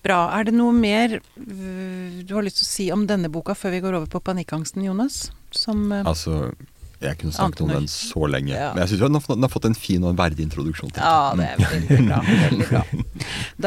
Bra. 0.03 0.29
Er 0.39 0.43
det 0.45 0.53
noe 0.53 0.71
mer 0.71 1.19
du 1.35 2.33
har 2.35 2.43
lyst 2.43 2.57
til 2.61 2.65
å 2.67 2.71
si 2.71 2.91
om 2.91 3.05
denne 3.07 3.29
boka 3.29 3.53
før 3.57 3.71
vi 3.71 3.81
går 3.81 3.93
over 3.97 4.05
på 4.07 4.21
panikkangsten, 4.23 4.83
Jonas? 4.85 5.31
Som 5.51 5.91
øh, 5.91 6.03
Altså, 6.05 6.53
Jeg 7.02 7.18
kunne 7.22 7.34
snakket 7.36 7.62
om 7.62 7.72
den 7.72 7.88
så 7.91 8.26
lenge. 8.30 8.54
Ja. 8.54 8.72
Men 8.74 8.84
jeg 8.84 8.93
syns 8.93 9.04
den, 9.04 9.18
den 9.30 9.45
har 9.45 9.52
fått 9.54 9.68
en 9.70 9.78
fin 9.78 10.06
og 10.08 10.16
verdig 10.18 10.48
introduksjon. 10.48 10.91
til 10.95 11.04
Ja, 11.04 11.34
det 11.38 11.50
er 11.52 11.62
veldig 11.62 12.00
bra. 12.08 12.22
Veldig 12.48 12.70
bra. 12.72 12.84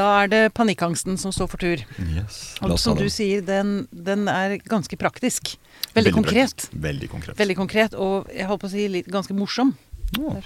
Da 0.01 0.07
er 0.22 0.33
det 0.33 0.41
panikkangsten 0.57 1.18
som 1.20 1.35
står 1.35 1.51
for 1.53 1.62
tur. 1.62 1.85
Yes. 2.11 2.41
Og 2.66 2.78
som 2.83 2.99
du 2.99 3.07
sier, 3.12 3.45
den, 3.47 3.85
den 3.91 4.26
er 4.31 4.57
ganske 4.64 4.99
praktisk. 4.99 5.55
Veldig, 5.95 6.14
konkret. 6.14 6.57
praktisk. 6.57 6.74
Veldig 6.83 7.11
konkret. 7.12 7.39
Veldig 7.39 7.57
konkret, 7.59 7.95
og 7.95 8.31
jeg 8.35 8.51
holdt 8.51 8.64
på 8.64 8.70
å 8.70 8.74
si 8.74 8.89
litt, 8.91 9.11
ganske 9.11 9.37
morsom. 9.37 9.74
Oh. 10.18 10.37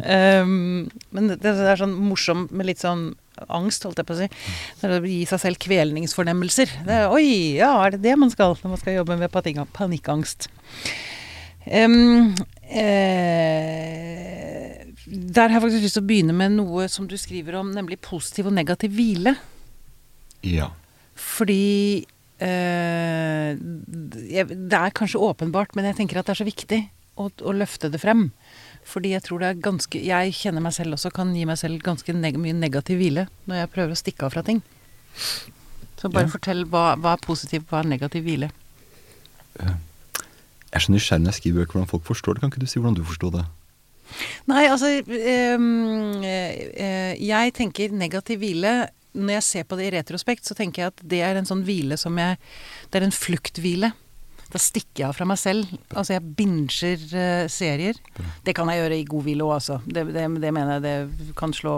Um, 0.00 0.86
men 1.10 1.26
det, 1.28 1.40
det 1.42 1.50
er 1.50 1.78
sånn 1.78 1.92
morsom 1.98 2.46
med 2.54 2.68
litt 2.68 2.80
sånn 2.82 3.10
angst, 3.48 3.86
holdt 3.86 4.00
jeg 4.02 4.08
på 4.08 4.16
å 4.16 4.20
si. 4.20 4.28
Det 4.80 4.88
gir 4.88 4.96
å 4.98 5.12
gi 5.12 5.20
seg 5.30 5.42
selv 5.44 5.62
kvelningsfornemmelser. 5.62 6.74
Det 6.86 6.98
er, 7.02 7.14
Oi, 7.14 7.56
ja, 7.60 7.72
er 7.84 7.96
det 7.96 8.04
det 8.08 8.16
man 8.20 8.32
skal 8.32 8.56
når 8.60 8.74
man 8.74 8.82
skal 8.82 8.98
jobbe 9.00 9.18
med 9.20 9.32
panikkangst? 9.76 10.50
Um, 11.70 12.34
eh, 12.72 14.70
der 15.10 15.48
har 15.48 15.58
jeg 15.58 15.64
faktisk 15.64 15.84
lyst 15.84 15.96
til 15.98 16.04
å 16.04 16.08
begynne 16.08 16.36
med 16.36 16.56
noe 16.56 16.86
som 16.92 17.08
du 17.08 17.16
skriver 17.20 17.58
om, 17.60 17.72
nemlig 17.74 18.00
positiv 18.04 18.48
og 18.50 18.56
negativ 18.56 18.94
hvile. 18.96 19.34
Ja. 20.46 20.70
Fordi 21.20 22.06
eh, 22.40 23.50
Det 23.58 24.78
er 24.78 24.96
kanskje 24.96 25.20
åpenbart, 25.20 25.76
men 25.76 25.88
jeg 25.90 25.98
tenker 26.00 26.20
at 26.20 26.28
det 26.28 26.36
er 26.36 26.42
så 26.42 26.48
viktig 26.48 26.80
å, 27.20 27.28
å 27.28 27.56
løfte 27.56 27.90
det 27.92 28.00
frem. 28.02 28.30
Fordi 28.84 29.12
jeg 29.12 29.22
tror 29.22 29.38
det 29.42 29.48
er 29.48 29.60
ganske 29.62 30.00
Jeg 30.02 30.32
kjenner 30.34 30.64
meg 30.64 30.72
selv 30.74 30.96
også 30.96 31.12
kan 31.14 31.34
gi 31.36 31.44
meg 31.46 31.58
selv 31.60 31.82
ganske 31.84 32.12
neg 32.16 32.38
mye 32.40 32.56
negativ 32.56 32.98
hvile 32.98 33.28
når 33.46 33.60
jeg 33.62 33.70
prøver 33.74 33.94
å 33.94 33.98
stikke 34.00 34.26
av 34.26 34.34
fra 34.34 34.42
ting. 34.42 34.62
Så 36.00 36.08
bare 36.10 36.24
Ja. 36.26 36.32
fortell 36.32 36.64
hva, 36.64 36.96
hva 36.96 37.12
er 37.12 37.22
positiv, 37.26 37.66
hva 37.68 37.80
er 37.84 37.88
negativ 37.92 38.24
hvile? 38.24 38.50
Jeg 39.60 39.76
er 40.72 40.80
så 40.84 40.92
nysgjerrig 40.94 41.24
når 41.24 41.32
jeg 41.34 41.40
skriver 41.40 41.60
bøker, 41.64 41.72
hvordan 41.76 41.90
folk 41.90 42.04
forstår 42.06 42.34
det. 42.34 42.40
Kan 42.40 42.50
ikke 42.52 42.60
du 42.62 42.66
si 42.70 42.78
hvordan 42.80 42.96
du 42.96 43.04
forsto 43.04 43.30
det? 43.34 43.44
Nei, 44.50 44.64
altså 44.66 44.88
øh, 45.06 46.24
eh, 46.26 47.14
Jeg 47.22 47.52
tenker 47.54 47.92
negativ 47.94 48.40
hvile 48.42 48.88
Når 49.14 49.32
jeg 49.36 49.42
ser 49.46 49.62
på 49.70 49.76
det 49.78 49.86
i 49.86 49.92
retrospekt, 49.96 50.46
så 50.46 50.54
tenker 50.58 50.82
jeg 50.82 50.92
at 50.94 51.02
det 51.12 51.20
er 51.22 51.38
en 51.38 51.46
sånn 51.46 51.62
hvile 51.66 51.96
som 51.98 52.18
jeg 52.18 52.38
Det 52.90 52.98
er 53.00 53.06
en 53.06 53.14
flukthvile. 53.14 53.92
Da 54.50 54.58
stikker 54.58 55.04
jeg 55.04 55.06
av 55.06 55.14
fra 55.14 55.26
meg 55.30 55.38
selv. 55.38 55.68
Altså, 55.94 56.16
jeg 56.16 56.34
binger 56.38 57.02
uh, 57.14 57.44
serier. 57.52 57.98
Det 58.46 58.54
kan 58.58 58.70
jeg 58.70 58.82
gjøre 58.82 58.98
i 58.98 59.06
god 59.06 59.26
hvile 59.26 59.46
òg, 59.46 59.52
altså. 59.60 59.78
Det, 59.86 60.04
det, 60.10 60.24
det 60.42 60.54
mener 60.54 60.78
jeg 60.78 60.86
det 60.86 61.34
kan 61.38 61.54
slå 61.54 61.76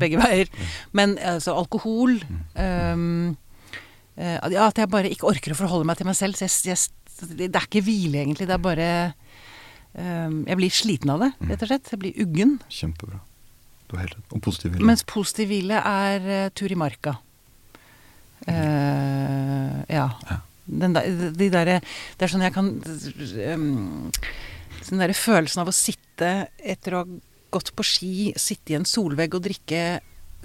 begge 0.00 0.20
veier. 0.20 0.50
Men 0.98 1.16
altså, 1.16 1.56
alkohol 1.56 2.18
um, 2.20 3.32
uh, 4.18 4.36
Ja, 4.52 4.66
at 4.68 4.80
jeg 4.82 4.92
bare 4.92 5.12
ikke 5.12 5.30
orker 5.32 5.56
å 5.56 5.60
forholde 5.62 5.88
meg 5.88 6.00
til 6.00 6.10
meg 6.10 6.18
selv. 6.18 6.36
Så 6.36 6.50
jeg, 6.50 6.74
jeg, 6.74 7.32
det 7.46 7.54
er 7.54 7.70
ikke 7.70 7.84
hvile, 7.88 8.20
egentlig. 8.26 8.50
Det 8.50 8.56
er 8.58 8.68
bare 8.68 8.90
um, 9.96 10.42
Jeg 10.44 10.60
blir 10.60 10.76
sliten 10.82 11.14
av 11.16 11.24
det, 11.24 11.32
rett 11.54 11.64
og 11.64 11.72
slett. 11.72 11.90
Jeg 11.94 12.04
blir 12.04 12.20
uggen. 12.26 12.58
Kjempebra. 12.68 13.22
Du 13.88 13.96
har 13.96 14.04
helt 14.04 14.20
rett. 14.20 14.28
Og 14.36 14.44
positiv 14.44 14.76
hvile. 14.76 14.92
Mens 14.92 15.06
positiv 15.08 15.48
hvile 15.54 15.80
er 15.80 16.28
uh, 16.28 16.44
tur 16.52 16.68
i 16.68 16.78
marka. 16.78 17.16
Uh, 18.44 19.80
ja. 19.88 20.06
Ja. 20.28 20.42
Den 20.70 20.92
der, 20.94 21.08
de 21.34 21.48
der, 21.50 21.64
Det 21.80 22.22
er 22.22 22.30
sånn 22.30 22.44
jeg 22.46 22.54
kan 22.54 22.68
um, 23.54 24.10
Den 24.88 25.02
derre 25.02 25.16
følelsen 25.18 25.62
av 25.64 25.68
å 25.70 25.74
sitte 25.74 26.30
etter 26.62 26.94
å 26.94 27.02
ha 27.04 27.18
gått 27.50 27.72
på 27.74 27.82
ski, 27.84 28.32
sitte 28.38 28.72
i 28.72 28.76
en 28.78 28.84
solvegg 28.86 29.34
og 29.34 29.42
drikke 29.42 30.00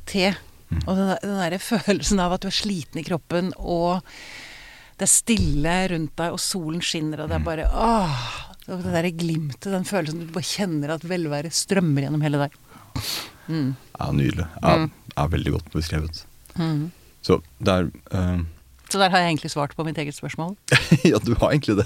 te. 0.09 0.31
Mm. 0.71 0.79
Og 0.87 0.95
den, 0.97 1.07
der- 1.11 1.21
den 1.21 1.37
derre 1.43 1.59
følelsen 1.61 2.19
av 2.23 2.33
at 2.33 2.41
du 2.41 2.47
er 2.49 2.55
sliten 2.57 2.99
i 2.99 3.05
kroppen, 3.05 3.51
og 3.61 4.01
det 4.97 5.05
er 5.05 5.11
stille 5.11 5.75
rundt 5.91 6.15
deg, 6.17 6.33
og 6.33 6.39
solen 6.41 6.81
skinner, 6.81 7.21
og 7.21 7.29
det 7.29 7.35
er 7.37 7.43
Mm. 7.43 7.45
bare 7.45 7.69
åh, 7.69 8.41
Det 8.65 8.81
derre 8.89 9.11
glimtet, 9.13 9.69
den 9.69 9.83
følelsen 9.85 10.19
du 10.25 10.31
bare 10.33 10.41
kjenner 10.49 10.89
at 10.95 11.01
velværet 11.05 11.53
strømmer 11.53 12.01
gjennom 12.07 12.23
hele 12.25 12.39
deg. 12.47 12.51
Mm. 13.47 13.75
Ja, 13.99 14.07
nydelig. 14.11 14.47
Ja, 14.63 14.75
Mm. 14.77 14.91
ja, 15.15 15.27
veldig 15.27 15.51
godt 15.53 15.69
beskrevet. 15.71 16.23
Mm. 16.57 16.91
Så 17.21 17.41
det 17.61 17.67
er 17.75 17.91
eh, 18.11 18.41
Så 18.95 18.99
der 19.01 19.11
har 19.11 19.19
jeg 19.25 19.33
egentlig 19.33 19.49
svart 19.51 19.73
på 19.75 19.83
mitt 19.83 19.97
eget 19.99 20.15
spørsmål. 20.15 20.53
Ja, 21.03 21.17
du 21.19 21.33
har 21.35 21.51
egentlig 21.51 21.81
det. 21.81 21.85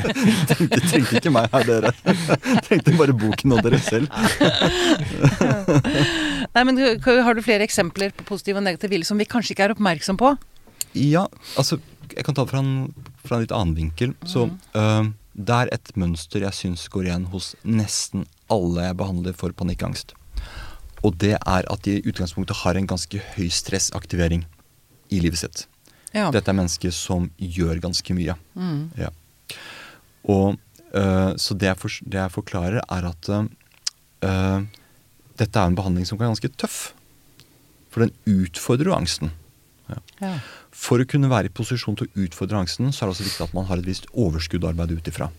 tenkte, 0.50 0.80
trengte 0.90 1.16
ikke 1.16 1.30
meg 1.32 1.46
her, 1.54 1.64
dere. 1.64 1.92
Trengte 2.66 2.92
bare 2.98 3.14
boken 3.16 3.54
og 3.56 3.62
dere 3.64 3.78
selv. 3.80 4.12
Nei, 6.52 6.64
men 6.68 6.82
Har 7.00 7.38
du 7.38 7.40
flere 7.46 7.64
eksempler 7.64 8.12
på 8.12 8.26
positive 8.28 8.60
og 8.60 8.66
negative 8.68 8.92
hvile 8.92 9.08
som 9.08 9.16
vi 9.16 9.24
kanskje 9.24 9.56
ikke 9.56 9.70
er 9.70 9.74
oppmerksom 9.78 10.20
på? 10.20 10.34
Ja, 10.92 11.24
altså 11.56 11.80
Jeg 12.12 12.28
kan 12.28 12.36
ta 12.36 12.44
det 12.44 12.52
fra 12.52 12.60
en, 12.60 12.92
fra 13.24 13.38
en 13.38 13.46
litt 13.46 13.56
annen 13.56 13.74
vinkel. 13.80 14.14
Så 14.28 14.50
eh, 14.76 15.10
det 15.32 15.58
er 15.62 15.74
et 15.78 15.96
mønster 15.96 16.44
jeg 16.44 16.60
syns 16.60 16.86
går 16.92 17.08
igjen 17.08 17.28
hos 17.32 17.54
nesten 17.64 18.28
alle 18.52 18.90
jeg 18.90 19.00
behandler 19.00 19.40
for 19.40 19.56
panikkangst. 19.56 20.12
Og 21.00 21.16
det 21.24 21.38
er 21.40 21.72
at 21.72 21.88
de 21.88 21.96
i 21.96 22.04
utgangspunktet 22.04 22.66
har 22.66 22.76
en 22.76 22.92
ganske 22.92 23.24
høy 23.32 23.48
stressaktivering 23.48 24.44
i 25.08 25.24
livet 25.24 25.46
sitt. 25.46 25.68
Ja. 26.16 26.30
Dette 26.34 26.50
er 26.50 26.58
mennesker 26.58 26.94
som 26.94 27.28
gjør 27.38 27.80
ganske 27.82 28.14
mye. 28.16 28.34
Mm. 28.58 28.90
Ja. 28.98 29.10
Og 30.30 30.56
øh, 30.94 31.36
Så 31.38 31.54
det 31.54 31.70
jeg, 31.70 31.78
for, 31.78 31.88
det 32.04 32.18
jeg 32.18 32.34
forklarer, 32.34 32.80
er 32.82 33.10
at 33.10 33.28
øh, 33.30 34.62
dette 35.38 35.58
er 35.58 35.66
en 35.66 35.78
behandling 35.78 36.06
som 36.06 36.18
kan 36.18 36.26
være 36.26 36.36
ganske 36.36 36.54
tøff. 36.58 36.80
For 37.90 38.04
den 38.04 38.14
utfordrer 38.26 38.90
jo 38.90 38.96
angsten. 38.96 39.32
Ja. 40.20 40.34
For 40.70 41.02
å 41.02 41.06
kunne 41.08 41.30
være 41.30 41.50
i 41.50 41.54
posisjon 41.54 41.96
til 41.98 42.06
å 42.06 42.26
utfordre 42.26 42.60
angsten, 42.60 42.92
så 42.94 43.04
er 43.04 43.10
det 43.10 43.16
også 43.16 43.26
viktig 43.26 43.46
at 43.48 43.56
man 43.56 43.66
har 43.66 43.80
et 43.80 43.88
visst 43.88 44.06
overskudd 44.14 44.64
å 44.64 44.70
arbeide 44.70 44.94
ut 44.94 45.10
ifra. 45.10 45.30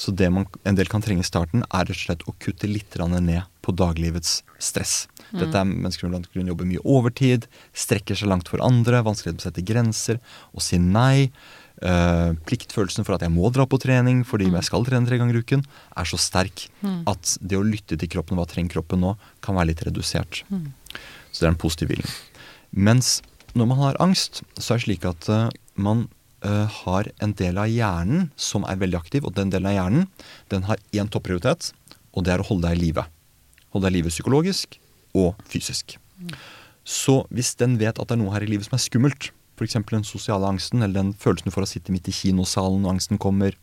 Så 0.00 0.14
det 0.16 0.30
man 0.32 0.46
en 0.64 0.76
del 0.78 0.88
kan 0.88 1.02
trenge 1.04 1.20
i 1.20 1.28
starten, 1.28 1.64
er 1.68 1.84
rett 1.84 1.98
og 1.98 2.04
slett 2.06 2.22
å 2.30 2.36
kutte 2.40 2.68
litt 2.70 2.96
ned 2.96 3.42
på 3.60 3.74
daglivets 3.76 4.40
stress. 4.56 5.08
Dette 5.30 5.52
er 5.60 5.66
mennesker 5.68 6.06
som 6.06 6.14
blant 6.14 6.28
annet 6.32 6.52
jobber 6.52 6.68
mye 6.68 6.84
overtid, 6.88 7.44
strekker 7.76 8.16
seg 8.16 8.30
langt 8.32 8.48
for 8.48 8.62
andre, 8.64 9.02
vanskelig 9.04 9.36
å 9.36 9.44
sette 9.44 9.64
grenser, 9.66 10.20
å 10.56 10.62
si 10.64 10.80
nei. 10.80 11.30
Uh, 11.80 12.36
pliktfølelsen 12.44 13.06
for 13.08 13.16
at 13.16 13.22
jeg 13.24 13.32
må 13.32 13.48
dra 13.56 13.64
på 13.64 13.78
trening 13.80 14.18
fordi 14.28 14.50
jeg 14.50 14.66
skal 14.66 14.82
trene 14.84 15.08
tre 15.08 15.16
ganger 15.16 15.38
i 15.38 15.40
uken, 15.40 15.62
er 15.96 16.08
så 16.08 16.18
sterk 16.20 16.66
at 17.08 17.38
det 17.40 17.56
å 17.56 17.64
lytte 17.64 17.96
til 17.96 18.10
kroppen, 18.12 18.36
hva 18.36 18.44
trenger 18.44 18.74
kroppen 18.74 19.00
nå, 19.00 19.14
kan 19.40 19.56
være 19.56 19.70
litt 19.70 19.84
redusert. 19.88 20.42
Så 21.32 21.38
det 21.38 21.46
er 21.48 21.54
en 21.54 21.62
positiv 21.62 21.88
vilje. 21.94 22.10
Mens 22.76 23.22
når 23.56 23.70
man 23.72 23.80
har 23.80 24.00
angst, 24.04 24.42
så 24.60 24.74
er 24.74 24.82
det 24.82 24.84
slik 24.84 25.08
at 25.08 25.30
uh, 25.32 25.48
man 25.80 26.08
har 26.42 27.10
en 27.20 27.32
del 27.36 27.58
av 27.60 27.68
hjernen 27.68 28.30
som 28.40 28.64
er 28.64 28.78
veldig 28.80 28.96
aktiv, 28.96 29.26
og 29.28 29.34
den 29.36 29.50
delen 29.52 29.68
av 29.68 29.76
hjernen 29.76 30.06
den 30.52 30.64
har 30.68 30.80
én 30.96 31.10
topprioritet, 31.12 31.72
og 32.16 32.24
det 32.24 32.32
er 32.34 32.42
å 32.42 32.48
holde 32.48 32.68
deg 32.68 32.78
i 32.78 32.84
live. 32.86 33.04
Holde 33.74 33.86
deg 33.86 33.92
i 33.92 33.98
live 33.98 34.12
psykologisk 34.14 34.78
og 35.18 35.36
fysisk. 35.50 35.98
Så 36.84 37.20
hvis 37.30 37.52
den 37.60 37.76
vet 37.80 38.00
at 38.00 38.08
det 38.08 38.16
er 38.16 38.22
noe 38.22 38.32
her 38.34 38.46
i 38.46 38.50
livet 38.50 38.66
som 38.68 38.78
er 38.78 38.82
skummelt, 38.82 39.30
f.eks. 39.60 39.76
den 39.90 40.06
sosiale 40.08 40.48
angsten 40.48 40.80
eller 40.80 40.96
den 40.96 41.12
følelsen 41.12 41.50
du 41.50 41.54
får 41.54 41.66
av 41.66 41.68
å 41.68 41.72
sitte 41.74 41.92
midt 41.92 42.08
i 42.08 42.16
kinosalen 42.16 42.80
når 42.80 42.96
angsten 42.96 43.20
kommer, 43.20 43.56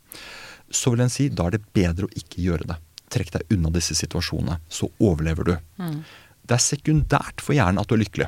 så 0.69 0.93
vil 0.93 1.01
den 1.01 1.13
si 1.13 1.29
da 1.33 1.47
er 1.47 1.57
det 1.57 1.65
bedre 1.73 2.05
å 2.05 2.13
ikke 2.19 2.43
gjøre 2.43 2.69
det. 2.69 2.77
Trekk 3.13 3.33
deg 3.33 3.55
unna 3.55 3.71
disse 3.73 3.95
situasjonene, 3.97 4.59
så 4.69 4.89
overlever 4.99 5.47
du. 5.47 5.55
Det 6.47 6.55
er 6.55 6.63
sekundært 6.63 7.41
for 7.43 7.57
hjernen 7.57 7.81
at 7.81 7.89
du 7.89 7.95
er 7.97 8.03
lykkelig. 8.03 8.27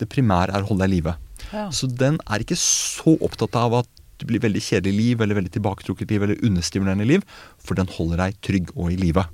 Det 0.00 0.08
primære 0.10 0.54
er 0.56 0.64
å 0.64 0.70
holde 0.70 0.86
deg 0.86 0.90
i 0.90 0.96
live. 0.96 1.14
Ja. 1.54 1.68
Så 1.70 1.88
den 1.90 2.18
er 2.26 2.42
ikke 2.42 2.58
så 2.58 3.14
opptatt 3.22 3.54
av 3.58 3.78
at 3.84 3.90
det 4.20 4.28
blir 4.30 4.42
veldig 4.42 4.62
kjedelig 4.62 4.94
liv, 4.94 5.22
eller 5.22 5.38
veldig 5.38 5.52
tilbaketrukket 5.56 6.12
liv, 6.12 6.26
eller 6.26 6.44
understimulerende 6.46 7.06
liv, 7.08 7.24
for 7.58 7.78
den 7.78 7.90
holder 7.90 8.26
deg 8.26 8.36
trygg 8.46 8.70
og 8.74 8.92
i 8.94 8.98
live. 8.98 9.24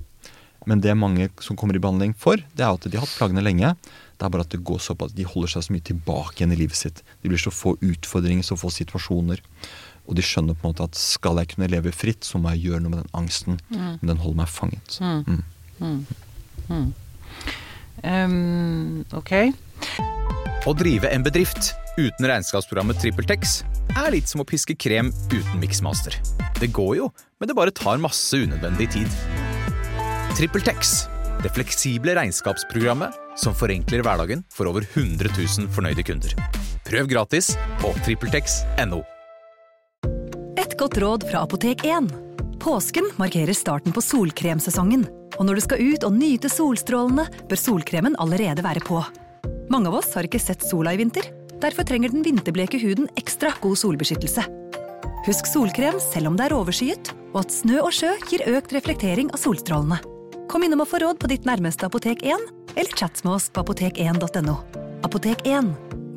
Men 0.69 0.83
det 0.85 0.93
mange 0.99 1.31
som 1.41 1.57
kommer 1.57 1.77
i 1.77 1.83
behandling 1.83 2.15
for, 2.21 2.41
det 2.57 2.65
er 2.65 2.73
at 2.73 2.85
de 2.85 2.97
har 2.99 3.07
hatt 3.07 3.17
plagene 3.17 3.45
lenge. 3.45 3.73
Det 4.21 4.27
er 4.27 4.33
bare 4.33 4.45
at 4.45 4.53
det 4.53 4.65
går 4.67 4.81
så 4.85 4.97
på 4.97 5.09
at 5.09 5.15
de 5.17 5.25
holder 5.25 5.55
seg 5.55 5.65
så 5.65 5.75
mye 5.75 5.87
tilbake 5.89 6.41
igjen 6.41 6.53
i 6.53 6.59
livet 6.61 6.77
sitt. 6.77 7.01
De 7.23 7.31
blir 7.33 7.41
så 7.41 7.53
få 7.55 7.77
utfordringer, 7.81 8.45
så 8.45 8.59
få 8.61 8.73
situasjoner. 8.75 9.41
Og 10.09 10.17
de 10.19 10.25
skjønner 10.27 10.57
på 10.57 10.67
en 10.67 10.75
måte 10.75 10.85
at 10.85 10.99
skal 10.99 11.41
jeg 11.41 11.55
kunne 11.55 11.71
leve 11.73 11.93
fritt, 11.97 12.27
så 12.27 12.41
må 12.41 12.53
jeg 12.55 12.69
gjøre 12.69 12.85
noe 12.85 12.95
med 12.97 13.03
den 13.05 13.15
angsten. 13.17 13.61
Men 13.71 14.13
den 14.13 14.21
holder 14.21 14.43
meg 14.43 14.53
fanget. 14.53 14.99
Mm. 15.01 16.05
Um, 18.05 19.05
ok. 19.17 19.33
Å 20.69 20.77
drive 20.77 21.09
en 21.09 21.25
bedrift 21.25 21.73
uten 21.99 22.27
regnskapsprogrammet 22.29 23.01
TrippelTex 23.03 23.61
er 23.99 24.13
litt 24.15 24.31
som 24.31 24.43
å 24.43 24.47
piske 24.49 24.77
krem 24.79 25.11
uten 25.33 25.61
miksmaster. 25.63 26.15
Det 26.61 26.71
går 26.75 26.97
jo, 27.01 27.09
men 27.41 27.51
det 27.51 27.57
bare 27.59 27.75
tar 27.75 28.03
masse 28.03 28.37
unødvendig 28.37 28.91
tid. 28.95 29.17
TrippelTex, 30.39 30.95
det 31.43 31.53
fleksible 31.57 32.15
regnskapsprogrammet 32.19 33.17
som 33.41 33.57
forenkler 33.57 34.05
hverdagen 34.05 34.45
for 34.53 34.71
over 34.71 34.87
100 34.95 35.33
000 35.35 35.71
fornøyde 35.75 36.05
kunder. 36.07 36.35
Prøv 36.87 37.09
gratis 37.11 37.55
på 37.83 37.93
TrippelTex.no. 38.05 39.03
Et 40.61 40.77
godt 40.79 40.99
råd 41.01 41.27
fra 41.31 41.45
Apotek 41.47 41.87
1. 41.89 42.11
Påsken 42.61 43.09
markerer 43.17 43.57
starten 43.57 43.95
på 43.97 44.03
solkremsesongen. 44.05 45.07
Og 45.39 45.47
når 45.49 45.57
du 45.57 45.65
skal 45.65 45.81
ut 45.81 46.05
og 46.05 46.13
nyte 46.13 46.51
solstrålene, 46.53 47.25
bør 47.49 47.61
solkremen 47.61 48.19
allerede 48.21 48.65
være 48.67 48.83
på. 48.85 49.01
Mange 49.73 49.89
av 49.89 50.01
oss 50.03 50.11
har 50.17 50.27
ikke 50.27 50.43
sett 50.43 50.67
sola 50.67 50.93
i 50.93 51.01
vinter. 51.01 51.25
Derfor 51.61 51.85
trenger 51.85 52.09
den 52.09 52.23
vinterbleke 52.25 52.81
huden 52.81 53.09
ekstra 53.21 53.53
god 53.61 53.77
solbeskyttelse. 53.77 54.47
Husk 55.27 55.49
solkrem 55.51 55.99
selv 56.01 56.31
om 56.31 56.39
det 56.39 56.47
er 56.49 56.57
overskyet, 56.57 57.13
og 57.35 57.43
at 57.43 57.53
snø 57.53 57.83
og 57.83 57.93
sjø 57.93 58.15
gir 58.31 58.47
økt 58.49 58.73
reflektering 58.73 59.29
av 59.35 59.43
solstrålene. 59.43 60.01
Kom 60.51 60.65
innom 60.65 60.81
og 60.83 60.89
få 60.91 61.03
råd 61.03 61.21
på 61.21 61.29
ditt 61.31 61.45
nærmeste 61.47 61.87
Apotek 61.87 62.25
1, 62.25 62.49
eller 62.73 62.97
chat 62.97 63.21
med 63.27 63.37
oss 63.37 63.51
på 63.53 63.63
apotek1.no. 63.63 64.57
Apotek 65.05 65.45
1 65.45 65.69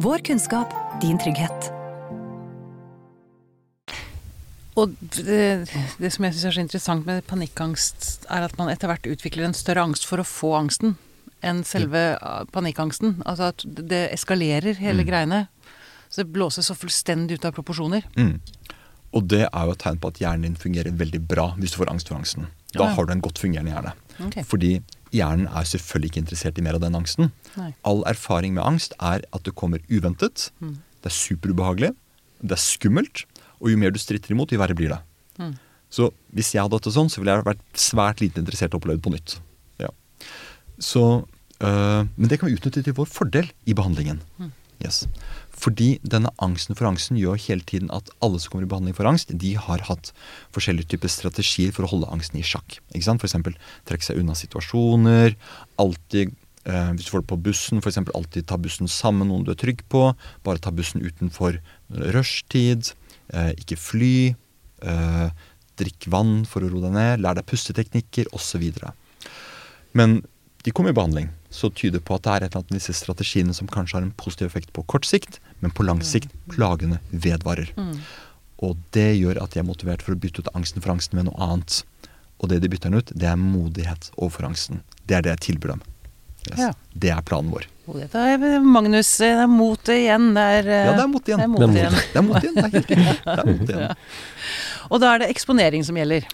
vår 0.04 0.24
kunnskap, 0.26 0.72
din 1.04 1.20
trygghet. 1.20 1.70
Og 4.80 4.96
det, 5.20 5.70
det 6.00 6.10
som 6.16 6.26
jeg 6.26 6.34
syns 6.34 6.48
er 6.48 6.56
så 6.56 6.64
interessant 6.64 7.06
med 7.06 7.28
panikkangst, 7.30 8.24
er 8.32 8.48
at 8.48 8.56
man 8.58 8.72
etter 8.72 8.90
hvert 8.90 9.12
utvikler 9.12 9.46
en 9.46 9.58
større 9.58 9.84
angst 9.86 10.08
for 10.08 10.24
å 10.24 10.26
få 10.26 10.56
angsten 10.64 10.96
enn 11.46 11.64
selve 11.68 12.02
uh, 12.18 12.44
panikkangsten. 12.54 13.20
Altså 13.28 13.52
at 13.54 13.66
det 13.66 14.08
eskalerer 14.16 14.80
hele 14.82 15.06
greiene. 15.08 15.46
Så 16.10 16.24
det 16.24 16.34
blåses 16.36 16.70
så 16.70 16.76
fullstendig 16.78 17.40
ut 17.40 17.48
av 17.50 17.56
proporsjoner. 17.56 18.06
Mm. 18.18 18.38
Og 19.14 19.30
det 19.30 19.46
er 19.46 19.68
jo 19.68 19.74
et 19.74 19.82
tegn 19.82 20.00
på 20.02 20.10
at 20.10 20.20
hjernen 20.22 20.48
din 20.48 20.60
fungerer 20.60 20.94
veldig 20.98 21.22
bra 21.30 21.52
hvis 21.60 21.74
du 21.74 21.80
får 21.82 21.92
angst 21.94 22.10
for 22.10 22.18
angsten. 22.18 22.50
Da 22.74 22.90
har 22.96 23.06
du 23.06 23.14
en 23.14 23.22
godt 23.22 23.42
fungerende 23.42 23.74
hjerne. 23.74 23.94
Okay. 24.28 24.46
Fordi 24.50 24.72
hjernen 25.14 25.46
er 25.50 25.68
selvfølgelig 25.70 26.12
ikke 26.12 26.24
interessert 26.24 26.58
i 26.58 26.66
mer 26.66 26.78
av 26.80 26.86
den 26.86 26.98
angsten. 26.98 27.30
Nei. 27.58 27.72
All 27.86 28.02
erfaring 28.10 28.56
med 28.58 28.66
angst 28.66 28.96
er 28.98 29.26
at 29.30 29.46
det 29.46 29.54
kommer 29.58 29.84
uventet. 29.92 30.50
Mm. 30.64 30.80
Det 31.04 31.12
er 31.12 31.18
superubehagelig. 31.18 31.92
Det 32.42 32.58
er 32.58 32.64
skummelt. 32.64 33.26
Og 33.62 33.70
jo 33.72 33.80
mer 33.80 33.94
du 33.94 34.02
stritter 34.02 34.34
imot, 34.34 34.52
jo 34.52 34.62
verre 34.62 34.78
blir 34.78 34.96
det. 34.96 35.00
Mm. 35.40 35.54
Så 35.94 36.10
hvis 36.34 36.50
jeg 36.56 36.66
hadde 36.66 36.80
hatt 36.80 36.90
det 36.90 36.96
sånn, 36.96 37.12
så 37.12 37.22
ville 37.22 37.36
jeg 37.36 37.46
vært 37.46 37.64
svært 37.78 38.24
lite 38.24 38.42
interessert 38.42 38.74
i 38.74 38.78
å 38.78 38.82
oppleve 38.82 38.98
det 38.98 39.06
på 39.06 39.14
nytt. 39.14 39.38
Ja. 39.84 39.92
Så, 40.82 41.04
men 41.62 42.28
det 42.28 42.40
kan 42.42 42.50
vi 42.50 42.58
utnytte 42.58 42.82
til 42.84 42.96
vår 42.98 43.08
fordel 43.08 43.48
i 43.70 43.76
behandlingen. 43.78 44.18
Mm. 44.42 44.50
Yes. 44.84 45.06
Fordi 45.54 45.96
denne 46.04 46.32
angsten 46.44 46.76
for 46.76 46.90
angsten 46.90 47.18
gjør 47.20 47.40
hele 47.46 47.64
tiden 47.68 47.92
at 47.96 48.10
alle 48.26 48.40
som 48.42 48.52
kommer 48.52 48.68
i 48.68 48.72
behandling 48.72 48.96
for 48.98 49.08
angst, 49.08 49.32
de 49.40 49.54
har 49.56 49.86
hatt 49.88 50.12
forskjellige 50.56 50.94
typer 50.94 51.12
strategier 51.12 51.74
for 51.76 51.86
å 51.86 51.92
holde 51.94 52.10
angsten 52.12 52.42
i 52.42 52.46
sjakk. 52.48 52.80
Ikke 52.92 53.08
sant? 53.08 53.24
For 53.24 53.30
eksempel 53.30 53.56
trekke 53.90 54.08
seg 54.08 54.20
unna 54.20 54.36
situasjoner. 54.38 55.38
Alltid, 55.82 56.34
eh, 56.66 56.92
hvis 56.98 57.08
du 57.08 57.14
får 57.14 57.24
det 57.24 57.32
på 57.32 57.42
bussen, 57.48 57.82
for 57.82 57.94
eksempel 57.94 58.18
alltid 58.18 58.50
ta 58.50 58.58
bussen 58.58 58.92
sammen 58.92 59.24
med 59.24 59.32
noen 59.32 59.48
du 59.48 59.54
er 59.54 59.62
trygg 59.62 59.86
på. 59.94 60.04
Bare 60.44 60.60
ta 60.60 60.72
bussen 60.72 61.06
utenfor 61.06 61.62
rushtid. 62.18 62.94
Eh, 63.32 63.54
ikke 63.54 63.80
fly. 63.80 64.36
Eh, 64.82 65.30
drikk 65.80 66.10
vann 66.12 66.44
for 66.46 66.62
å 66.62 66.70
roe 66.70 66.84
deg 66.84 66.98
ned. 66.98 67.24
Lær 67.24 67.40
deg 67.40 67.48
pusteteknikker 67.48 68.28
osv. 68.36 68.68
Men 69.94 70.24
de 70.64 70.72
kommer 70.72 70.94
i 70.94 70.96
behandling, 70.96 71.30
så 71.52 71.70
tyder 71.70 72.00
på 72.00 72.16
at 72.16 72.24
det 72.26 72.32
er 72.34 72.46
et 72.46 72.52
eller 72.52 72.62
annet 72.62 72.72
med 72.72 72.80
disse 72.80 72.96
strategiene 72.98 73.54
som 73.56 73.68
kanskje 73.70 73.98
har 73.98 74.06
en 74.06 74.14
positiv 74.18 74.48
effekt 74.48 74.72
på 74.76 74.86
kort 74.88 75.06
sikt, 75.06 75.42
men 75.60 75.74
på 75.76 75.86
lang 75.86 76.00
sikt 76.08 76.32
plagene 76.52 77.02
vedvarer. 77.12 77.74
Og 78.64 78.78
det 78.96 79.10
gjør 79.20 79.42
at 79.44 79.54
de 79.54 79.60
er 79.60 79.68
motivert 79.68 80.06
for 80.06 80.16
å 80.16 80.20
bytte 80.20 80.44
ut 80.44 80.54
angsten 80.56 80.84
for 80.84 80.96
angsten 80.96 81.20
med 81.20 81.28
noe 81.28 81.40
annet. 81.44 81.82
Og 82.40 82.50
det 82.52 82.62
de 82.64 82.72
bytter 82.72 82.92
den 82.92 83.04
ut, 83.04 83.12
det 83.12 83.28
er 83.28 83.40
modighet 83.40 84.10
overfor 84.16 84.48
angsten. 84.48 84.80
Det 85.04 85.18
er 85.18 85.26
det 85.26 85.36
jeg 85.36 85.44
tilbyr 85.50 85.76
dem. 85.76 85.84
Yes. 86.50 86.60
Ja. 86.60 86.72
Det 87.00 87.12
er 87.12 87.22
planen 87.28 87.52
vår. 87.54 87.68
Og 87.92 88.00
er 88.00 88.64
Magnus, 88.64 89.10
det 89.20 89.30
er 89.36 89.48
motet 89.52 89.98
igjen. 89.98 90.32
Det 90.36 90.44
er, 90.60 90.72
Ja, 90.72 90.96
det 90.96 91.04
er 91.04 91.12
mot 91.12 91.28
igjen. 91.28 91.40
Det 91.40 91.46
er 91.46 91.52
mot 91.52 91.64
Det 91.64 91.68
er 91.68 91.78
igjen. 91.78 92.00
Det 92.14 92.20
er 92.20 92.26
mot 92.28 92.40
igjen. 92.40 92.56
Det 92.56 92.64
er 92.64 92.74
helt 92.74 92.76
riktig. 92.82 92.98
Det 93.24 93.36
er 93.36 93.50
mot 93.52 93.74
igjen. 93.76 93.96
Og 94.90 95.04
da 95.04 95.12
er 95.14 95.24
det 95.24 95.30
eksponering 95.34 95.84
som 95.88 96.00
gjelder. 96.00 96.28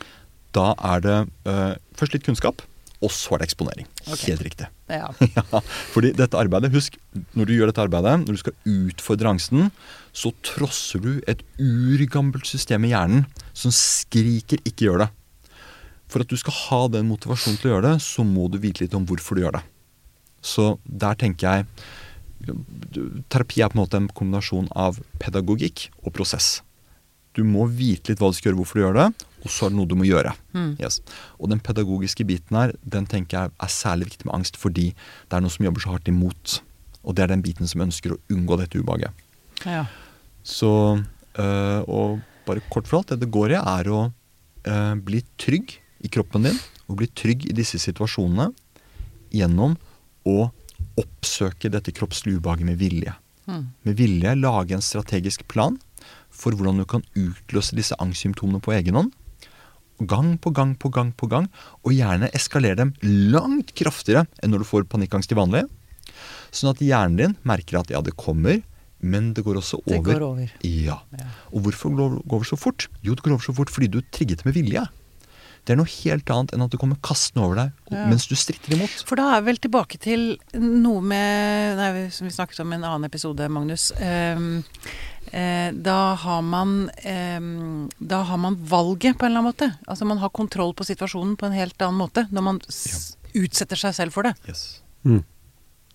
Da 0.57 0.67
er 0.93 1.05
det 1.05 1.17
uh, 1.49 1.73
først 1.97 2.15
litt 2.17 2.25
kunnskap, 2.25 2.63
og 2.99 3.11
så 3.15 3.35
er 3.35 3.41
det 3.41 3.47
eksponering. 3.47 3.87
Okay. 4.05 4.33
Helt 4.33 4.43
riktig. 4.43 4.67
Ja. 4.91 5.07
Ja, 5.37 5.61
fordi 5.93 6.11
dette 6.17 6.39
arbeidet, 6.39 6.73
husk, 6.73 6.97
når 7.37 7.47
du 7.47 7.53
gjør 7.55 7.71
dette 7.71 7.83
arbeidet, 7.83 8.15
når 8.25 8.35
du 8.35 8.41
skal 8.41 8.57
utfordre 8.67 9.31
angsten, 9.31 9.69
så 10.11 10.33
trosser 10.43 11.03
du 11.03 11.11
et 11.29 11.43
urgammelt 11.61 12.49
system 12.49 12.87
i 12.87 12.91
hjernen 12.91 13.23
som 13.53 13.71
skriker 13.71 14.59
'ikke 14.65 14.89
gjør 14.89 15.05
det'. 15.05 15.15
For 16.09 16.25
at 16.25 16.27
du 16.27 16.35
skal 16.41 16.55
ha 16.65 16.81
den 16.89 17.07
motivasjonen 17.07 17.59
til 17.61 17.69
å 17.69 17.73
gjøre 17.75 17.93
det, 17.93 18.01
så 18.01 18.25
må 18.25 18.49
du 18.49 18.57
vite 18.57 18.83
litt 18.83 18.97
om 18.97 19.05
hvorfor 19.05 19.37
du 19.37 19.45
gjør 19.45 19.59
det. 19.59 19.63
Så 20.41 20.79
der 20.85 21.15
tenker 21.15 21.47
jeg 21.47 21.65
Terapi 23.29 23.59
er 23.61 23.67
på 23.67 23.75
en 23.75 23.81
måte 23.83 23.99
en 23.99 24.07
kombinasjon 24.15 24.69
av 24.71 25.01
pedagogikk 25.19 25.89
og 26.07 26.13
prosess. 26.15 26.61
Du 27.35 27.43
må 27.43 27.67
vite 27.67 28.13
litt 28.13 28.21
hva 28.23 28.31
du 28.31 28.37
skal 28.37 28.51
gjøre, 28.51 28.59
hvorfor 28.61 28.79
du 28.79 28.83
gjør 28.85 28.95
det, 28.95 29.07
og 29.43 29.51
så 29.53 29.67
er 29.67 29.73
det 29.73 29.79
noe 29.79 29.89
du 29.89 29.95
må 29.99 30.07
gjøre. 30.07 30.33
Yes. 30.81 30.99
Og 31.39 31.51
den 31.51 31.61
pedagogiske 31.63 32.25
biten 32.27 32.57
her, 32.59 32.73
den 32.83 33.07
tenker 33.09 33.37
jeg 33.37 33.53
er 33.55 33.71
særlig 33.73 34.11
viktig 34.11 34.27
med 34.27 34.35
angst, 34.39 34.59
fordi 34.59 34.89
det 34.91 35.37
er 35.37 35.43
noe 35.45 35.53
som 35.53 35.65
jobber 35.67 35.85
så 35.85 35.93
hardt 35.95 36.11
imot. 36.11 36.59
Og 37.03 37.15
det 37.15 37.23
er 37.25 37.31
den 37.33 37.43
biten 37.45 37.69
som 37.69 37.85
ønsker 37.85 38.15
å 38.15 38.19
unngå 38.33 38.59
dette 38.59 38.79
ubehaget. 38.81 39.25
ja. 39.65 39.85
Så 40.43 40.71
øh, 41.37 41.81
Og 41.87 42.21
bare 42.47 42.63
kort 42.71 42.87
for 42.87 42.99
alt, 42.99 43.09
det 43.11 43.19
det 43.21 43.31
går 43.31 43.51
i, 43.53 43.59
er 43.59 43.89
å 43.91 43.99
øh, 44.09 44.95
bli 45.03 45.21
trygg 45.37 45.75
i 46.01 46.09
kroppen 46.09 46.47
din, 46.47 46.57
og 46.87 46.97
bli 47.01 47.07
trygg 47.07 47.45
i 47.45 47.53
disse 47.53 47.77
situasjonene 47.77 48.49
gjennom 49.35 49.75
å 50.25 50.49
oppsøke 50.97 51.69
dette 51.69 51.93
kroppslige 51.95 52.39
ubehaget 52.39 52.65
med 52.65 52.79
vilje. 52.79 53.13
Med 53.83 53.97
vilje 53.97 54.35
lage 54.37 54.75
en 54.77 54.83
strategisk 54.83 55.47
plan 55.49 55.77
for 56.29 56.53
hvordan 56.53 56.81
du 56.81 56.85
kan 56.89 57.03
utløse 57.17 57.75
disse 57.77 57.97
angstsymptomene 58.01 58.61
på 58.61 58.73
egen 58.77 58.97
hånd. 58.99 59.13
Gang 60.07 60.37
på 60.39 60.53
gang 60.55 60.75
på 60.79 60.89
gang 60.95 61.11
på 61.17 61.27
gang, 61.27 61.49
og 61.83 61.91
gjerne 61.91 62.29
eskalere 62.35 62.77
dem 62.79 62.93
langt 63.03 63.73
kraftigere 63.75 64.27
enn 64.43 64.53
når 64.53 64.63
du 64.63 64.69
får 64.69 64.87
panikkangst 64.91 65.31
til 65.31 65.39
vanlig. 65.41 65.65
Sånn 66.55 66.71
at 66.71 66.79
hjernen 66.81 67.17
din 67.19 67.35
merker 67.47 67.81
at 67.81 67.91
ja, 67.93 67.99
det 68.01 68.15
kommer, 68.17 68.61
men 68.99 69.33
det 69.33 69.43
går 69.45 69.59
også 69.61 69.81
over. 69.83 69.91
Det 69.91 70.03
går 70.07 70.23
over. 70.25 70.53
Ja. 70.65 70.97
Og 71.53 71.61
hvorfor 71.67 71.93
går 71.95 72.15
det 72.17 72.23
over 72.31 72.47
så 72.47 72.57
fort? 72.59 72.87
Jo, 73.05 73.13
det 73.15 73.23
går 73.23 73.35
over 73.37 73.45
så 73.45 73.55
fort 73.55 73.69
fordi 73.71 73.91
du 73.91 74.01
trigget 74.11 74.43
med 74.47 74.55
vilje. 74.57 74.85
Det 75.67 75.75
er 75.75 75.77
noe 75.77 75.91
helt 75.91 76.29
annet 76.33 76.53
enn 76.55 76.63
at 76.63 76.71
det 76.73 76.79
kommer 76.81 76.97
kastende 77.05 77.43
over 77.45 77.57
deg 77.59 77.91
Ja. 77.93 78.05
mens 78.09 78.25
du 78.25 78.33
stritter 78.39 78.73
imot. 78.73 79.03
For 79.05 79.19
da 79.19 79.35
er 79.35 79.41
vi 79.43 79.51
vel 79.51 79.59
tilbake 79.61 79.99
til 80.01 80.23
noe 80.55 81.01
med 81.03 81.77
nei, 81.77 82.09
Som 82.09 82.25
vi 82.27 82.33
snakket 82.33 82.61
om 82.63 82.71
i 82.71 82.75
en 82.79 82.87
annen 82.87 83.05
episode, 83.05 83.45
Magnus. 83.51 83.91
Eh, 83.99 84.39
da 85.29 85.97
har 86.17 86.41
man 86.41 86.89
ehm, 87.05 87.89
Da 87.99 88.23
har 88.25 88.37
man 88.41 88.55
valget, 88.57 89.17
på 89.17 89.25
en 89.25 89.31
eller 89.31 89.43
annen 89.43 89.51
måte. 89.51 89.67
Altså 89.85 90.05
man 90.09 90.17
har 90.17 90.33
kontroll 90.33 90.73
på 90.73 90.87
situasjonen 90.87 91.35
på 91.37 91.45
en 91.45 91.57
helt 91.57 91.81
annen 91.81 92.01
måte 92.01 92.25
når 92.31 92.45
man 92.47 92.61
s 92.67 93.15
utsetter 93.37 93.77
seg 93.77 93.93
selv 93.93 94.15
for 94.15 94.25
det. 94.25 94.33
Yes. 94.49 94.81
Mm. 95.05 95.21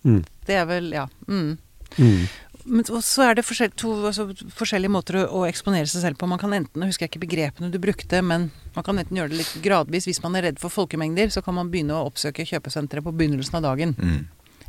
Mm. 0.05 0.23
Det 0.47 0.55
er 0.55 0.65
vel 0.69 0.93
Ja. 0.95 1.07
Mm. 1.27 1.57
Mm. 1.97 2.27
Men 2.65 2.85
så 2.85 3.27
er 3.27 3.35
det 3.37 3.45
forskjell, 3.45 3.75
to 3.77 3.91
altså, 4.09 4.25
forskjellige 4.57 4.89
måter 4.89 5.19
å, 5.19 5.25
å 5.37 5.41
eksponere 5.45 5.85
seg 5.85 6.01
selv 6.01 6.17
på. 6.17 6.25
Man 6.29 6.41
kan 6.41 6.53
enten, 6.55 6.81
nå 6.81 6.87
husker 6.89 7.05
jeg 7.05 7.13
ikke 7.13 7.25
begrepene 7.27 7.69
du 7.69 7.77
brukte, 7.81 8.23
men 8.25 8.47
man 8.73 8.85
kan 8.87 8.97
enten 8.97 9.19
gjøre 9.19 9.35
det 9.35 9.43
litt 9.43 9.59
gradvis. 9.61 10.07
Hvis 10.09 10.21
man 10.23 10.37
er 10.39 10.47
redd 10.47 10.61
for 10.61 10.73
folkemengder, 10.73 11.29
så 11.29 11.43
kan 11.45 11.53
man 11.59 11.69
begynne 11.69 11.93
å 11.93 12.07
oppsøke 12.09 12.47
kjøpesentre 12.49 13.03
på 13.05 13.13
begynnelsen 13.13 13.59
av 13.59 13.67
dagen. 13.67 13.93
Mm. 13.99 14.23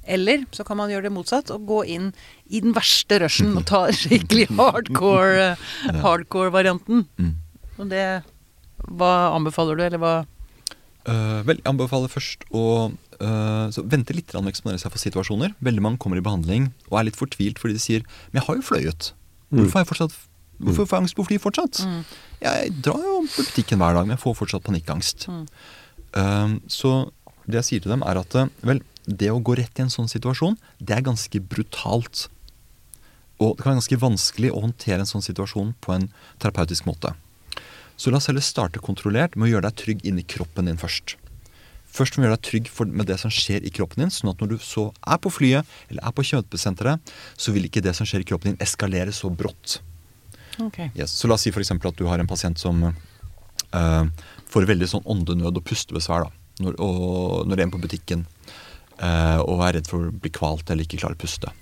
Eller 0.07 0.45
så 0.55 0.65
kan 0.67 0.79
man 0.79 0.93
gjøre 0.93 1.09
det 1.09 1.15
motsatt 1.15 1.51
og 1.55 1.67
gå 1.69 1.81
inn 1.97 2.13
i 2.47 2.63
den 2.63 2.75
verste 2.77 3.19
rushen 3.23 3.57
og 3.59 3.67
ta 3.69 3.87
skikkelig 3.95 4.49
hardcore 4.59 5.51
eh, 5.53 5.99
hardcore-varianten. 6.05 7.05
Mm. 7.19 7.35
Og 7.77 7.91
det 7.93 8.07
Hva 8.87 9.13
anbefaler 9.35 9.79
du, 9.79 9.83
eller 9.87 10.01
hva 10.01 10.15
uh, 11.09 11.41
vel, 11.47 11.59
jeg 11.59 11.69
anbefaler 11.71 12.13
først 12.13 12.45
å 12.55 12.93
uh, 12.93 13.67
så 13.73 13.83
vente 13.89 14.15
litt 14.15 14.31
med 14.37 14.51
å 14.51 14.53
eksponere 14.53 14.81
seg 14.83 14.95
for 14.95 15.03
situasjoner. 15.03 15.57
Veldig 15.65 15.83
mange 15.83 16.03
kommer 16.03 16.21
i 16.21 16.25
behandling 16.25 16.71
og 16.91 17.01
er 17.01 17.09
litt 17.11 17.19
fortvilt 17.19 17.61
fordi 17.63 17.79
de 17.79 17.83
sier 17.83 18.07
Men 18.31 18.41
jeg 18.41 18.49
har 18.49 18.61
jo 18.61 18.67
fløyet. 18.71 19.13
Hvorfor 19.51 19.81
har 19.81 19.87
jeg 19.87 19.93
fortsatt 19.95 20.19
Hvorfor 20.57 20.87
får 20.87 20.97
jeg 20.97 21.05
angst 21.05 21.17
på 21.19 21.25
fly 21.27 21.37
fortsatt? 21.41 21.83
Jeg 22.41 22.71
drar 22.85 23.03
jo 23.05 23.19
på 23.29 23.45
butikken 23.45 23.81
hver 23.81 23.97
dag, 23.97 24.07
men 24.07 24.15
jeg 24.15 24.23
får 24.23 24.37
fortsatt 24.39 24.65
panikkangst. 24.65 25.27
Eh, 26.17 26.55
så 26.73 26.93
det 27.47 27.61
jeg 27.61 27.69
sier 27.69 27.85
til 27.85 27.95
dem, 27.95 28.05
er 28.07 28.21
at 28.21 28.39
eh, 28.39 28.51
vel, 28.67 28.83
det 29.07 29.31
å 29.31 29.43
gå 29.43 29.57
rett 29.59 29.79
i 29.79 29.85
en 29.85 29.93
sånn 29.93 30.11
situasjon, 30.11 30.57
det 30.79 30.97
er 30.97 31.07
ganske 31.07 31.41
brutalt. 31.41 32.27
Og 33.39 33.55
det 33.55 33.63
kan 33.63 33.73
være 33.73 33.83
ganske 33.83 34.01
vanskelig 34.03 34.51
å 34.53 34.65
håndtere 34.65 35.05
en 35.05 35.11
sånn 35.11 35.25
situasjon 35.25 35.75
på 35.85 35.95
en 35.95 36.09
terapeutisk 36.43 36.89
måte. 36.89 37.13
Så 37.97 38.11
la 38.13 38.21
oss 38.21 38.29
heller 38.29 38.45
starte 38.45 38.83
kontrollert 38.83 39.37
med 39.37 39.49
å 39.49 39.55
gjøre 39.55 39.69
deg 39.69 39.81
trygg 39.81 40.05
inni 40.09 40.25
kroppen 40.29 40.69
din 40.69 40.81
først. 40.81 41.17
Først 41.97 42.17
må 42.17 42.23
du 42.23 42.27
gjøre 42.27 42.37
deg 42.37 42.49
trygg 42.49 42.71
med 42.93 43.09
det 43.09 43.17
som 43.23 43.33
skjer 43.33 43.65
i 43.65 43.73
kroppen 43.73 44.03
din, 44.05 44.13
sånn 44.13 44.33
at 44.35 44.43
når 44.43 44.53
du 44.53 44.57
så 44.61 44.91
er 45.07 45.21
på 45.23 45.33
flyet 45.33 45.69
eller 45.89 46.03
er 46.05 46.17
på 46.17 46.25
kjøpesenteret, 46.29 47.13
så 47.41 47.55
vil 47.55 47.69
ikke 47.69 47.85
det 47.85 47.95
som 47.97 48.09
skjer 48.09 48.25
i 48.25 48.29
kroppen 48.29 48.53
din 48.53 48.65
eskalere 48.65 49.15
så 49.17 49.31
brått. 49.33 49.79
Okay. 50.61 50.91
Yes. 50.97 51.15
Så 51.17 51.29
la 51.29 51.37
oss 51.37 51.45
si 51.47 51.53
f.eks. 51.53 51.73
at 51.73 51.97
du 51.97 52.05
har 52.09 52.21
en 52.21 52.29
pasient 52.29 52.61
som 52.61 52.83
eh, 52.89 54.05
får 54.53 54.69
veldig 54.69 54.89
sånn 54.93 55.09
åndenød 55.09 55.61
og 55.61 55.65
pustebesvær 55.69 56.27
da, 56.27 56.35
når, 56.63 56.79
og, 56.81 57.47
når 57.51 57.61
er 57.63 57.71
på 57.75 57.81
butikken 57.83 58.25
eh, 58.99 59.39
og 59.45 59.63
er 59.67 59.77
redd 59.79 59.89
for 59.91 60.09
å 60.09 60.15
bli 60.15 60.33
kvalt 60.33 60.71
eller 60.73 60.87
ikke 60.87 61.01
klarer 61.03 61.19
å 61.19 61.23
puste. 61.27 61.53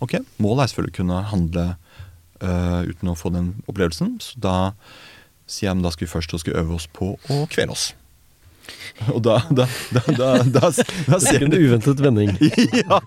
Ok, 0.00 0.16
Målet 0.40 0.64
er 0.64 0.72
selvfølgelig 0.72 0.94
å 0.94 0.98
kunne 1.02 1.22
handle 1.32 1.64
eh, 2.40 2.80
uten 2.88 3.12
å 3.12 3.16
få 3.18 3.32
den 3.34 3.50
opplevelsen, 3.68 4.14
så 4.24 4.40
da 4.40 4.56
sier 5.50 5.70
jeg 5.70 5.76
men 5.80 5.84
da 5.84 5.92
skal 5.92 6.06
vi 6.06 6.12
først 6.14 6.34
og 6.36 6.40
skal 6.44 6.60
øve 6.62 6.76
oss 6.78 6.86
på 6.94 7.14
å 7.30 7.40
kvele 7.52 7.74
oss. 7.76 7.90
Og 9.10 9.18
da, 9.24 9.40
da, 9.50 9.64
da, 9.90 10.00
da, 10.14 10.26
da, 10.46 10.60
da, 10.60 10.68
Det 10.70 11.16
ser 11.24 11.40
er 11.40 11.46
en 11.48 11.54
uventet 11.56 12.00
vending. 12.04 12.28
ja, 12.84 12.98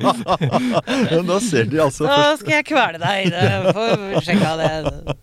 da 1.24 1.38
ser 1.40 1.70
de 1.72 1.80
altså 1.80 2.04
først 2.08 2.10
Da 2.10 2.34
skal 2.42 2.56
jeg 2.58 2.66
kvele 2.68 3.00
deg. 3.00 3.30
det- 3.32 3.74
Få 3.78 4.24
sjekka 4.26 4.54
det. 4.60 5.16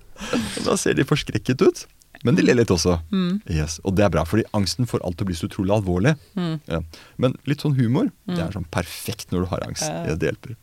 Da 0.65 0.77
ser 0.81 0.97
de 0.97 1.05
forskrekket 1.09 1.67
ut. 1.67 1.83
Men 2.25 2.37
de 2.37 2.45
ler 2.45 2.59
litt 2.59 2.71
også. 2.73 2.99
Mm. 3.13 3.41
Yes, 3.49 3.79
Og 3.85 3.95
det 3.97 4.05
er 4.05 4.11
bra, 4.13 4.25
fordi 4.29 4.45
angsten 4.57 4.89
får 4.89 5.01
alt 5.07 5.17
til 5.17 5.25
å 5.25 5.31
bli 5.31 5.37
så 5.39 5.49
utrolig 5.49 5.73
alvorlig. 5.73 6.17
Mm. 6.37 6.57
Ja. 6.69 6.81
Men 7.23 7.37
litt 7.49 7.65
sånn 7.65 7.79
humor, 7.79 8.11
det 8.29 8.43
er 8.45 8.53
sånn 8.53 8.69
perfekt 8.73 9.33
når 9.33 9.47
du 9.47 9.53
har 9.55 9.65
angst. 9.65 9.87
Ja, 9.89 10.17
det 10.19 10.29
hjelper. 10.29 10.57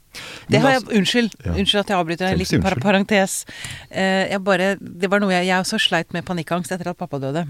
Det 0.49 0.61
har 0.61 0.71
jeg, 0.77 0.83
unnskyld, 0.97 1.35
Ja. 1.45 1.53
unnskyld 1.53 1.81
at 1.81 1.91
jeg 1.91 1.97
avbryter. 1.97 2.31
En 2.31 2.39
liten 2.39 2.61
par 2.61 2.75
parentes. 2.81 3.45
Uh, 3.91 4.25
jeg 4.31 4.41
bare, 4.43 4.69
det 4.81 5.09
var 5.11 5.21
noe 5.21 5.33
jeg, 5.33 5.47
jeg 5.49 5.61
også 5.61 5.79
sleit 5.81 6.13
med 6.13 6.25
panikkangst 6.25 6.71
etter 6.73 6.89
at 6.89 6.97
pappa 6.97 7.19
døde. 7.21 7.45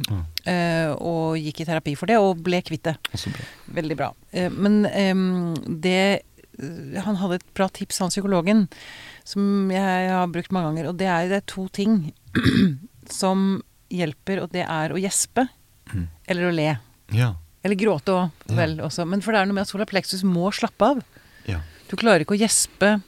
Uh. 0.47 0.95
og 0.97 1.37
gikk 1.39 1.61
i 1.61 1.67
terapi 1.67 1.95
for 1.99 2.07
det, 2.07 2.17
og 2.19 2.41
ble 2.43 2.61
kvitt 2.65 2.87
det. 2.87 2.95
Veldig 3.75 3.97
bra. 3.99 4.11
Eh, 4.31 4.49
men 4.51 4.85
um, 4.87 5.53
det 5.67 6.23
Han 7.05 7.19
hadde 7.19 7.35
et 7.37 7.49
bra 7.53 7.67
tips, 7.69 7.99
han 8.01 8.09
psykologen, 8.09 8.67
som 9.27 9.69
jeg 9.69 10.09
har 10.09 10.27
brukt 10.33 10.51
mange 10.51 10.71
ganger. 10.71 10.89
Og 10.89 10.97
det 10.97 11.05
er, 11.05 11.27
det 11.29 11.37
er 11.37 11.45
to 11.45 11.67
ting 11.69 12.13
som 13.21 13.61
hjelper, 13.89 14.43
og 14.43 14.51
det 14.51 14.65
er 14.67 14.89
å 14.95 14.99
gjespe 15.01 15.47
Mm. 15.93 16.07
eller 16.27 16.49
å 16.49 16.53
le. 16.53 16.77
Ja. 17.15 17.33
Eller 17.63 17.75
gråte 17.75 18.11
òg, 18.11 18.31
Ja. 18.49 18.65
også. 18.83 19.05
Men 19.07 19.21
for 19.21 19.31
det 19.31 19.39
er 19.41 19.45
noe 19.45 19.53
med 19.55 19.61
at 19.61 19.67
solar 19.69 19.85
plexus 19.85 20.23
må 20.23 20.51
slappe 20.53 20.81
av. 20.85 21.03
ja. 21.47 21.61
Du 21.89 21.95
klarer 21.95 22.19
ikke 22.25 22.35
å 22.35 22.39
gjespe 22.41 23.01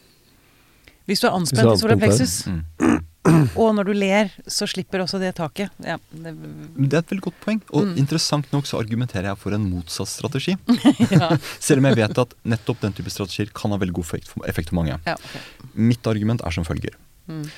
hvis 1.07 1.19
du 1.19 1.27
er 1.27 1.31
anspent 1.35 1.73
i 1.73 1.77
solar 1.77 1.97
plexus. 1.97 2.45
Mm. 2.47 3.05
Og 3.59 3.73
når 3.75 3.83
du 3.89 3.93
ler, 3.93 4.29
så 4.47 4.65
slipper 4.65 5.01
også 5.03 5.19
det 5.19 5.33
taket. 5.35 5.69
Ja, 5.83 5.97
det, 6.13 6.31
Det 6.77 6.93
er 6.93 6.99
et 7.03 7.09
veldig 7.11 7.21
godt 7.25 7.39
poeng. 7.43 7.61
Og 7.73 7.83
Mm. 7.89 7.97
interessant 7.97 8.47
nok 8.53 8.63
så 8.65 8.79
argumenterer 8.79 9.23
jeg 9.33 9.37
for 9.37 9.51
en 9.53 9.65
motsatt 9.69 10.07
strategi. 10.07 10.55
ja, 11.11 11.35
Selv 11.59 11.79
om 11.83 11.85
jeg 11.91 11.95
vet 11.97 12.17
at 12.17 12.33
nettopp 12.45 12.79
den 12.79 12.93
type 12.93 13.09
strategier 13.11 13.51
kan 13.53 13.71
ha 13.71 13.77
veldig 13.77 13.93
god 13.93 14.05
effekt 14.05 14.27
for, 14.29 14.45
effekt 14.47 14.69
for 14.69 14.75
mange. 14.79 14.95
ja, 15.05 15.13
okay. 15.19 15.41
Mitt 15.75 16.07
argument 16.07 16.41
er 16.45 16.51
som 16.51 16.63
følger. 16.63 16.95
Mm. 17.27 17.49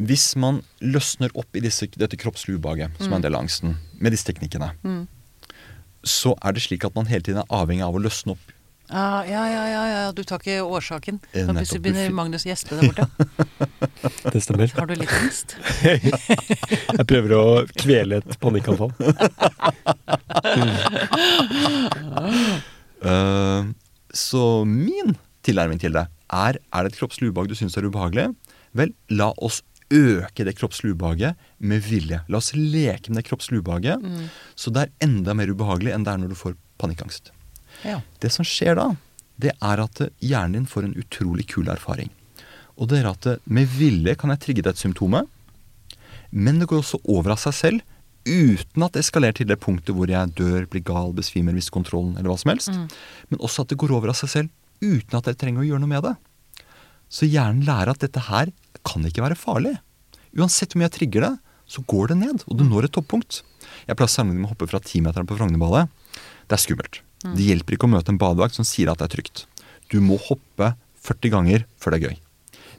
Hvis 0.00 0.30
man 0.40 0.62
løsner 0.80 1.32
opp 1.36 1.56
i 1.56 1.60
disse, 1.64 1.86
dette 2.00 2.16
kroppslige 2.20 2.56
ubehaget, 2.60 2.94
som 3.00 3.12
er 3.12 3.16
en 3.20 3.26
del 3.26 3.36
av 3.36 3.42
angsten, 3.44 3.76
med 4.00 4.12
disse 4.16 4.24
teknikkene, 4.30 4.72
Mm. 4.82 5.02
så 6.04 6.32
er 6.42 6.52
det 6.56 6.62
slik 6.64 6.84
at 6.84 6.94
man 6.96 7.06
hele 7.06 7.20
tiden 7.22 7.42
er 7.42 7.50
avhengig 7.52 7.84
av 7.84 7.94
å 7.94 8.00
løsne 8.00 8.32
opp. 8.32 8.52
Ah, 8.90 9.22
ja, 9.22 9.44
ja, 9.46 9.64
ja, 9.70 9.82
ja, 9.86 10.12
du 10.12 10.24
tar 10.26 10.40
ikke 10.40 10.64
årsaken. 10.66 11.20
Nå 11.46 11.52
plutselig 11.54 11.82
begynner 11.84 12.10
Magnus 12.10 12.42
å 12.42 12.48
gjespe 12.50 12.74
der 12.74 12.88
borte. 12.90 13.06
Det 14.34 14.40
stemmer. 14.42 14.72
Har 14.74 14.86
du 14.90 14.94
litt 14.98 15.12
angst? 15.14 15.54
Jeg 16.98 17.06
prøver 17.06 17.36
å 17.36 17.44
kvele 17.78 18.18
et 18.18 18.34
panikkanfall. 18.42 18.90
uh, 23.06 23.62
så 24.26 24.42
min 24.66 25.14
tilnærming 25.46 25.78
til 25.80 25.94
det 25.94 26.08
er 26.30 26.58
er 26.58 26.82
det 26.82 26.92
et 26.92 26.98
kroppslig 26.98 27.30
ubehag 27.30 27.50
du 27.50 27.54
syns 27.58 27.76
er 27.78 27.86
ubehagelig, 27.86 28.28
vel, 28.76 28.92
la 29.10 29.30
oss 29.42 29.62
øke 29.90 30.46
det 30.46 30.56
kroppslige 30.58 30.94
ubehaget 30.94 31.36
med 31.58 31.82
vilje. 31.82 32.20
La 32.30 32.38
oss 32.38 32.52
leke 32.54 33.10
med 33.10 33.20
det 33.20 33.26
kroppslige 33.28 33.64
ubehaget, 33.64 34.06
så 34.54 34.70
det 34.70 34.86
er 34.86 35.08
enda 35.08 35.34
mer 35.34 35.50
ubehagelig 35.50 35.94
enn 35.94 36.06
det 36.06 36.14
er 36.14 36.22
når 36.22 36.32
du 36.32 36.38
får 36.38 36.56
panikkangst. 36.80 37.32
Ja. 37.84 38.00
Det 38.22 38.30
som 38.32 38.46
skjer 38.46 38.78
da, 38.78 38.88
det 39.40 39.54
er 39.56 39.82
at 39.82 40.02
hjernen 40.20 40.60
din 40.60 40.70
får 40.70 40.88
en 40.88 40.96
utrolig 41.00 41.48
kul 41.50 41.68
erfaring. 41.72 42.10
Og 42.80 42.88
det 42.88 43.02
er 43.02 43.10
at 43.10 43.26
med 43.44 43.68
vilje 43.76 44.14
kan 44.16 44.32
jeg 44.32 44.42
trigge 44.44 44.64
dette 44.64 44.80
symptomet, 44.80 45.28
men 46.30 46.60
det 46.60 46.68
går 46.70 46.80
også 46.84 47.00
over 47.10 47.34
av 47.34 47.42
seg 47.42 47.56
selv 47.56 47.96
uten 48.28 48.84
at 48.84 48.94
det 48.94 49.02
eskalerer 49.02 49.34
til 49.36 49.48
det 49.48 49.58
punktet 49.60 49.96
hvor 49.96 50.10
jeg 50.10 50.32
dør, 50.36 50.66
blir 50.70 50.84
gal, 50.84 51.14
besvimer, 51.16 51.56
mister 51.56 51.74
kontrollen 51.74 52.16
eller 52.16 52.30
hva 52.30 52.38
som 52.38 52.52
helst. 52.52 52.72
Men 53.32 53.40
også 53.40 53.64
at 53.64 53.72
det 53.72 53.80
går 53.80 53.94
over 53.96 54.12
av 54.12 54.18
seg 54.18 54.32
selv 54.32 54.84
uten 54.84 55.16
at 55.18 55.28
jeg 55.28 55.38
trenger 55.40 55.64
å 55.64 55.68
gjøre 55.68 55.82
noe 55.82 55.92
med 55.92 56.04
det. 56.06 56.14
Så 57.10 57.26
hjernen 57.26 57.64
lærer 57.66 57.90
at 57.90 58.04
dette 58.04 58.22
her 58.28 58.52
kan 58.86 59.04
ikke 59.06 59.24
være 59.24 59.38
farlig. 59.38 59.76
Uansett 60.36 60.72
hvor 60.72 60.80
mye 60.80 60.88
jeg 60.88 60.96
trigger 60.98 61.26
det, 61.26 61.34
så 61.70 61.84
går 61.86 62.12
det 62.12 62.18
ned, 62.22 62.44
og 62.46 62.58
du 62.58 62.64
når 62.66 62.88
et 62.88 62.94
toppunkt. 62.96 63.42
Jeg 63.86 63.96
pleier 63.96 64.10
å 64.10 64.12
sammenligne 64.12 64.42
med 64.42 64.50
å 64.50 64.54
hoppe 64.54 64.68
fra 64.70 64.80
timeteren 64.82 65.28
på 65.28 65.36
Frognerballet. 65.38 65.90
Det 66.50 66.56
er 66.56 66.62
skummelt. 66.64 67.02
Det 67.20 67.46
hjelper 67.46 67.76
ikke 67.76 67.86
å 67.86 67.92
møte 67.92 68.10
en 68.10 68.18
badevakt 68.20 68.56
som 68.56 68.66
sier 68.66 68.90
at 68.90 68.98
det 68.98 69.06
er 69.06 69.14
trygt. 69.18 69.44
Du 69.92 70.00
må 70.02 70.16
hoppe 70.28 70.72
40 71.04 71.34
ganger 71.34 71.66
før 71.80 71.94
det 71.94 72.00
er 72.00 72.08
gøy. 72.08 72.16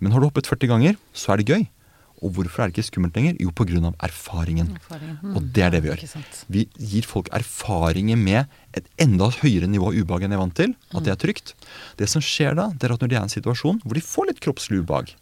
Men 0.02 0.16
har 0.16 0.22
du 0.22 0.28
hoppet 0.28 0.50
40 0.50 0.72
ganger, 0.72 0.98
så 1.14 1.34
er 1.34 1.42
det 1.42 1.54
gøy. 1.54 1.64
Og 2.22 2.36
hvorfor 2.36 2.62
er 2.62 2.70
det 2.70 2.76
ikke 2.76 2.90
skummelt 2.92 3.16
lenger? 3.18 3.38
Jo, 3.42 3.50
pga. 3.50 3.94
erfaringen. 4.06 4.76
Erfaringen. 4.78 5.18
Mm. 5.24 5.36
Og 5.38 5.48
det 5.54 5.64
er 5.66 5.72
det 5.74 5.82
vi 5.82 5.90
gjør. 5.90 6.04
Vi 6.54 6.68
gir 6.78 7.08
folk 7.10 7.32
erfaringer 7.34 8.18
med 8.18 8.46
et 8.78 8.86
enda 9.02 9.32
høyere 9.42 9.70
nivå 9.70 9.90
av 9.90 9.98
ubehag 9.98 10.26
enn 10.26 10.34
de 10.34 10.38
er 10.38 10.44
vant 10.44 10.58
til. 10.58 10.76
At 10.94 11.08
det 11.08 11.16
er 11.16 11.22
trygt. 11.22 11.56
Det 11.98 12.10
som 12.10 12.22
skjer 12.22 12.58
da, 12.60 12.70
det 12.78 12.88
er 12.88 12.94
at 12.94 13.02
når 13.02 13.10
de 13.10 13.18
er 13.18 13.24
i 13.24 13.26
en 13.26 13.34
situasjon 13.34 13.82
hvor 13.82 13.98
de 13.98 14.06
får 14.06 14.30
litt 14.30 14.44
kroppslig 14.44 14.84
ubehag, 14.84 15.16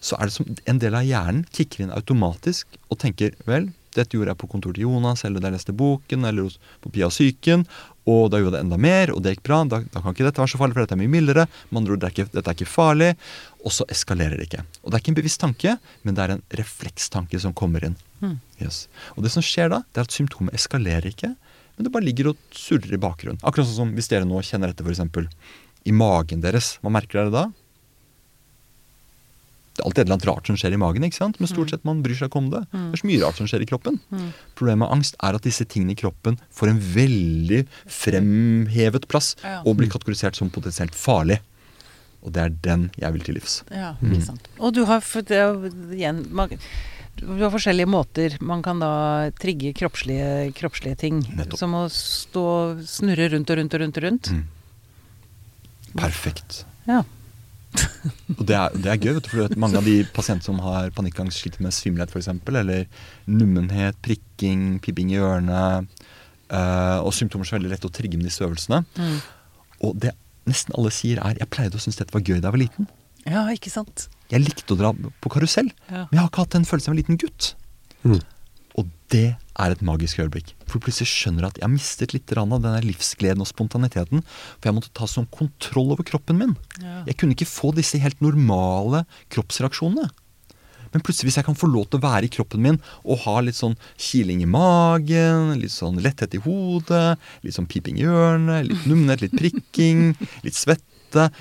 så 0.00 0.18
er 0.18 0.28
det 0.28 0.36
som 0.36 0.48
en 0.48 0.80
del 0.82 0.96
av 0.98 1.06
hjernen 1.06 1.44
kicker 1.54 1.84
inn 1.84 1.94
automatisk 1.94 2.78
og 2.90 3.00
tenker 3.02 3.34
vel, 3.48 3.70
dette 3.96 4.16
gjorde 4.16 4.34
jeg 4.34 4.40
på 4.42 4.48
kontoret 4.52 4.76
til 4.76 4.86
Jonas, 4.86 5.24
eller 5.24 5.40
da 5.40 5.48
jeg 5.48 5.56
leste 5.56 5.74
boken, 5.76 6.26
eller 6.28 6.56
på 6.84 6.92
Pia 6.92 7.08
Syken, 7.12 7.64
og 8.06 8.28
da 8.30 8.40
gjorde 8.40 8.52
jeg 8.52 8.56
det 8.58 8.64
enda 8.66 8.78
mer, 8.80 9.12
og 9.14 9.22
det 9.24 9.34
gikk 9.34 9.46
bra. 9.48 9.62
Da, 9.66 9.80
da 9.92 10.02
kan 10.02 10.14
ikke 10.14 10.26
dette 10.26 10.42
være 10.42 10.52
så 10.52 10.60
farlig, 10.60 10.76
for 10.76 10.84
dette 10.84 10.94
er 10.94 11.00
mye 11.00 11.12
mildere. 11.16 11.46
Med 11.70 11.80
andre 11.80 11.94
ord, 11.94 12.02
det 12.04 12.12
ikke, 12.12 12.28
dette 12.34 12.52
er 12.52 12.58
ikke 12.58 12.68
farlig. 12.70 13.08
Og 13.64 13.74
så 13.74 13.86
eskalerer 13.90 14.38
det 14.38 14.46
ikke. 14.50 14.62
Og 14.82 14.92
det 14.92 14.98
er 14.98 15.02
ikke 15.02 15.12
en 15.14 15.18
bevisst 15.18 15.42
tanke, 15.42 15.74
men 16.06 16.18
det 16.18 16.22
er 16.22 16.36
en 16.36 16.44
reflekstanke 16.60 17.40
som 17.42 17.56
kommer 17.56 17.88
inn. 17.88 17.96
Yes. 18.62 18.86
Og 19.16 19.26
det 19.26 19.32
som 19.34 19.44
skjer 19.44 19.72
da, 19.72 19.82
det 19.90 20.02
er 20.02 20.08
at 20.08 20.14
symptomet 20.14 20.54
eskalerer 20.56 21.10
ikke, 21.10 21.32
men 21.76 21.84
det 21.84 21.92
bare 21.92 22.06
ligger 22.06 22.30
og 22.30 22.56
surrer 22.56 22.94
i 22.94 23.00
bakgrunnen. 23.00 23.42
Akkurat 23.44 23.68
sånn 23.68 23.82
som 23.82 23.96
hvis 23.96 24.08
dere 24.08 24.28
nå 24.28 24.38
kjenner 24.46 24.72
dette 24.72 24.86
f.eks. 24.86 25.32
i 25.84 25.92
magen 25.92 26.44
deres. 26.44 26.76
Hva 26.80 26.92
merker 26.94 27.24
dere 27.24 27.34
da? 27.34 27.44
Det 29.76 29.82
er 29.82 29.88
alltid 29.90 30.00
et 30.00 30.06
eller 30.06 30.16
annet 30.16 30.28
rart 30.30 30.48
som 30.48 30.56
skjer 30.56 30.72
i 30.72 30.80
magen, 30.80 31.04
ikke 31.04 31.18
sant? 31.18 31.40
men 31.40 31.50
stort 31.50 31.72
sett 31.72 31.84
man 31.84 32.02
bryr 32.04 32.16
seg 32.16 32.30
ikke 32.30 32.40
om 32.40 32.48
det. 32.54 32.62
Det 32.72 32.96
er 32.96 33.02
så 33.02 33.10
mye 33.10 33.22
rart 33.24 33.40
som 33.40 33.50
skjer 33.50 33.64
i 33.64 33.68
kroppen. 33.68 33.98
Problemet 34.56 34.82
med 34.84 34.94
angst 34.94 35.18
er 35.20 35.36
at 35.36 35.44
disse 35.44 35.66
tingene 35.68 35.92
i 35.92 35.98
kroppen 36.00 36.38
får 36.56 36.72
en 36.72 36.80
veldig 36.94 37.60
fremhevet 37.98 39.08
plass 39.12 39.34
og 39.62 39.76
blir 39.80 39.92
kategorisert 39.92 40.38
som 40.38 40.52
potensielt 40.52 40.96
farlig. 40.96 41.40
Og 42.26 42.32
det 42.34 42.42
er 42.42 42.54
den 42.64 42.88
jeg 42.98 43.14
vil 43.14 43.24
til 43.26 43.36
livs. 43.38 43.60
Ja, 43.70 43.94
ikke 44.02 44.24
sant. 44.32 44.48
Og 44.58 44.74
du 44.74 44.82
har, 44.88 45.04
det, 45.28 45.36
er 45.38 45.68
igjen, 45.94 46.24
man, 46.34 46.54
du 47.20 47.44
har 47.44 47.52
forskjellige 47.54 47.88
måter 47.88 48.34
man 48.44 48.64
kan 48.66 48.82
da 48.82 49.30
trigge 49.38 49.70
kroppslige, 49.76 50.50
kroppslige 50.58 50.98
ting. 51.04 51.20
Nettopp. 51.38 51.60
Som 51.60 51.76
å 51.78 51.86
stå 51.92 52.46
snurre 52.88 53.30
rundt 53.36 53.52
og 53.52 53.60
rundt 53.60 53.76
og 53.76 53.84
rundt 53.84 54.00
og 54.00 54.08
rundt. 54.08 54.32
Perfekt. 55.96 56.64
Ja. 56.88 57.04
Og 58.38 58.42
det 58.48 58.56
er, 58.56 58.74
det 58.74 58.90
er 58.92 58.98
gøy, 59.00 59.14
vet 59.16 59.24
du, 59.26 59.30
for 59.30 59.38
du 59.40 59.42
vet, 59.46 59.56
mange 59.60 59.78
av 59.80 59.84
de 59.86 59.96
pasienter 60.16 60.44
som 60.48 60.58
har 60.64 60.90
panikkangst, 60.96 61.40
sliter 61.42 61.62
med 61.64 61.74
svimmelhet 61.74 62.10
f.eks., 62.14 62.28
eller 62.48 62.86
nummenhet, 63.26 63.98
prikking, 64.04 64.78
pipping 64.84 65.10
i 65.14 65.18
ørene, 65.22 65.86
eh, 66.50 66.98
og 67.02 67.12
symptomer 67.16 67.46
som 67.48 67.56
er 67.56 67.60
veldig 67.62 67.72
lett 67.74 67.88
å 67.88 67.92
trigge 67.92 68.18
med 68.20 68.28
disse 68.28 68.44
øvelsene. 68.46 68.82
Mm. 68.98 69.18
Og 69.86 69.98
det 70.04 70.12
nesten 70.46 70.76
alle 70.78 70.92
sier 70.94 71.18
er 71.18 71.34
'jeg 71.38 71.50
pleide 71.50 71.74
å 71.74 71.82
synes 71.82 71.96
dette 71.98 72.14
var 72.14 72.22
gøy 72.22 72.40
da 72.40 72.48
jeg 72.50 72.54
var 72.54 72.62
liten'. 72.62 72.86
ja, 73.26 73.46
ikke 73.50 73.70
sant. 73.70 74.08
Jeg 74.30 74.40
likte 74.42 74.74
å 74.74 74.78
dra 74.78 74.92
på 74.92 75.30
karusell, 75.30 75.70
Ja. 75.90 76.06
men 76.10 76.12
jeg 76.12 76.20
har 76.20 76.28
ikke 76.30 76.44
hatt 76.44 76.50
den 76.50 76.64
følelsen 76.64 76.88
av 76.88 76.94
en 76.94 77.02
liten 77.02 77.18
gutt. 77.18 77.54
Mm. 78.04 78.20
Det 79.12 79.36
er 79.36 79.72
et 79.72 79.82
magisk 79.86 80.18
øyeblikk. 80.18 80.52
For 80.66 80.82
plutselig 80.82 81.08
skjønner 81.12 81.46
jeg 81.46 81.54
at 81.54 81.58
jeg 81.60 81.66
har 81.66 81.72
mistet 81.72 82.14
litt 82.14 82.32
av 82.36 82.50
denne 82.58 82.82
livsgleden 82.84 83.44
og 83.44 83.48
spontaniteten. 83.48 84.24
For 84.58 84.68
jeg 84.68 84.76
måtte 84.76 84.94
ta 84.96 85.06
sånn 85.10 85.28
kontroll 85.30 85.94
over 85.94 86.06
kroppen 86.06 86.40
min. 86.40 86.54
Ja. 86.82 87.04
Jeg 87.06 87.18
kunne 87.20 87.36
ikke 87.36 87.48
få 87.48 87.72
disse 87.76 88.00
helt 88.02 88.22
normale 88.24 89.04
kroppsreaksjonene. 89.34 90.10
Men 90.92 91.02
plutselig, 91.04 91.30
hvis 91.30 91.38
jeg 91.40 91.46
kan 91.48 91.58
få 91.58 91.68
lov 91.68 91.88
til 91.90 92.00
å 92.00 92.06
være 92.06 92.28
i 92.28 92.32
kroppen 92.32 92.62
min 92.62 92.78
og 93.04 93.22
ha 93.26 93.38
litt 93.44 93.58
sånn 93.58 93.74
kiling 94.00 94.42
i 94.44 94.48
magen, 94.48 95.54
litt 95.60 95.74
sånn 95.74 96.00
letthet 96.02 96.38
i 96.38 96.42
hodet, 96.42 97.18
litt 97.44 97.56
sånn 97.56 97.68
piping 97.70 97.98
i 98.00 98.06
ørene, 98.08 98.62
litt 98.66 98.86
nummenhet, 98.88 99.24
litt 99.26 99.36
prikking, 99.36 100.14
litt 100.46 100.56
svette, 100.56 100.95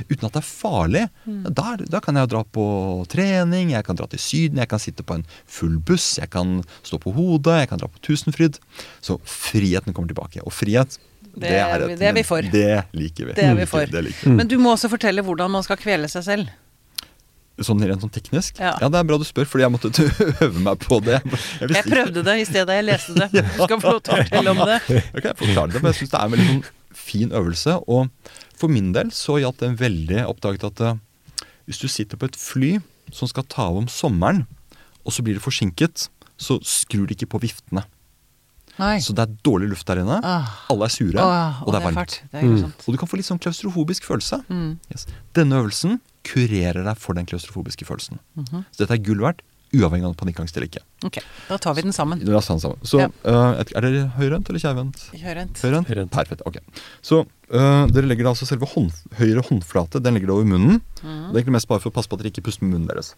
uten 0.09 0.28
at 0.28 0.36
det 0.36 0.41
er 0.41 0.47
farlig, 0.47 1.03
da, 1.26 1.65
er 1.73 1.86
da 1.91 2.01
kan 2.03 2.19
jeg 2.19 2.32
dra 2.32 2.43
på 2.57 2.65
trening, 3.11 3.73
jeg 3.76 3.86
kan 3.88 3.99
dra 3.99 4.07
til 4.11 4.21
Syden, 4.21 4.61
jeg 4.63 4.71
kan 4.71 4.82
sitte 4.82 5.05
på 5.05 5.19
en 5.19 5.26
full 5.45 5.78
buss, 5.86 6.15
jeg 6.21 6.32
kan 6.34 6.59
stå 6.86 6.99
på 7.03 7.13
hodet, 7.15 7.61
jeg 7.63 7.71
kan 7.71 7.82
dra 7.82 7.89
på 7.91 8.01
Tusenfryd. 8.05 8.59
Så 9.05 9.19
friheten 9.30 9.95
kommer 9.95 10.11
tilbake. 10.11 10.43
Og 10.45 10.53
frihet, 10.55 10.99
det, 11.36 11.49
Det 11.49 11.55
er, 11.59 11.82
et, 11.88 11.97
det 11.99 12.07
er 12.07 12.13
vi 12.15 12.23
for. 12.23 12.41
Det 12.51 12.69
liker 12.95 13.32
vi. 13.32 13.34
Det 13.36 13.43
er 13.43 13.57
vi 13.57 13.65
for. 13.67 13.89
Det 13.91 14.05
liker. 14.07 14.38
Men 14.38 14.47
du 14.47 14.55
må 14.61 14.71
også 14.76 14.91
fortelle 14.91 15.23
hvordan 15.26 15.51
man 15.51 15.65
skal 15.65 15.80
kvele 15.82 16.07
seg 16.11 16.23
selv. 16.28 16.53
Sånn 17.63 17.80
rent 17.88 18.03
sånn 18.03 18.11
teknisk? 18.11 18.57
Ja. 18.59 18.73
det 18.84 18.99
er 18.99 19.05
bra 19.07 19.15
du 19.19 19.23
spør, 19.28 19.47
fordi 19.47 19.63
jeg 19.63 19.71
måtte 19.71 19.91
øve 20.43 20.63
meg 20.63 20.82
på 20.84 20.99
det. 21.03 21.21
Jeg 21.61 21.71
jeg 21.71 21.88
prøvde 21.88 22.23
det 22.28 22.39
i 22.41 22.47
stedet 22.47 22.80
jeg 22.82 22.88
leste 22.88 23.15
det. 23.15 23.30
Du 23.55 23.61
skal 23.63 23.80
få 23.80 23.93
lov 23.95 24.01
til 24.03 24.15
å 24.15 24.23
fortelle 24.23 24.55
om 24.55 24.63
det. 24.67 24.80
Jeg 24.91 25.23
kan 25.23 25.69
det, 25.71 25.80
men 25.80 25.91
jeg 25.93 25.99
syns 26.01 26.11
det 26.15 26.19
er 26.19 26.34
veldig 26.36 26.49
sånn 26.49 26.65
fin 27.06 27.34
øvelse. 27.36 27.78
Og 27.86 28.10
for 28.58 28.72
min 28.72 28.91
del 28.95 29.12
så 29.16 29.39
gjaldt 29.41 29.64
det 29.64 29.76
veldig 29.82 30.26
oppdaget 30.26 30.68
at 30.72 30.84
eh, 30.86 31.01
hvis 31.70 31.82
du 31.82 31.88
sitter 31.89 32.20
på 32.20 32.30
et 32.30 32.38
fly 32.39 32.76
som 33.14 33.30
skal 33.30 33.45
ta 33.49 33.70
av 33.70 33.80
om 33.80 33.89
sommeren, 33.91 34.45
og 35.06 35.14
så 35.14 35.26
blir 35.26 35.38
det 35.38 35.45
forsinket, 35.45 36.08
så 36.41 36.58
skrur 36.66 37.06
de 37.08 37.16
ikke 37.16 37.30
på 37.36 37.41
viftene. 37.43 37.86
Nei. 38.76 38.97
Så 38.99 39.14
det 39.16 39.24
er 39.24 39.36
dårlig 39.45 39.70
luft 39.72 39.88
der 39.88 40.01
inne. 40.01 40.18
Ah. 40.26 40.49
Alle 40.72 40.89
er 40.89 40.91
sure, 40.91 41.22
ah, 41.22 41.62
og 41.64 41.72
det 41.72 41.80
er 41.80 41.86
varmt. 41.86 42.18
Det 42.32 42.41
er 42.41 42.49
mm. 42.49 42.74
Og 42.84 42.89
du 42.91 42.99
kan 42.99 43.08
få 43.08 43.20
litt 43.20 43.28
sånn 43.30 43.39
klaustrofobisk 43.39 44.08
følelse. 44.08 44.41
Mm. 44.49 44.74
Yes. 44.91 45.06
Denne 45.38 45.62
øvelsen 45.62 46.01
kurerer 46.28 46.82
deg 46.84 46.99
for 46.99 47.16
den 47.16 47.30
klaustrofobiske 47.30 47.88
følelsen. 47.88 48.20
Mhm. 48.36 48.66
Så 48.74 48.84
dette 48.84 48.97
er 48.97 49.06
gull 49.06 49.22
verdt 49.24 49.45
uavhengig 49.76 50.07
av 50.07 50.15
panikkangst 50.19 50.57
eller 50.57 50.67
ikke. 50.69 50.82
Ok, 51.07 51.19
da 51.49 51.57
tar 51.61 51.76
vi 51.78 51.84
den 51.86 51.93
sammen. 51.95 52.21
La 52.28 52.39
oss 52.39 52.47
ta 52.49 52.55
den 52.55 52.63
sammen. 52.63 52.82
Så 52.88 52.99
Ja. 53.03 53.09
uh, 53.28 53.59
er 53.61 53.86
dere 53.86 54.05
høyrehendt 54.17 54.49
eller 54.49 54.63
kjærvendt? 54.63 55.03
Høyrehendt. 55.13 55.61
Høyrehendt? 55.61 56.11
Perfekt. 56.15 56.41
ok. 56.45 56.57
Så 57.05 57.21
uh, 57.26 57.86
dere 57.91 58.07
legger 58.09 58.28
da 58.28 58.34
altså 58.36 58.47
selve 58.49 58.67
hånd, 58.73 58.91
høyre 59.19 59.43
håndflate 59.49 60.01
den 60.03 60.17
legger 60.17 60.32
dere 60.32 60.38
over 60.39 60.49
munnen. 60.55 60.82
Det 61.01 61.05
er 61.05 61.41
egentlig 61.43 61.57
mest 61.59 61.67
bare 61.71 61.84
for 61.84 61.91
å 61.93 61.95
passe 61.99 62.09
på 62.11 62.17
at 62.17 62.23
dere 62.23 62.32
ikke 62.34 62.45
puster 62.47 62.65
med 62.65 62.76
munnen 62.78 62.89
deres. 62.91 63.13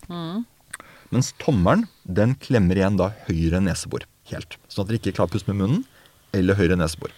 Mens 1.13 1.31
tommelen 1.39 1.85
den 2.03 2.33
klemmer 2.43 2.75
igjen 2.75 2.97
da 2.99 3.13
høyre 3.29 3.61
nesebor 3.63 4.03
helt. 4.33 4.57
Sånn 4.67 4.83
at 4.83 4.89
dere 4.91 4.99
ikke 4.99 5.13
klarer 5.15 5.31
å 5.31 5.35
puste 5.37 5.53
med 5.53 5.61
munnen 5.61 5.85
eller 6.35 6.57
høyre 6.59 6.75
nesebor. 6.75 7.13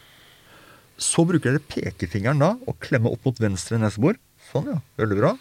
Så 0.99 1.23
bruker 1.25 1.55
dere 1.55 1.63
pekefingeren 1.71 2.41
da 2.43 2.51
og 2.67 2.77
klemme 2.83 3.09
opp 3.09 3.23
mot 3.25 3.39
venstre 3.41 3.79
nesebor. 3.81 4.19
Sånn, 4.51 4.67
ja. 4.75 4.77
Veldig 4.99 5.17
bra. 5.17 5.31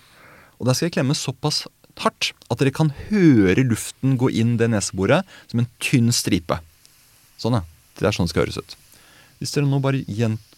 Og 0.58 0.66
der 0.66 0.74
skal 0.78 0.88
jeg 0.88 0.94
klemme 0.96 1.14
såpass 1.18 1.64
hardt 2.04 2.32
at 2.48 2.60
dere 2.60 2.74
kan 2.74 2.92
høre 3.08 3.64
luften 3.66 4.16
gå 4.20 4.30
inn 4.40 4.56
det 4.60 4.70
neseboret 4.72 5.26
som 5.50 5.62
en 5.62 5.70
tynn 5.82 6.12
stripe. 6.14 6.60
Sånn, 7.40 7.58
ja. 7.58 7.64
Det 7.98 8.06
er 8.06 8.14
sånn 8.14 8.28
det 8.28 8.34
skal 8.34 8.44
høres 8.46 8.60
ut. 8.60 8.76
Hvis 9.38 9.54
dere 9.54 9.66
nå 9.70 9.78
bare, 9.82 10.02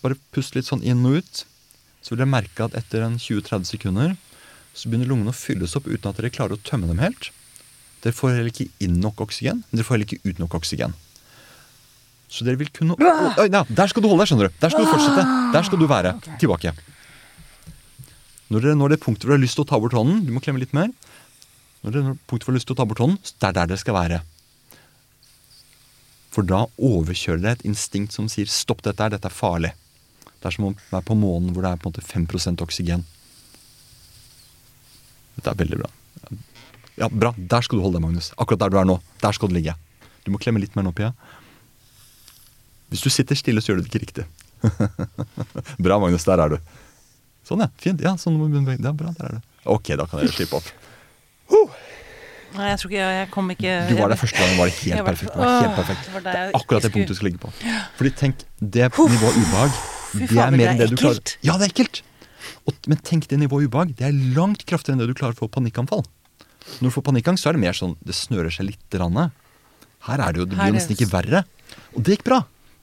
bare 0.01 0.19
puster 0.35 0.61
litt 0.61 0.69
sånn 0.69 0.85
inn 0.85 1.05
og 1.09 1.21
ut, 1.21 1.45
så 2.01 2.13
vil 2.13 2.23
dere 2.23 2.33
merke 2.33 2.65
at 2.65 2.77
etter 2.79 3.05
en 3.05 3.19
20-30 3.21 3.69
sekunder 3.75 4.17
så 4.77 4.89
begynner 4.89 5.11
lungene 5.11 5.33
å 5.33 5.37
fylles 5.37 5.75
opp 5.77 5.89
uten 5.91 6.09
at 6.11 6.21
dere 6.21 6.33
klarer 6.33 6.57
å 6.57 6.65
tømme 6.65 6.89
dem 6.89 7.01
helt. 7.03 7.31
Dere 8.05 8.17
får 8.17 8.37
heller 8.37 8.53
ikke 8.53 8.71
inn 8.85 9.01
nok 9.03 9.21
oksygen, 9.27 9.65
men 9.67 9.77
dere 9.77 9.87
får 9.89 9.99
heller 9.99 10.09
ikke 10.09 10.31
ut 10.31 10.41
nok 10.41 10.57
oksygen. 10.61 10.95
Så 12.31 12.47
dere 12.47 12.61
vil 12.61 12.71
kunne 12.73 12.95
Oi, 12.95 13.49
ja, 13.51 13.65
Der 13.67 13.91
skal 13.91 14.05
du 14.05 14.09
holde 14.09 14.23
deg, 14.23 14.31
skjønner 14.31 14.49
du. 14.49 14.59
Der 14.63 14.73
skal 14.73 14.87
du 14.87 14.91
fortsette. 14.93 15.25
Der 15.57 15.67
skal 15.67 15.81
du 15.81 15.87
være. 15.91 16.15
Tilbake. 16.39 16.73
Når 18.51 18.65
dere 18.65 18.79
når 18.79 18.95
det 18.95 19.01
punktet 19.03 19.27
hvor 19.27 19.35
du 19.35 19.39
har 19.39 19.43
lyst 19.43 19.59
til 19.59 19.67
å 19.67 19.71
ta 19.71 19.79
bort 19.83 19.95
hånden, 19.99 20.23
du 20.27 20.31
må 20.35 20.43
klemme 20.43 20.63
litt 20.63 20.75
mer. 20.77 20.93
Når 21.81 21.95
det 21.95 22.03
når 22.05 22.19
punktet 22.29 22.49
for 22.49 22.57
lyst 22.57 22.69
til 22.69 22.77
å 22.77 22.81
ta 22.81 22.87
bort 22.89 23.01
hånden, 23.01 23.21
det 23.23 23.49
er 23.49 23.57
der 23.57 23.71
det 23.71 23.79
skal 23.81 23.97
være. 23.97 24.21
For 26.31 26.47
da 26.47 26.67
overkjører 26.79 27.43
det 27.43 27.53
et 27.53 27.65
instinkt 27.73 28.15
som 28.15 28.29
sier 28.31 28.47
'stopp 28.47 28.83
dette 28.87 29.03
her, 29.03 29.11
dette 29.11 29.27
er 29.27 29.35
farlig'. 29.35 29.73
Det 30.41 30.49
er 30.49 30.55
som 30.57 30.69
å 30.71 30.75
være 30.91 31.05
på 31.09 31.17
månen 31.19 31.53
hvor 31.53 31.65
det 31.65 31.73
er 31.73 31.81
på 31.81 31.89
en 31.89 31.93
måte 31.93 32.05
5 32.05 32.61
oksygen. 32.65 33.05
Dette 35.37 35.51
er 35.51 35.59
veldig 35.59 35.79
bra. 35.83 35.91
Ja, 36.97 37.09
bra. 37.09 37.35
Der 37.37 37.61
skal 37.65 37.79
du 37.79 37.83
holde 37.85 37.99
deg, 37.99 38.05
Magnus. 38.05 38.33
Akkurat 38.37 38.61
der 38.61 38.71
du 38.71 38.79
er 38.79 38.85
nå. 38.85 39.01
Der 39.21 39.33
skal 39.33 39.49
du 39.49 39.55
ligge. 39.55 39.75
Du 40.25 40.31
må 40.31 40.39
klemme 40.39 40.61
litt 40.61 40.77
mer 40.77 40.85
nå, 40.85 40.93
Pia. 40.93 41.13
Hvis 42.89 43.05
du 43.05 43.11
sitter 43.11 43.39
stille, 43.39 43.61
så 43.61 43.73
gjør 43.73 43.81
du 43.81 43.83
det 43.87 43.93
ikke 43.93 44.05
riktig. 44.05 44.25
bra, 45.85 45.99
Magnus. 45.99 46.25
Der 46.25 46.41
er 46.45 46.57
du. 46.57 46.59
Sånn, 47.45 47.65
ja. 47.65 47.71
Fint. 47.81 48.01
Ja, 48.05 48.17
sånn. 48.21 48.37
Ja, 48.81 48.93
bra. 48.93 49.15
Der 49.17 49.27
er 49.29 49.39
du. 49.39 49.49
Ok, 49.65 49.93
da 49.97 50.07
kan 50.09 50.21
dere 50.21 50.33
slippe 50.33 50.61
opp. 50.61 50.69
Nei, 52.51 52.67
jeg 52.73 52.79
tror 52.81 52.91
ikke 52.91 52.99
jeg, 52.99 53.17
jeg 53.21 53.31
kom 53.31 53.51
ikke 53.55 53.73
Du 53.87 53.93
var 54.01 54.11
der 54.11 54.19
første 54.19 54.41
gangen, 54.43 54.57
var 54.59 54.67
det 54.71 54.75
helt 54.81 54.97
var- 54.99 55.07
perfekt. 55.07 55.31
Det 55.31 55.39
var 55.41 55.61
helt 55.63 55.77
perfekt. 55.79 56.05
det 56.07 56.15
var 56.15 56.23
Det 56.25 56.33
er 56.41 56.57
akkurat 56.59 56.83
det 56.83 56.93
punktet 56.93 57.13
du 57.13 57.19
skal 57.21 57.29
ligge 57.31 57.43
på. 57.45 57.51
Fordi 57.99 58.11
tenk, 58.19 58.45
det 58.59 58.89
nivået 58.91 59.37
ubehag, 59.39 59.77
det 60.19 60.31
er 60.35 60.57
mer 60.57 60.69
enn 60.73 60.81
det 60.81 60.89
du 60.91 60.97
klarer. 60.99 61.37
Ja, 61.47 61.59
det 61.59 61.69
er 61.69 61.75
ekkelt. 61.75 62.03
Og, 62.67 62.75
men 62.91 62.99
tenk 63.07 63.29
det 63.31 63.39
nivået 63.39 63.69
ubehag, 63.71 63.95
det 63.97 64.09
er 64.09 64.17
langt 64.35 64.67
kraftigere 64.67 64.99
enn 64.99 65.05
det 65.05 65.13
du 65.13 65.15
klarer 65.15 65.39
for 65.39 65.47
panikkanfall. 65.49 66.03
Når 66.81 66.91
du 66.91 66.95
får 66.95 67.07
panikkangst, 67.07 67.45
så 67.45 67.51
er 67.51 67.59
det 67.59 67.63
mer 67.63 67.77
sånn, 67.77 67.95
det 68.05 68.15
snører 68.19 68.51
seg 68.51 68.67
litt. 68.73 68.99
Rann. 68.99 69.31
Her 70.09 70.19
er 70.27 70.33
det 70.35 70.43
jo, 70.43 70.47
det 70.51 70.59
blir 70.59 70.73
jo 70.73 70.79
nesten 70.79 70.97
ikke 70.97 71.11
verre. 71.13 71.45
Og 71.95 72.03
det 72.03 72.19
gikk 72.19 72.27
bra. 72.27 72.41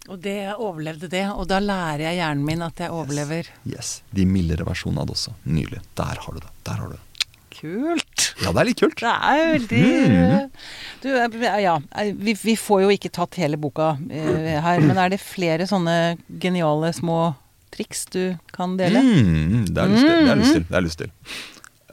Og 0.08 0.22
det, 0.24 0.36
jeg 0.48 0.56
overlevde 0.64 1.10
det, 1.12 1.26
og 1.36 1.48
da 1.52 1.60
lærer 1.60 2.06
jeg 2.08 2.20
hjernen 2.22 2.46
min 2.48 2.62
at 2.64 2.80
jeg 2.80 2.94
overlever. 2.96 3.50
Yes, 3.68 4.02
De 4.16 4.24
mildere 4.30 4.64
versjonene 4.68 5.04
av 5.04 5.10
det 5.10 5.18
også. 5.18 5.34
Nydelig. 5.44 5.82
Der 6.00 6.24
har 6.24 6.34
du 6.38 6.40
det. 6.40 6.52
Der 6.64 6.80
har 6.80 6.88
du 6.88 6.96
det. 6.96 7.04
Kult! 7.58 8.27
Ja, 8.44 8.52
det 8.54 8.62
er 8.62 8.68
litt 8.70 8.82
kult. 8.84 9.00
Det 9.02 9.14
er 9.14 9.52
veldig 9.56 9.84
Mm. 10.08 10.50
Du, 11.02 11.10
eh, 11.14 11.60
ja, 11.62 11.76
vi, 12.18 12.34
vi 12.34 12.56
får 12.58 12.84
jo 12.84 12.90
ikke 12.94 13.12
tatt 13.14 13.38
hele 13.38 13.58
boka 13.62 13.92
eh, 14.10 14.58
her, 14.64 14.82
men 14.82 14.98
er 14.98 15.12
det 15.14 15.20
flere 15.22 15.68
sånne 15.70 16.18
geniale 16.42 16.90
små 16.96 17.36
triks 17.74 18.06
du 18.14 18.38
kan 18.56 18.78
dele? 18.80 19.02
Mm, 19.04 19.66
det 19.70 19.78
har 19.78 19.90
jeg 19.90 19.94
lyst 19.94 20.54
til. 20.56 20.64
Det 20.66 20.74
har 20.74 20.82
jeg 20.82 20.88
lyst 20.88 21.02
til. 21.04 21.12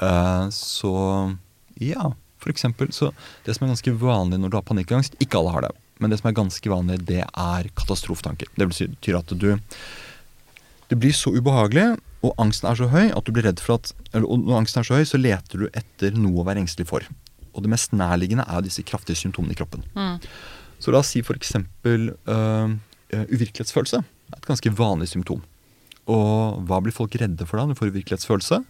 Eh, 0.01 0.45
så 0.57 0.95
ja, 1.81 2.13
for 2.41 2.53
eksempel. 2.53 2.93
Så 2.93 3.13
det 3.45 3.57
som 3.57 3.67
er 3.67 3.75
ganske 3.75 3.97
vanlig 4.01 4.41
når 4.41 4.53
du 4.53 4.57
har 4.61 4.67
panikkangst 4.69 5.17
Ikke 5.23 5.41
alle 5.41 5.53
har 5.55 5.67
det, 5.69 5.75
men 6.03 6.13
det 6.13 6.21
som 6.21 6.31
er 6.31 6.37
ganske 6.37 6.71
vanlig, 6.73 7.01
det 7.09 7.23
er 7.25 7.71
katastrofetanker. 7.77 8.51
Det 8.57 8.71
betyr 8.73 9.21
at 9.21 9.37
du 9.37 9.51
Det 10.89 10.99
blir 11.01 11.13
så 11.17 11.33
ubehagelig, 11.33 11.95
og 12.25 12.35
angsten 12.41 12.71
er 12.71 12.79
så 12.79 12.89
høy 12.89 13.11
at 13.13 13.27
du 13.27 13.33
blir 13.35 13.47
redd 13.49 13.61
for 13.61 13.77
at 13.77 13.93
eller, 14.13 14.27
Og 14.27 14.45
når 14.47 14.63
angsten 14.63 14.81
er 14.81 14.89
så 14.89 14.99
høy, 14.99 15.05
så 15.09 15.21
leter 15.21 15.65
du 15.65 15.69
etter 15.77 16.17
noe 16.17 16.41
å 16.41 16.47
være 16.49 16.63
engstelig 16.65 16.89
for. 16.89 17.07
Og 17.55 17.65
det 17.65 17.71
mest 17.71 17.95
nærliggende 17.95 18.47
er 18.49 18.65
disse 18.65 18.83
kraftige 18.87 19.19
symptomene 19.21 19.55
i 19.55 19.59
kroppen. 19.59 19.85
Så 20.83 20.93
la 20.93 21.01
oss 21.01 21.13
si 21.15 21.23
for 21.25 21.39
eksempel 21.39 22.11
øh, 22.13 22.75
øh, 23.15 23.27
uvirkelighetsfølelse. 23.31 24.03
er 24.33 24.39
et 24.39 24.49
ganske 24.49 24.73
vanlig 24.75 25.09
symptom. 25.09 25.43
Og 26.11 26.65
hva 26.69 26.81
blir 26.85 26.93
folk 26.93 27.15
redde 27.17 27.47
for 27.49 27.57
da 27.57 27.65
når 27.65 27.77
de 27.77 27.81
får 27.81 27.93
uvirkelighetsfølelse? 27.95 28.65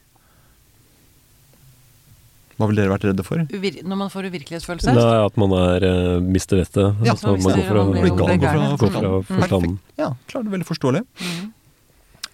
Hva 2.55 2.69
ville 2.71 2.85
dere 2.85 2.93
vært 2.93 3.09
redde 3.09 3.25
for? 3.27 3.41
Uvir 3.51 3.81
når 3.83 3.99
man 3.99 4.13
får 4.13 4.29
uvirkelighetsfølelse? 4.31 4.95
Det 4.95 5.03
er 5.03 5.25
at 5.25 5.39
man 5.43 5.57
er, 5.59 5.87
uh, 5.89 6.23
mister 6.23 6.61
vettet. 6.61 7.03
Ja, 7.03 7.17
altså, 7.17 7.35
man 7.35 7.43
man 7.43 7.59
går 7.59 7.67
fra, 7.67 7.85
man 7.89 7.99
går 7.99 8.07
fra 8.15 8.37
går 8.39 8.79
fra 8.79 9.01
forstand. 9.03 9.41
forstanden. 9.41 9.77
Ja, 9.99 10.13
klart, 10.31 10.51
veldig 10.53 10.69
forståelig. 10.69 11.03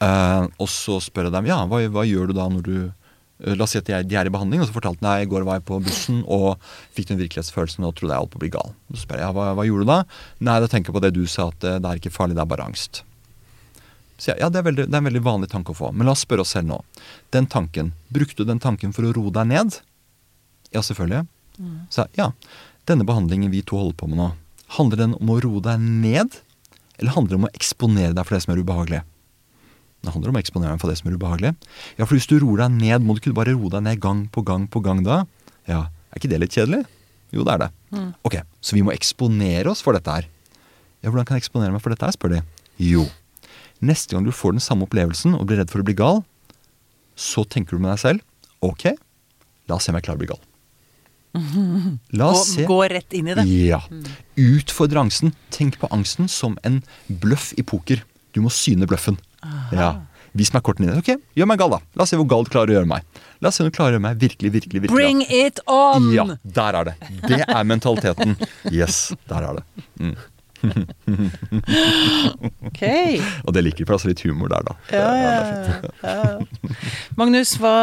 Eh, 0.00 0.46
og 0.56 0.68
så 0.72 0.96
spør 1.04 1.28
jeg 1.28 1.34
dem 1.34 1.50
ja, 1.50 1.58
hva, 1.68 1.82
hva 1.92 2.06
gjør 2.08 2.30
du 2.30 2.38
da 2.38 2.46
når 2.48 2.62
du 2.64 2.76
uh, 2.88 3.52
La 3.52 3.66
oss 3.66 3.74
si 3.74 3.80
at 3.80 3.88
de 3.88 4.16
er, 4.16 4.28
i 4.28 4.32
behandling, 4.32 4.62
og 4.62 4.68
så 4.68 4.76
fortalte 4.76 5.04
de 5.04 5.24
i 5.24 5.28
går 5.28 5.44
var 5.48 5.58
jeg 5.58 5.66
på 5.68 5.80
bussen 5.84 6.22
og 6.24 6.56
fikk 6.96 7.10
den 7.10 7.20
virkelighetsfølelsen 7.20 7.84
og 7.88 7.94
trodde 7.98 8.12
jeg 8.12 8.24
holdt 8.24 8.32
på 8.32 8.40
å 8.40 8.42
bli 8.42 8.50
gal. 8.52 8.74
Så 8.92 9.04
spør 9.04 9.20
jeg 9.20 9.26
ja, 9.26 9.30
hva, 9.36 9.46
hva 9.56 9.64
gjorde 9.68 9.86
du 9.86 9.92
da? 9.92 10.00
Nei, 10.48 10.56
da 10.60 10.68
tenker 10.72 10.92
jeg 10.92 10.96
på 10.98 11.02
det 11.04 11.12
du 11.16 11.22
sa, 11.24 11.46
at 11.48 11.64
eh, 11.64 11.78
det 11.80 11.88
er 11.88 12.02
ikke 12.02 12.12
farlig, 12.12 12.36
det 12.36 12.44
er 12.44 12.50
bare 12.52 12.66
angst. 12.68 13.02
Så 14.20 14.32
jeg, 14.32 14.42
ja, 14.42 14.50
det 14.52 14.60
er, 14.60 14.66
veldig, 14.68 14.86
det 14.88 14.96
er 14.96 15.00
en 15.00 15.08
veldig 15.08 15.24
vanlig 15.24 15.48
tanke 15.52 15.72
å 15.72 15.78
få. 15.78 15.92
Men 15.96 16.08
la 16.08 16.12
oss 16.12 16.26
spørre 16.26 16.44
oss 16.44 16.52
selv 16.52 16.68
nå. 16.68 16.82
Den 17.32 17.48
tanken, 17.48 17.94
Brukte 18.12 18.44
du 18.44 18.50
den 18.52 18.60
tanken 18.60 18.92
for 18.96 19.08
å 19.08 19.12
roe 19.16 19.32
deg 19.32 19.48
ned? 19.48 19.80
Ja, 20.76 20.84
selvfølgelig. 20.84 21.24
Så 21.92 22.04
jeg, 22.04 22.12
ja, 22.20 22.28
denne 22.88 23.08
behandlingen 23.08 23.52
vi 23.52 23.64
to 23.64 23.80
holder 23.80 23.96
på 24.00 24.08
med 24.12 24.20
nå, 24.20 24.32
handler 24.76 25.00
den 25.00 25.16
om 25.16 25.32
å 25.32 25.40
roe 25.40 25.64
deg 25.64 25.80
ned? 25.80 26.40
Eller 27.00 27.16
handler 27.16 27.32
det 27.32 27.40
om 27.40 27.48
å 27.48 27.54
eksponere 27.56 28.12
deg 28.16 28.28
for 28.28 28.36
det 28.36 28.44
som 28.44 28.52
er 28.52 28.60
ubehagelig? 28.60 29.00
Det 30.00 30.14
handler 30.14 30.32
om 30.32 30.38
å 30.38 30.40
eksponere 30.40 30.72
deg 30.74 30.80
for 30.80 30.88
det 30.92 30.96
som 31.00 31.10
er 31.10 31.16
ubehagelig. 31.20 31.50
Ja, 31.98 32.06
for 32.06 32.16
hvis 32.16 32.28
du 32.30 32.38
roer 32.40 32.62
deg 32.64 32.78
ned, 32.78 33.04
må 33.04 33.14
du 33.16 33.20
ikke 33.20 33.34
bare 33.36 33.52
roe 33.56 33.68
deg 33.74 33.84
ned 33.84 34.00
gang 34.00 34.22
på 34.32 34.44
gang 34.48 34.64
på 34.72 34.80
gang 34.84 35.02
da? 35.04 35.22
Ja, 35.68 35.82
er 36.10 36.20
ikke 36.22 36.30
det 36.32 36.40
litt 36.40 36.56
kjedelig? 36.56 36.86
Jo, 37.36 37.44
det 37.46 37.52
er 37.54 37.64
det. 37.66 37.70
Ok, 38.26 38.38
så 38.64 38.74
vi 38.78 38.82
må 38.86 38.94
eksponere 38.94 39.70
oss 39.70 39.84
for 39.84 39.94
dette 39.94 40.14
her. 40.16 40.28
Ja, 41.04 41.10
hvordan 41.12 41.28
kan 41.28 41.36
jeg 41.36 41.44
eksponere 41.44 41.72
meg 41.74 41.84
for 41.84 41.92
dette 41.92 42.08
her, 42.08 42.16
spør 42.16 42.32
de. 42.38 42.40
Jo, 42.80 43.04
neste 43.84 44.16
gang 44.16 44.24
du 44.26 44.32
får 44.34 44.56
den 44.56 44.64
samme 44.64 44.88
opplevelsen 44.88 45.36
og 45.36 45.46
blir 45.48 45.60
redd 45.60 45.70
for 45.72 45.84
å 45.84 45.86
bli 45.86 45.94
gal, 45.96 46.22
så 47.20 47.44
tenker 47.44 47.76
du 47.76 47.84
med 47.84 47.92
deg 47.92 48.00
selv, 48.02 48.24
ok, 48.64 48.88
la 49.68 49.76
oss 49.76 49.84
se 49.86 49.92
om 49.92 50.00
jeg 50.00 50.08
klarer 50.08 50.20
å 50.20 50.24
bli 50.24 50.30
gal. 50.32 50.46
La 52.18 52.32
oss 52.32 52.56
se. 52.56 52.64
gå 52.66 52.76
rett 52.90 53.12
inn 53.14 53.28
i 53.30 53.34
det. 53.38 53.44
Ja. 53.70 53.78
Utfordre 54.40 54.98
angsten. 55.04 55.30
Tenk 55.54 55.76
på 55.78 55.86
angsten 55.94 56.26
som 56.26 56.56
en 56.66 56.80
bløff 57.06 57.52
i 57.54 57.62
poker. 57.62 58.02
Du 58.34 58.40
må 58.42 58.50
syne 58.50 58.88
bløffen. 58.90 59.14
Ja. 59.74 59.90
Vis 60.36 60.52
meg 60.54 60.62
kortene 60.62 60.86
dine. 60.90 61.00
Ok, 61.02 61.10
gjør 61.34 61.46
meg 61.50 61.58
gal, 61.58 61.70
da. 61.74 61.78
La 61.98 62.02
oss 62.04 62.10
se 62.12 62.16
hvor 62.20 62.28
gal 62.30 62.44
du 62.46 62.50
klarer 62.52 62.70
å 62.70 62.74
gjøre 62.78 62.90
meg. 62.90 63.00
La 63.42 63.48
oss 63.50 63.56
se 63.58 63.62
om 63.64 63.68
du 63.70 63.74
klarer 63.74 63.92
å 63.96 63.98
gjøre 63.98 64.04
meg 64.04 64.14
virkelig, 64.20 64.50
virkelig, 64.54 64.80
virkelig 64.84 64.94
Bring 64.94 65.20
it 65.26 65.58
on! 65.66 66.12
Ja, 66.14 66.24
der 66.44 66.74
er 66.80 66.84
det. 66.92 66.96
Det 67.26 67.40
er 67.46 67.64
mentaliteten. 67.66 68.36
Yes, 68.70 69.12
der 69.30 69.42
er 69.48 69.52
det. 69.58 69.64
Mm. 69.98 70.16
Ok. 72.68 72.82
Og 73.46 73.50
det 73.56 73.62
liker 73.64 73.80
vi, 73.82 73.86
for 73.88 73.96
det 73.96 74.04
er 74.04 74.10
litt 74.12 74.24
humor 74.28 74.48
der, 74.52 74.62
da. 74.66 74.72
Ja, 74.92 75.10
ja, 75.16 75.32
ja. 76.04 76.14
Magnus, 77.18 77.50
hva, 77.60 77.74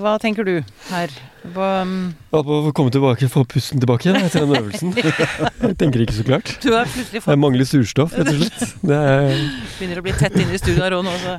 hva 0.00 0.14
tenker 0.22 0.44
du 0.48 0.56
her? 0.88 1.08
Ja, 1.56 2.40
på 2.44 2.56
å 2.68 2.72
komme 2.76 2.92
tilbake, 2.92 3.28
få 3.32 3.42
pusten 3.48 3.80
tilbake 3.82 4.10
etter 4.12 4.44
den 4.44 4.54
øvelsen. 4.58 4.92
Jeg 5.68 5.76
tenker 5.80 6.02
ikke 6.04 6.16
så 6.18 6.24
klart. 6.28 6.52
du 6.62 6.68
har 6.74 6.86
plutselig 6.90 7.22
Jeg 7.24 7.40
mangler 7.40 7.66
surstoff, 7.68 8.12
rett 8.18 8.28
og 8.32 8.42
slett. 8.42 8.74
Det 8.88 8.98
er, 8.98 9.32
Begynner 9.78 10.00
å 10.00 10.04
bli 10.06 10.14
tett 10.18 10.36
inne 10.38 10.54
i 10.54 10.60
studio 10.60 10.84
her 10.84 10.96
òg 10.98 11.06
nå, 11.06 11.14
så 11.22 11.36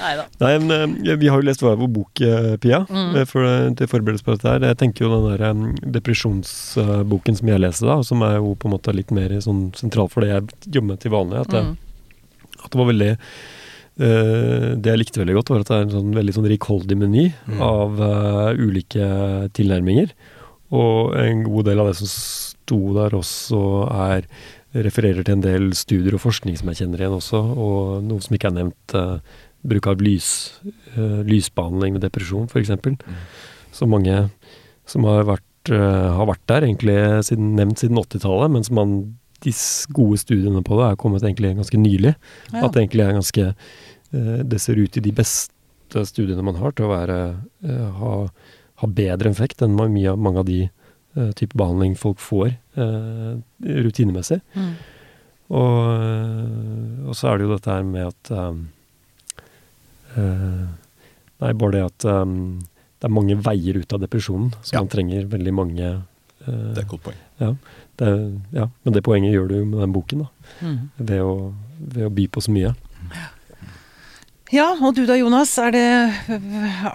Nei 0.00 0.12
da. 0.18 0.24
nei, 0.42 0.52
men 0.64 0.96
eh, 1.06 1.16
Vi 1.20 1.28
har 1.30 1.40
jo 1.42 1.46
lest 1.48 1.62
hver 1.64 1.78
vår 1.80 1.90
bok, 1.94 2.22
eh, 2.24 2.54
Pia, 2.62 2.82
mm. 2.88 3.18
for, 3.30 3.48
til 3.78 3.90
forberedelse 3.90 4.26
på 4.26 4.36
dette. 4.36 4.50
her. 4.54 4.66
Jeg 4.70 4.80
tenker 4.82 5.06
jo 5.06 5.12
den 5.14 5.26
der 5.32 5.46
eh, 5.50 5.64
depresjonsboken 5.98 7.38
som 7.40 7.50
jeg 7.52 7.62
leser, 7.64 7.90
da, 7.90 7.98
som 8.06 8.22
er 8.26 8.38
jo 8.40 8.54
på 8.58 8.68
en 8.70 8.76
måte 8.76 8.94
litt 8.96 9.12
mer 9.14 9.34
sånn 9.44 9.66
sentral 9.78 10.10
for 10.12 10.24
det 10.24 10.32
jeg 10.34 10.48
jobber 10.78 10.94
med 10.94 11.02
til 11.04 11.14
vanlig. 11.14 11.44
At, 11.44 11.52
det, 11.54 11.64
Mm. 11.64 11.76
at 12.64 12.70
det 12.72 12.78
var 12.80 12.88
veldig 12.90 13.06
eh, 13.14 13.18
Det 13.94 14.90
jeg 14.90 14.98
likte 14.98 15.20
veldig 15.22 15.36
godt, 15.36 15.52
var 15.52 15.62
at 15.62 15.68
det 15.70 15.76
er 15.76 15.84
en 15.84 15.92
sånn 15.92 16.16
veldig 16.16 16.34
sånn 16.34 16.48
rikholdig 16.50 16.96
meny 16.98 17.28
av 17.62 18.00
uh, 18.02 18.50
ulike 18.58 19.06
tilnærminger. 19.54 20.10
Og 20.74 21.14
en 21.20 21.44
god 21.46 21.68
del 21.68 21.82
av 21.82 21.90
det 21.90 21.96
som 22.00 22.10
sto 22.10 22.80
der 22.96 23.14
også, 23.14 23.60
er 23.94 24.26
refererer 24.74 25.22
til 25.22 25.36
en 25.36 25.44
del 25.44 25.68
studier 25.78 26.16
og 26.16 26.24
forskning 26.24 26.58
som 26.58 26.72
jeg 26.72 26.80
kjenner 26.82 27.04
igjen 27.04 27.14
også, 27.20 27.38
og 27.38 28.02
noe 28.08 28.24
som 28.24 28.34
ikke 28.34 28.50
er 28.50 28.58
nevnt. 28.58 28.96
Uh, 28.98 29.42
bruk 29.64 29.86
av 29.88 30.02
lys, 30.04 30.28
uh, 30.98 31.22
lysbehandling 31.24 31.96
ved 31.96 32.04
depresjon, 32.04 32.50
f.eks. 32.50 32.74
Som 33.74 33.94
mange 33.94 34.18
som 34.90 35.06
har 35.08 35.24
vært, 35.28 35.70
eh, 35.72 36.10
har 36.12 36.26
vært 36.28 36.46
der 36.50 36.66
egentlig 36.66 36.96
siden, 37.24 37.54
nevnt 37.56 37.80
siden 37.80 37.98
80-tallet, 37.98 38.52
men 38.52 38.64
som 38.64 38.76
man, 38.76 38.94
de 39.44 39.52
gode 39.92 40.18
studiene 40.20 40.62
på 40.64 40.76
det 40.78 40.90
er 40.90 41.00
kommet 41.00 41.24
egentlig 41.24 41.54
ganske 41.56 41.80
nylig. 41.80 42.14
Ja. 42.52 42.64
At 42.64 42.74
det 42.74 42.84
egentlig 42.84 43.04
er 43.04 43.16
ganske 43.16 43.46
eh, 43.48 43.54
Det 44.44 44.60
ser 44.62 44.78
ut 44.78 44.96
i 44.96 45.02
de 45.02 45.12
beste 45.14 46.04
studiene 46.08 46.42
man 46.44 46.58
har 46.60 46.74
til 46.74 46.86
å 46.88 46.92
være 46.94 47.18
eh, 47.66 47.88
ha, 48.00 48.14
ha 48.82 48.86
bedre 48.90 49.30
effekt 49.30 49.62
enn 49.62 49.76
mye, 49.78 50.14
mange 50.16 50.42
av 50.42 50.48
de 50.48 50.60
uh, 51.16 51.30
type 51.38 51.54
behandling 51.58 51.94
folk 51.98 52.22
får 52.22 52.54
eh, 52.54 53.34
rutinemessig. 53.86 54.40
Mm. 54.54 54.72
Og, 55.54 57.08
og 57.10 57.16
så 57.18 57.28
er 57.30 57.38
det 57.38 57.46
jo 57.46 57.52
dette 57.52 57.70
her 57.74 57.84
med 57.86 58.08
at 58.08 58.30
um, 58.32 58.62
Nei, 60.14 61.50
bare 61.58 61.74
det 61.74 61.82
at 61.84 62.06
um, 62.06 62.62
det 63.02 63.08
er 63.08 63.12
mange 63.12 63.36
veier 63.44 63.76
ut 63.76 63.92
av 63.92 64.00
depresjonen, 64.00 64.54
så 64.62 64.76
Ja. 64.76 64.80
man 64.80 64.88
trenger 64.88 65.26
veldig 65.28 65.52
mange 65.52 65.88
uh, 65.90 66.46
Det 66.46 66.78
er 66.78 66.84
et 66.86 66.88
godt 66.88 67.04
poeng. 67.10 67.18
det, 68.00 68.10
ja, 68.56 68.68
Men 68.84 68.96
det 68.96 69.02
poenget 69.04 69.34
gjør 69.34 69.48
du 69.50 69.56
med 69.64 69.80
den 69.82 69.92
boken, 69.92 70.24
da. 70.24 70.28
Mm. 70.64 70.78
Ved 70.96 71.20
å, 71.20 71.34
ved 71.78 72.06
å 72.08 72.14
by 72.14 72.26
på 72.32 72.40
så 72.46 72.54
mye. 72.54 72.72
Ja, 74.54 74.70
og 74.78 74.94
du 74.94 75.02
da, 75.08 75.16
Jonas. 75.18 75.56
Er 75.58 75.74
det 75.74 75.86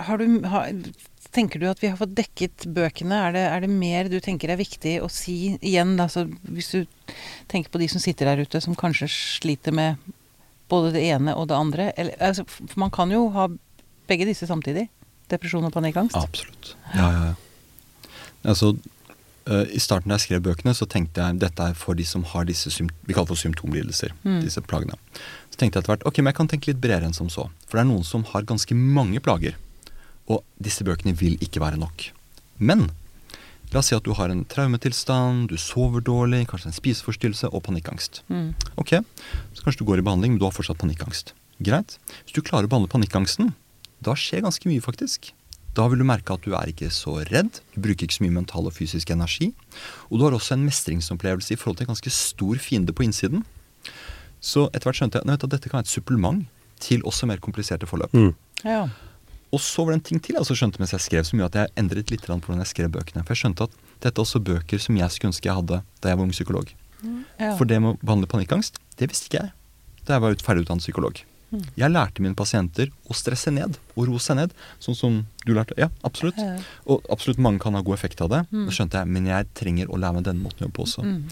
Har 0.08 0.22
du 0.22 0.46
har, 0.48 0.70
Tenker 1.30 1.62
du 1.62 1.68
at 1.70 1.82
vi 1.84 1.90
har 1.92 1.98
fått 2.00 2.16
dekket 2.18 2.66
bøkene? 2.74 3.18
Er 3.28 3.36
det, 3.36 3.42
er 3.46 3.66
det 3.66 3.70
mer 3.70 4.08
du 4.10 4.18
tenker 4.24 4.50
er 4.50 4.58
viktig 4.58 4.96
å 5.06 5.10
si 5.14 5.60
igjen? 5.62 5.94
da, 6.00 6.08
så 6.10 6.24
hvis 6.50 6.72
du 6.74 7.12
tenker 7.52 7.70
på 7.70 7.82
de 7.82 7.90
som 7.92 8.02
sitter 8.02 8.32
der 8.32 8.42
ute, 8.42 8.62
som 8.64 8.78
kanskje 8.78 9.12
sliter 9.14 9.76
med 9.76 10.00
både 10.70 10.94
det 10.96 11.04
ene 11.12 11.36
og 11.38 11.50
det 11.52 11.58
andre. 11.58 11.92
Eller, 12.02 12.18
altså, 12.18 12.46
man 12.80 12.90
kan 12.94 13.14
jo 13.14 13.28
ha 13.36 13.46
begge 14.10 14.26
disse 14.30 14.50
samtidig. 14.50 14.88
Depresjon 15.30 15.68
og 15.68 15.76
panikkangst. 15.76 16.18
Absolutt. 16.18 16.74
Ja, 16.96 17.12
ja, 17.14 17.28
ja. 17.30 18.10
Altså, 18.50 18.72
uh, 19.46 19.66
I 19.70 19.82
starten 19.84 20.10
da 20.10 20.18
jeg 20.18 20.26
skrev 20.26 20.44
bøkene, 20.48 20.74
så 20.74 20.90
tenkte 20.90 21.22
jeg 21.22 21.42
dette 21.44 21.70
er 21.70 21.78
for 21.78 21.98
de 21.98 22.08
som 22.10 22.26
har 22.32 22.50
disse 22.50 22.72
vi 22.74 23.14
kaller 23.14 23.30
for 23.30 23.38
symptomlidelser. 23.38 24.16
Mm. 24.24 24.42
disse 24.48 24.66
plagene. 24.66 24.98
Tenkte 25.60 25.76
jeg 25.76 25.84
etter 25.84 25.92
hvert 25.92 26.06
ok, 26.08 26.22
men 26.22 26.32
jeg 26.32 26.38
kan 26.38 26.50
tenke 26.52 26.72
litt 26.72 26.80
bredere 26.80 27.10
enn 27.10 27.18
som 27.18 27.28
så. 27.32 27.50
For 27.68 27.76
det 27.76 27.84
er 27.84 27.90
noen 27.90 28.06
som 28.08 28.24
har 28.32 28.48
ganske 28.48 28.76
mange 28.78 29.20
plager. 29.24 29.58
Og 30.32 30.44
disse 30.62 30.86
bøkene 30.88 31.16
vil 31.20 31.36
ikke 31.44 31.60
være 31.60 31.80
nok. 31.82 32.06
Men 32.64 32.88
la 33.74 33.82
oss 33.82 33.90
si 33.92 33.98
at 33.98 34.06
du 34.06 34.14
har 34.18 34.32
en 34.32 34.46
traumetilstand, 34.50 35.50
du 35.52 35.58
sover 35.60 36.04
dårlig, 36.06 36.46
kanskje 36.50 36.72
en 36.72 36.78
spiseforstyrrelse 36.78 37.52
og 37.52 37.66
panikkangst. 37.68 38.22
Mm. 38.32 38.54
Ok, 38.82 38.96
så 39.58 39.66
kanskje 39.66 39.84
du 39.84 39.90
går 39.90 40.02
i 40.02 40.06
behandling, 40.08 40.36
men 40.36 40.42
du 40.42 40.48
har 40.48 40.56
fortsatt 40.56 40.80
panikkangst. 40.82 41.36
Greit. 41.60 41.98
Hvis 42.24 42.38
du 42.38 42.46
klarer 42.46 42.70
å 42.70 42.72
behandle 42.72 42.92
panikkangsten, 42.92 43.52
da 44.00 44.16
skjer 44.16 44.46
ganske 44.46 44.72
mye, 44.72 44.84
faktisk. 44.86 45.34
Da 45.78 45.86
vil 45.92 46.02
du 46.02 46.08
merke 46.08 46.34
at 46.34 46.46
du 46.46 46.56
er 46.58 46.72
ikke 46.72 46.90
så 46.94 47.20
redd, 47.30 47.60
du 47.76 47.82
bruker 47.84 48.08
ikke 48.08 48.18
så 48.18 48.24
mye 48.26 48.38
mental 48.40 48.68
og 48.70 48.74
fysisk 48.74 49.12
energi. 49.14 49.52
Og 50.10 50.18
du 50.18 50.26
har 50.26 50.36
også 50.36 50.56
en 50.56 50.66
mestringsopplevelse 50.66 51.54
i 51.54 51.60
forhold 51.60 51.80
til 51.80 51.90
en 51.90 51.94
ganske 51.94 52.14
stor 52.16 52.62
fiende 52.64 52.96
på 52.96 53.06
innsiden. 53.06 53.44
Så 54.42 54.68
etter 54.72 54.88
hvert 54.90 55.00
skjønte 55.02 55.20
jeg 55.20 55.28
nei, 55.28 55.36
vet 55.36 55.44
du, 55.44 55.48
at 55.50 55.56
dette 55.58 55.70
kan 55.70 55.80
være 55.80 55.88
et 55.88 55.94
supplement 55.94 56.46
til 56.80 57.02
også 57.04 57.28
mer 57.28 57.42
kompliserte 57.44 57.88
forløp. 57.90 58.14
Mm. 58.16 58.34
Ja. 58.64 58.88
Og 59.52 59.60
så 59.66 59.84
var 59.84 59.92
det 59.96 60.00
en 60.00 60.06
ting 60.12 60.22
til 60.24 60.36
jeg 60.38 60.44
også 60.46 60.56
skjønte 60.60 60.80
mens 60.80 60.94
jeg 60.94 61.02
skrev, 61.04 61.26
som 61.28 61.40
gjorde 61.42 61.56
at 61.58 61.68
jeg 61.68 61.78
endret 61.84 62.12
litt 62.14 62.26
på 62.28 62.38
hvordan 62.38 62.62
jeg 62.64 62.72
skrev 62.72 62.92
bøkene. 62.94 63.24
For 63.26 63.34
jeg 63.36 63.44
skjønte 63.44 63.68
at 63.68 63.80
dette 64.00 64.16
er 64.16 64.24
også 64.24 64.40
bøker 64.46 64.80
som 64.80 64.96
jeg 65.00 65.12
skulle 65.12 65.34
ønske 65.34 65.50
jeg 65.50 65.58
hadde 65.58 65.82
da 66.02 66.12
jeg 66.14 66.18
var 66.20 66.24
ung 66.28 66.32
psykolog. 66.36 66.70
ja. 67.40 67.56
For 67.58 67.66
det 67.66 67.82
med 67.82 67.96
å 67.96 68.00
behandle 68.06 68.28
panikkangst, 68.28 68.80
det 69.00 69.10
visste 69.10 69.28
ikke 69.28 69.44
jeg 69.44 69.52
da 70.06 70.16
jeg 70.16 70.22
var 70.24 70.32
ut- 70.34 70.42
ferdigutdannet 70.46 70.82
psykolog. 70.82 71.20
Jeg 71.78 71.90
lærte 71.90 72.22
mine 72.22 72.38
pasienter 72.38 72.92
å 73.10 73.16
stresse 73.18 73.50
ned 73.52 73.78
og 73.96 74.06
roe 74.08 74.22
seg 74.22 74.38
ned, 74.38 74.52
sånn 74.80 74.96
som 74.96 75.16
du 75.46 75.54
lærte. 75.58 75.74
Ja, 75.82 75.90
absolutt. 76.06 76.38
Ja. 76.38 76.60
Og 76.86 77.02
absolutt 77.10 77.42
mange 77.42 77.60
kan 77.60 77.74
ha 77.74 77.82
god 77.82 77.98
effekt 77.98 78.22
av 78.22 78.30
det. 78.30 78.44
Det 78.54 78.74
skjønte 78.76 79.02
jeg, 79.02 79.10
men 79.10 79.26
jeg 79.26 79.48
trenger 79.58 79.90
å 79.90 79.98
lære 79.98 80.14
meg 80.20 80.28
denne 80.30 80.46
måten 80.46 80.62
å 80.62 80.68
jobbe 80.68 80.78
på 80.78 80.86
også. 80.86 81.06
Mm. 81.06 81.24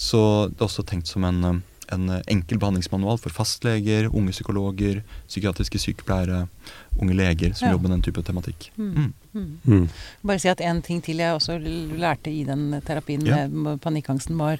Så 0.00 0.20
det 0.50 0.58
er 0.58 0.66
også 0.66 0.84
tenkt 0.90 1.06
som 1.10 1.24
en, 1.28 1.44
eh, 1.44 1.60
en 1.92 2.22
enkel 2.30 2.58
behandlingsmanual 2.58 3.18
for 3.18 3.30
fastleger, 3.34 4.08
unge 4.14 4.30
psykologer, 4.34 5.02
psykiatriske 5.28 5.78
sykepleiere, 5.82 6.44
unge 7.00 7.14
leger 7.16 7.52
som 7.54 7.68
Ja. 7.68 7.72
jobber 7.74 7.88
med 7.88 7.98
den 7.98 8.02
type 8.08 8.22
tematikk. 8.26 8.70
Mm. 8.78 9.12
Mm. 9.34 9.88
Bare 10.26 10.38
si 10.42 10.48
at 10.50 10.60
en 10.60 10.82
ting 10.82 11.02
til 11.02 11.16
jeg 11.22 11.34
også 11.34 11.58
lærte 11.62 12.30
i 12.30 12.44
den 12.44 12.80
terapien 12.86 13.22
Ja. 13.26 13.46
med 13.48 13.80
panikkangsten, 13.80 14.36
var 14.38 14.58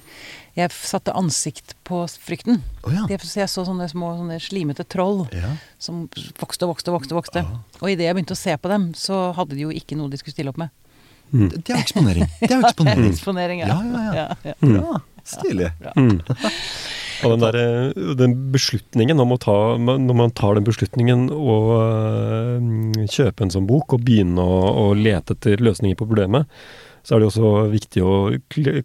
Jeg 0.57 0.69
satte 0.71 1.13
ansikt 1.15 1.75
på 1.87 2.03
frykten. 2.19 2.61
Oh, 2.83 2.91
ja. 2.93 3.05
Jeg, 3.07 3.19
så 3.23 3.39
jeg 3.39 3.47
så 3.49 3.63
sånne 3.65 3.87
små 3.89 4.17
sånne 4.19 4.35
slimete 4.43 4.83
troll 4.83 5.27
ja. 5.31 5.55
som 5.79 6.09
vokste 6.39 6.63
og 6.67 6.75
vokste 6.75 6.91
og 6.91 6.99
vokste. 6.99 7.15
vokste. 7.15 7.39
Ah. 7.39 7.59
Og 7.81 7.89
idet 7.89 8.03
jeg 8.09 8.15
begynte 8.15 8.35
å 8.35 8.37
se 8.37 8.57
på 8.57 8.67
dem, 8.67 8.91
så 8.93 9.33
hadde 9.33 9.55
de 9.55 9.61
jo 9.61 9.69
ikke 9.71 9.95
noe 9.95 10.09
de 10.11 10.17
skulle 10.17 10.33
stille 10.35 10.49
opp 10.51 10.57
med. 10.57 10.69
Det, 11.31 11.63
det 11.63 11.69
er 11.71 11.79
eksponering. 11.79 12.27
Det 12.41 12.51
er 12.51 12.59
eksponering. 12.67 13.05
Eksponering, 13.13 13.59
Ja, 13.63 13.67
ja, 13.81 14.13
ja. 14.13 14.35
ja. 14.43 14.53
Bra. 14.59 14.99
Stilig. 15.23 15.71
Mm. 15.95 16.19
Og 17.21 17.33
den, 17.33 17.43
der, 17.43 17.57
eh, 17.59 18.13
den 18.19 18.35
beslutningen 18.53 19.21
om 19.21 19.35
å 19.35 19.39
ta 19.41 19.55
Når 19.77 20.17
man 20.17 20.33
tar 20.35 20.57
den 20.57 20.67
beslutningen 20.67 21.29
å 21.31 21.57
øh, 21.77 23.07
kjøpe 23.07 23.45
en 23.45 23.53
sånn 23.53 23.69
bok 23.69 23.97
og 23.97 24.05
begynne 24.05 24.41
å, 24.41 24.59
å 24.85 24.85
lete 24.97 25.37
etter 25.37 25.61
løsninger 25.61 25.97
på 25.99 26.07
problemet, 26.07 26.49
så 27.05 27.15
er 27.15 27.21
det 27.21 27.31
også 27.31 27.51
viktig 27.71 28.03
å 28.05 28.13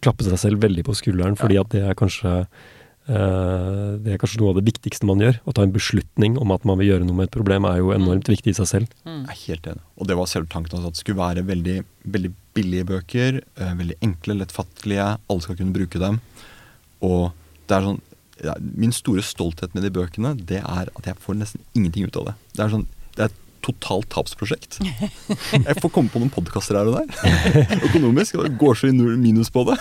klappe 0.01 0.25
seg 0.25 0.39
selv 0.41 0.63
veldig 0.63 0.87
på 0.87 0.95
skulderen, 0.97 1.37
fordi 1.37 1.59
at 1.61 1.69
det 1.73 1.83
er 1.85 1.97
kanskje 1.97 2.31
øh, 2.33 3.91
det 4.01 4.15
er 4.15 4.21
kanskje 4.21 4.41
noe 4.41 4.55
av 4.55 4.57
det 4.57 4.65
viktigste 4.71 5.09
man 5.09 5.21
gjør. 5.21 5.37
Å 5.45 5.53
ta 5.53 5.65
en 5.65 5.75
beslutning 5.75 6.39
om 6.41 6.53
at 6.55 6.65
man 6.67 6.81
vil 6.81 6.93
gjøre 6.93 7.07
noe 7.07 7.19
med 7.19 7.29
et 7.29 7.35
problem, 7.35 7.67
er 7.69 7.81
jo 7.83 7.93
enormt 7.95 8.31
viktig 8.31 8.55
i 8.55 8.57
seg 8.57 8.71
selv. 8.71 8.97
Jeg 9.05 9.29
er 9.35 9.43
helt 9.43 9.69
enig. 9.73 9.85
Og 10.01 10.09
det 10.09 10.17
var 10.17 10.31
selve 10.31 10.49
tanken 10.53 10.79
også, 10.79 10.89
at 10.89 10.97
det 10.97 11.03
skulle 11.03 11.21
være 11.21 11.45
veldig, 11.47 11.77
veldig 12.17 12.33
billige 12.57 12.89
bøker. 12.89 13.41
Eh, 13.57 13.73
veldig 13.83 13.99
enkle, 14.09 14.39
lettfattelige. 14.41 15.07
Alle 15.29 15.45
skal 15.45 15.59
kunne 15.59 15.77
bruke 15.77 16.01
dem. 16.01 16.19
Og 17.05 17.29
det 17.67 17.77
er 17.77 17.89
sånn 17.91 18.01
Min 18.61 18.93
store 18.95 19.23
stolthet 19.25 19.73
med 19.75 19.85
de 19.85 19.93
bøkene, 19.93 20.35
det 20.37 20.61
er 20.61 20.91
at 20.93 21.09
jeg 21.09 21.19
får 21.23 21.39
nesten 21.41 21.65
ingenting 21.73 22.07
ut 22.07 22.19
av 22.21 22.31
det. 22.31 22.37
Det 22.55 22.65
er 22.65 22.73
sånn 22.75 22.87
det 23.17 23.25
er 23.25 23.31
et 23.31 23.43
totalt 23.65 24.07
tapsprosjekt. 24.13 24.77
Jeg 24.79 25.75
får 25.81 25.91
komme 25.91 26.11
på 26.11 26.21
noen 26.21 26.31
podkaster 26.31 26.77
her 26.77 26.87
og 26.87 26.99
der. 26.99 27.79
Økonomisk. 27.89 28.37
og 28.37 28.47
Det 28.47 28.59
går 28.61 28.77
så 28.79 28.89
i 28.91 28.93
minus 28.95 29.49
på 29.51 29.65
det. 29.67 29.75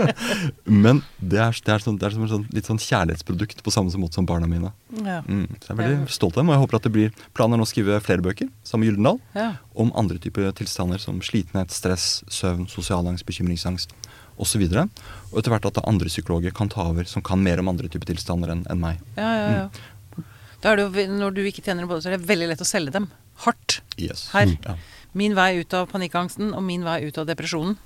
Men 0.84 1.00
det 1.20 1.40
er, 1.40 1.56
det 1.64 1.74
er, 1.76 1.84
sånn, 1.84 1.96
det 2.00 2.08
er 2.08 2.16
som 2.16 2.26
et 2.26 2.32
sånn, 2.34 2.46
litt 2.54 2.68
sånn 2.68 2.82
kjærlighetsprodukt 2.82 3.62
på 3.64 3.74
samme 3.74 3.94
måte 4.02 4.18
som 4.18 4.28
barna 4.28 4.50
mine. 4.50 4.74
Mm, 4.92 5.46
så 5.56 5.70
jeg 5.70 5.76
er 5.76 5.80
veldig 5.80 6.12
stolt 6.12 6.36
av 6.36 6.42
dem, 6.42 6.50
og 6.50 6.58
jeg 6.58 6.64
håper 6.64 6.80
at 6.80 6.88
det 6.88 6.94
blir 6.98 7.14
planen 7.36 7.56
er 7.56 7.62
nå 7.62 7.68
å 7.68 7.70
skrive 7.70 8.02
flere 8.04 8.24
bøker 8.24 8.50
sammen 8.66 8.84
med 8.84 8.92
Gyldendal 8.92 9.56
om 9.80 9.94
andre 9.98 10.20
typer 10.22 10.52
tilstander 10.58 11.00
som 11.02 11.22
slitenhet, 11.24 11.72
stress, 11.74 12.08
søvn, 12.30 12.68
sosial 12.70 13.08
angst, 13.10 13.26
bekymringsangst 13.30 13.94
osv. 14.40 14.64
Og, 14.66 15.02
og 15.32 15.40
etter 15.40 15.54
hvert 15.54 15.68
at 15.70 15.82
andre 15.84 16.10
psykologer 16.10 16.54
kan 16.56 16.70
ta 16.72 16.88
over 16.90 17.08
som 17.08 17.24
kan 17.24 17.42
mer 17.42 17.62
om 17.62 17.70
andre 17.72 17.90
typer 17.92 18.12
tilstander 18.12 18.54
enn 18.54 18.64
en 18.70 18.82
meg. 18.82 19.02
Ja, 19.18 19.30
ja, 19.38 19.48
ja. 19.58 20.24
Da 20.64 20.72
er 20.72 20.80
det 20.80 20.86
jo, 20.88 21.08
når 21.12 21.34
du 21.36 21.42
ikke 21.44 21.64
tjener 21.64 21.84
på 21.84 21.96
det, 21.96 22.04
så 22.04 22.10
er 22.10 22.16
det 22.16 22.28
veldig 22.28 22.48
lett 22.50 22.62
å 22.64 22.68
selge 22.68 22.94
dem. 22.94 23.10
Hardt. 23.44 23.82
Yes. 24.00 24.30
Her. 24.32 24.54
Ja. 24.64 24.78
Min 25.14 25.36
vei 25.36 25.58
ut 25.60 25.74
av 25.76 25.90
panikkangsten 25.92 26.54
og 26.56 26.64
min 26.64 26.86
vei 26.86 27.02
ut 27.04 27.18
av 27.20 27.28
depresjonen. 27.28 27.76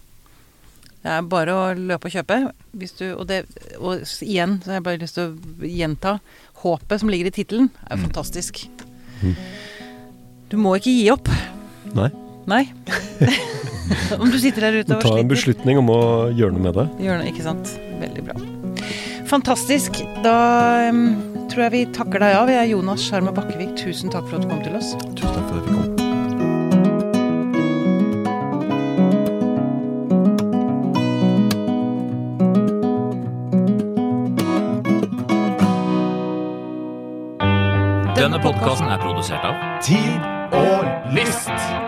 Det 1.02 1.10
er 1.14 1.26
bare 1.30 1.54
å 1.54 1.64
løpe 1.78 2.08
og 2.08 2.14
kjøpe. 2.14 2.38
Hvis 2.78 2.94
du, 2.98 3.04
og, 3.14 3.26
det, 3.30 3.42
og 3.78 4.06
igjen 4.24 4.58
så 4.62 4.72
har 4.72 4.80
jeg 4.80 4.86
bare 4.88 5.02
lyst 5.02 5.18
til 5.18 5.30
å 5.34 5.68
gjenta 5.70 6.16
håpet 6.62 7.02
som 7.02 7.10
ligger 7.12 7.30
i 7.30 7.34
tittelen, 7.34 7.68
er 7.86 7.98
jo 7.98 8.08
fantastisk. 8.08 8.64
Du 10.48 10.56
må 10.58 10.78
ikke 10.78 10.94
gi 10.94 11.06
opp. 11.14 11.30
Nei. 11.98 12.10
Nei. 12.48 12.64
Om 14.20 14.30
du 14.30 14.38
sitter 14.40 14.68
der 14.68 14.80
ute 14.80 14.96
og 14.96 15.02
sliter. 15.02 15.16
Ta 15.16 15.20
en 15.20 15.28
beslutning 15.28 15.80
om 15.80 15.90
å 15.92 16.00
gjøre 16.32 16.56
noe 16.56 16.64
med 16.64 16.76
det. 16.76 16.86
Gjør 17.04 17.20
noe, 17.20 17.28
ikke 17.28 17.44
sant. 17.44 17.74
Veldig 18.00 18.24
bra. 18.24 18.36
Fantastisk. 19.28 20.00
Da 20.24 20.36
um, 20.88 21.02
tror 21.52 21.66
jeg 21.66 21.74
vi 21.76 21.82
takker 21.96 22.24
deg 22.24 22.36
av. 22.38 22.52
Jeg 22.52 22.60
er 22.62 22.70
Jonas 22.72 23.04
Sjarma 23.04 23.32
Bakkevik. 23.36 23.76
Tusen 23.80 24.12
takk 24.12 24.28
for 24.30 24.40
at 24.40 24.44
du 24.44 24.48
kom 24.52 24.62
til 24.64 24.76
oss. 24.80 24.94
Tusen 25.12 25.32
takk 25.36 25.44
for 25.48 25.54
at 25.56 25.60
jeg 25.60 25.64
fikk 25.68 25.76
komme. 25.76 25.96
Denne 38.18 38.40
podkasten 38.42 38.88
er 38.90 38.98
produsert 39.04 39.44
av 39.46 39.54
Tid 39.84 40.20
og 40.56 41.12
lyst. 41.14 41.87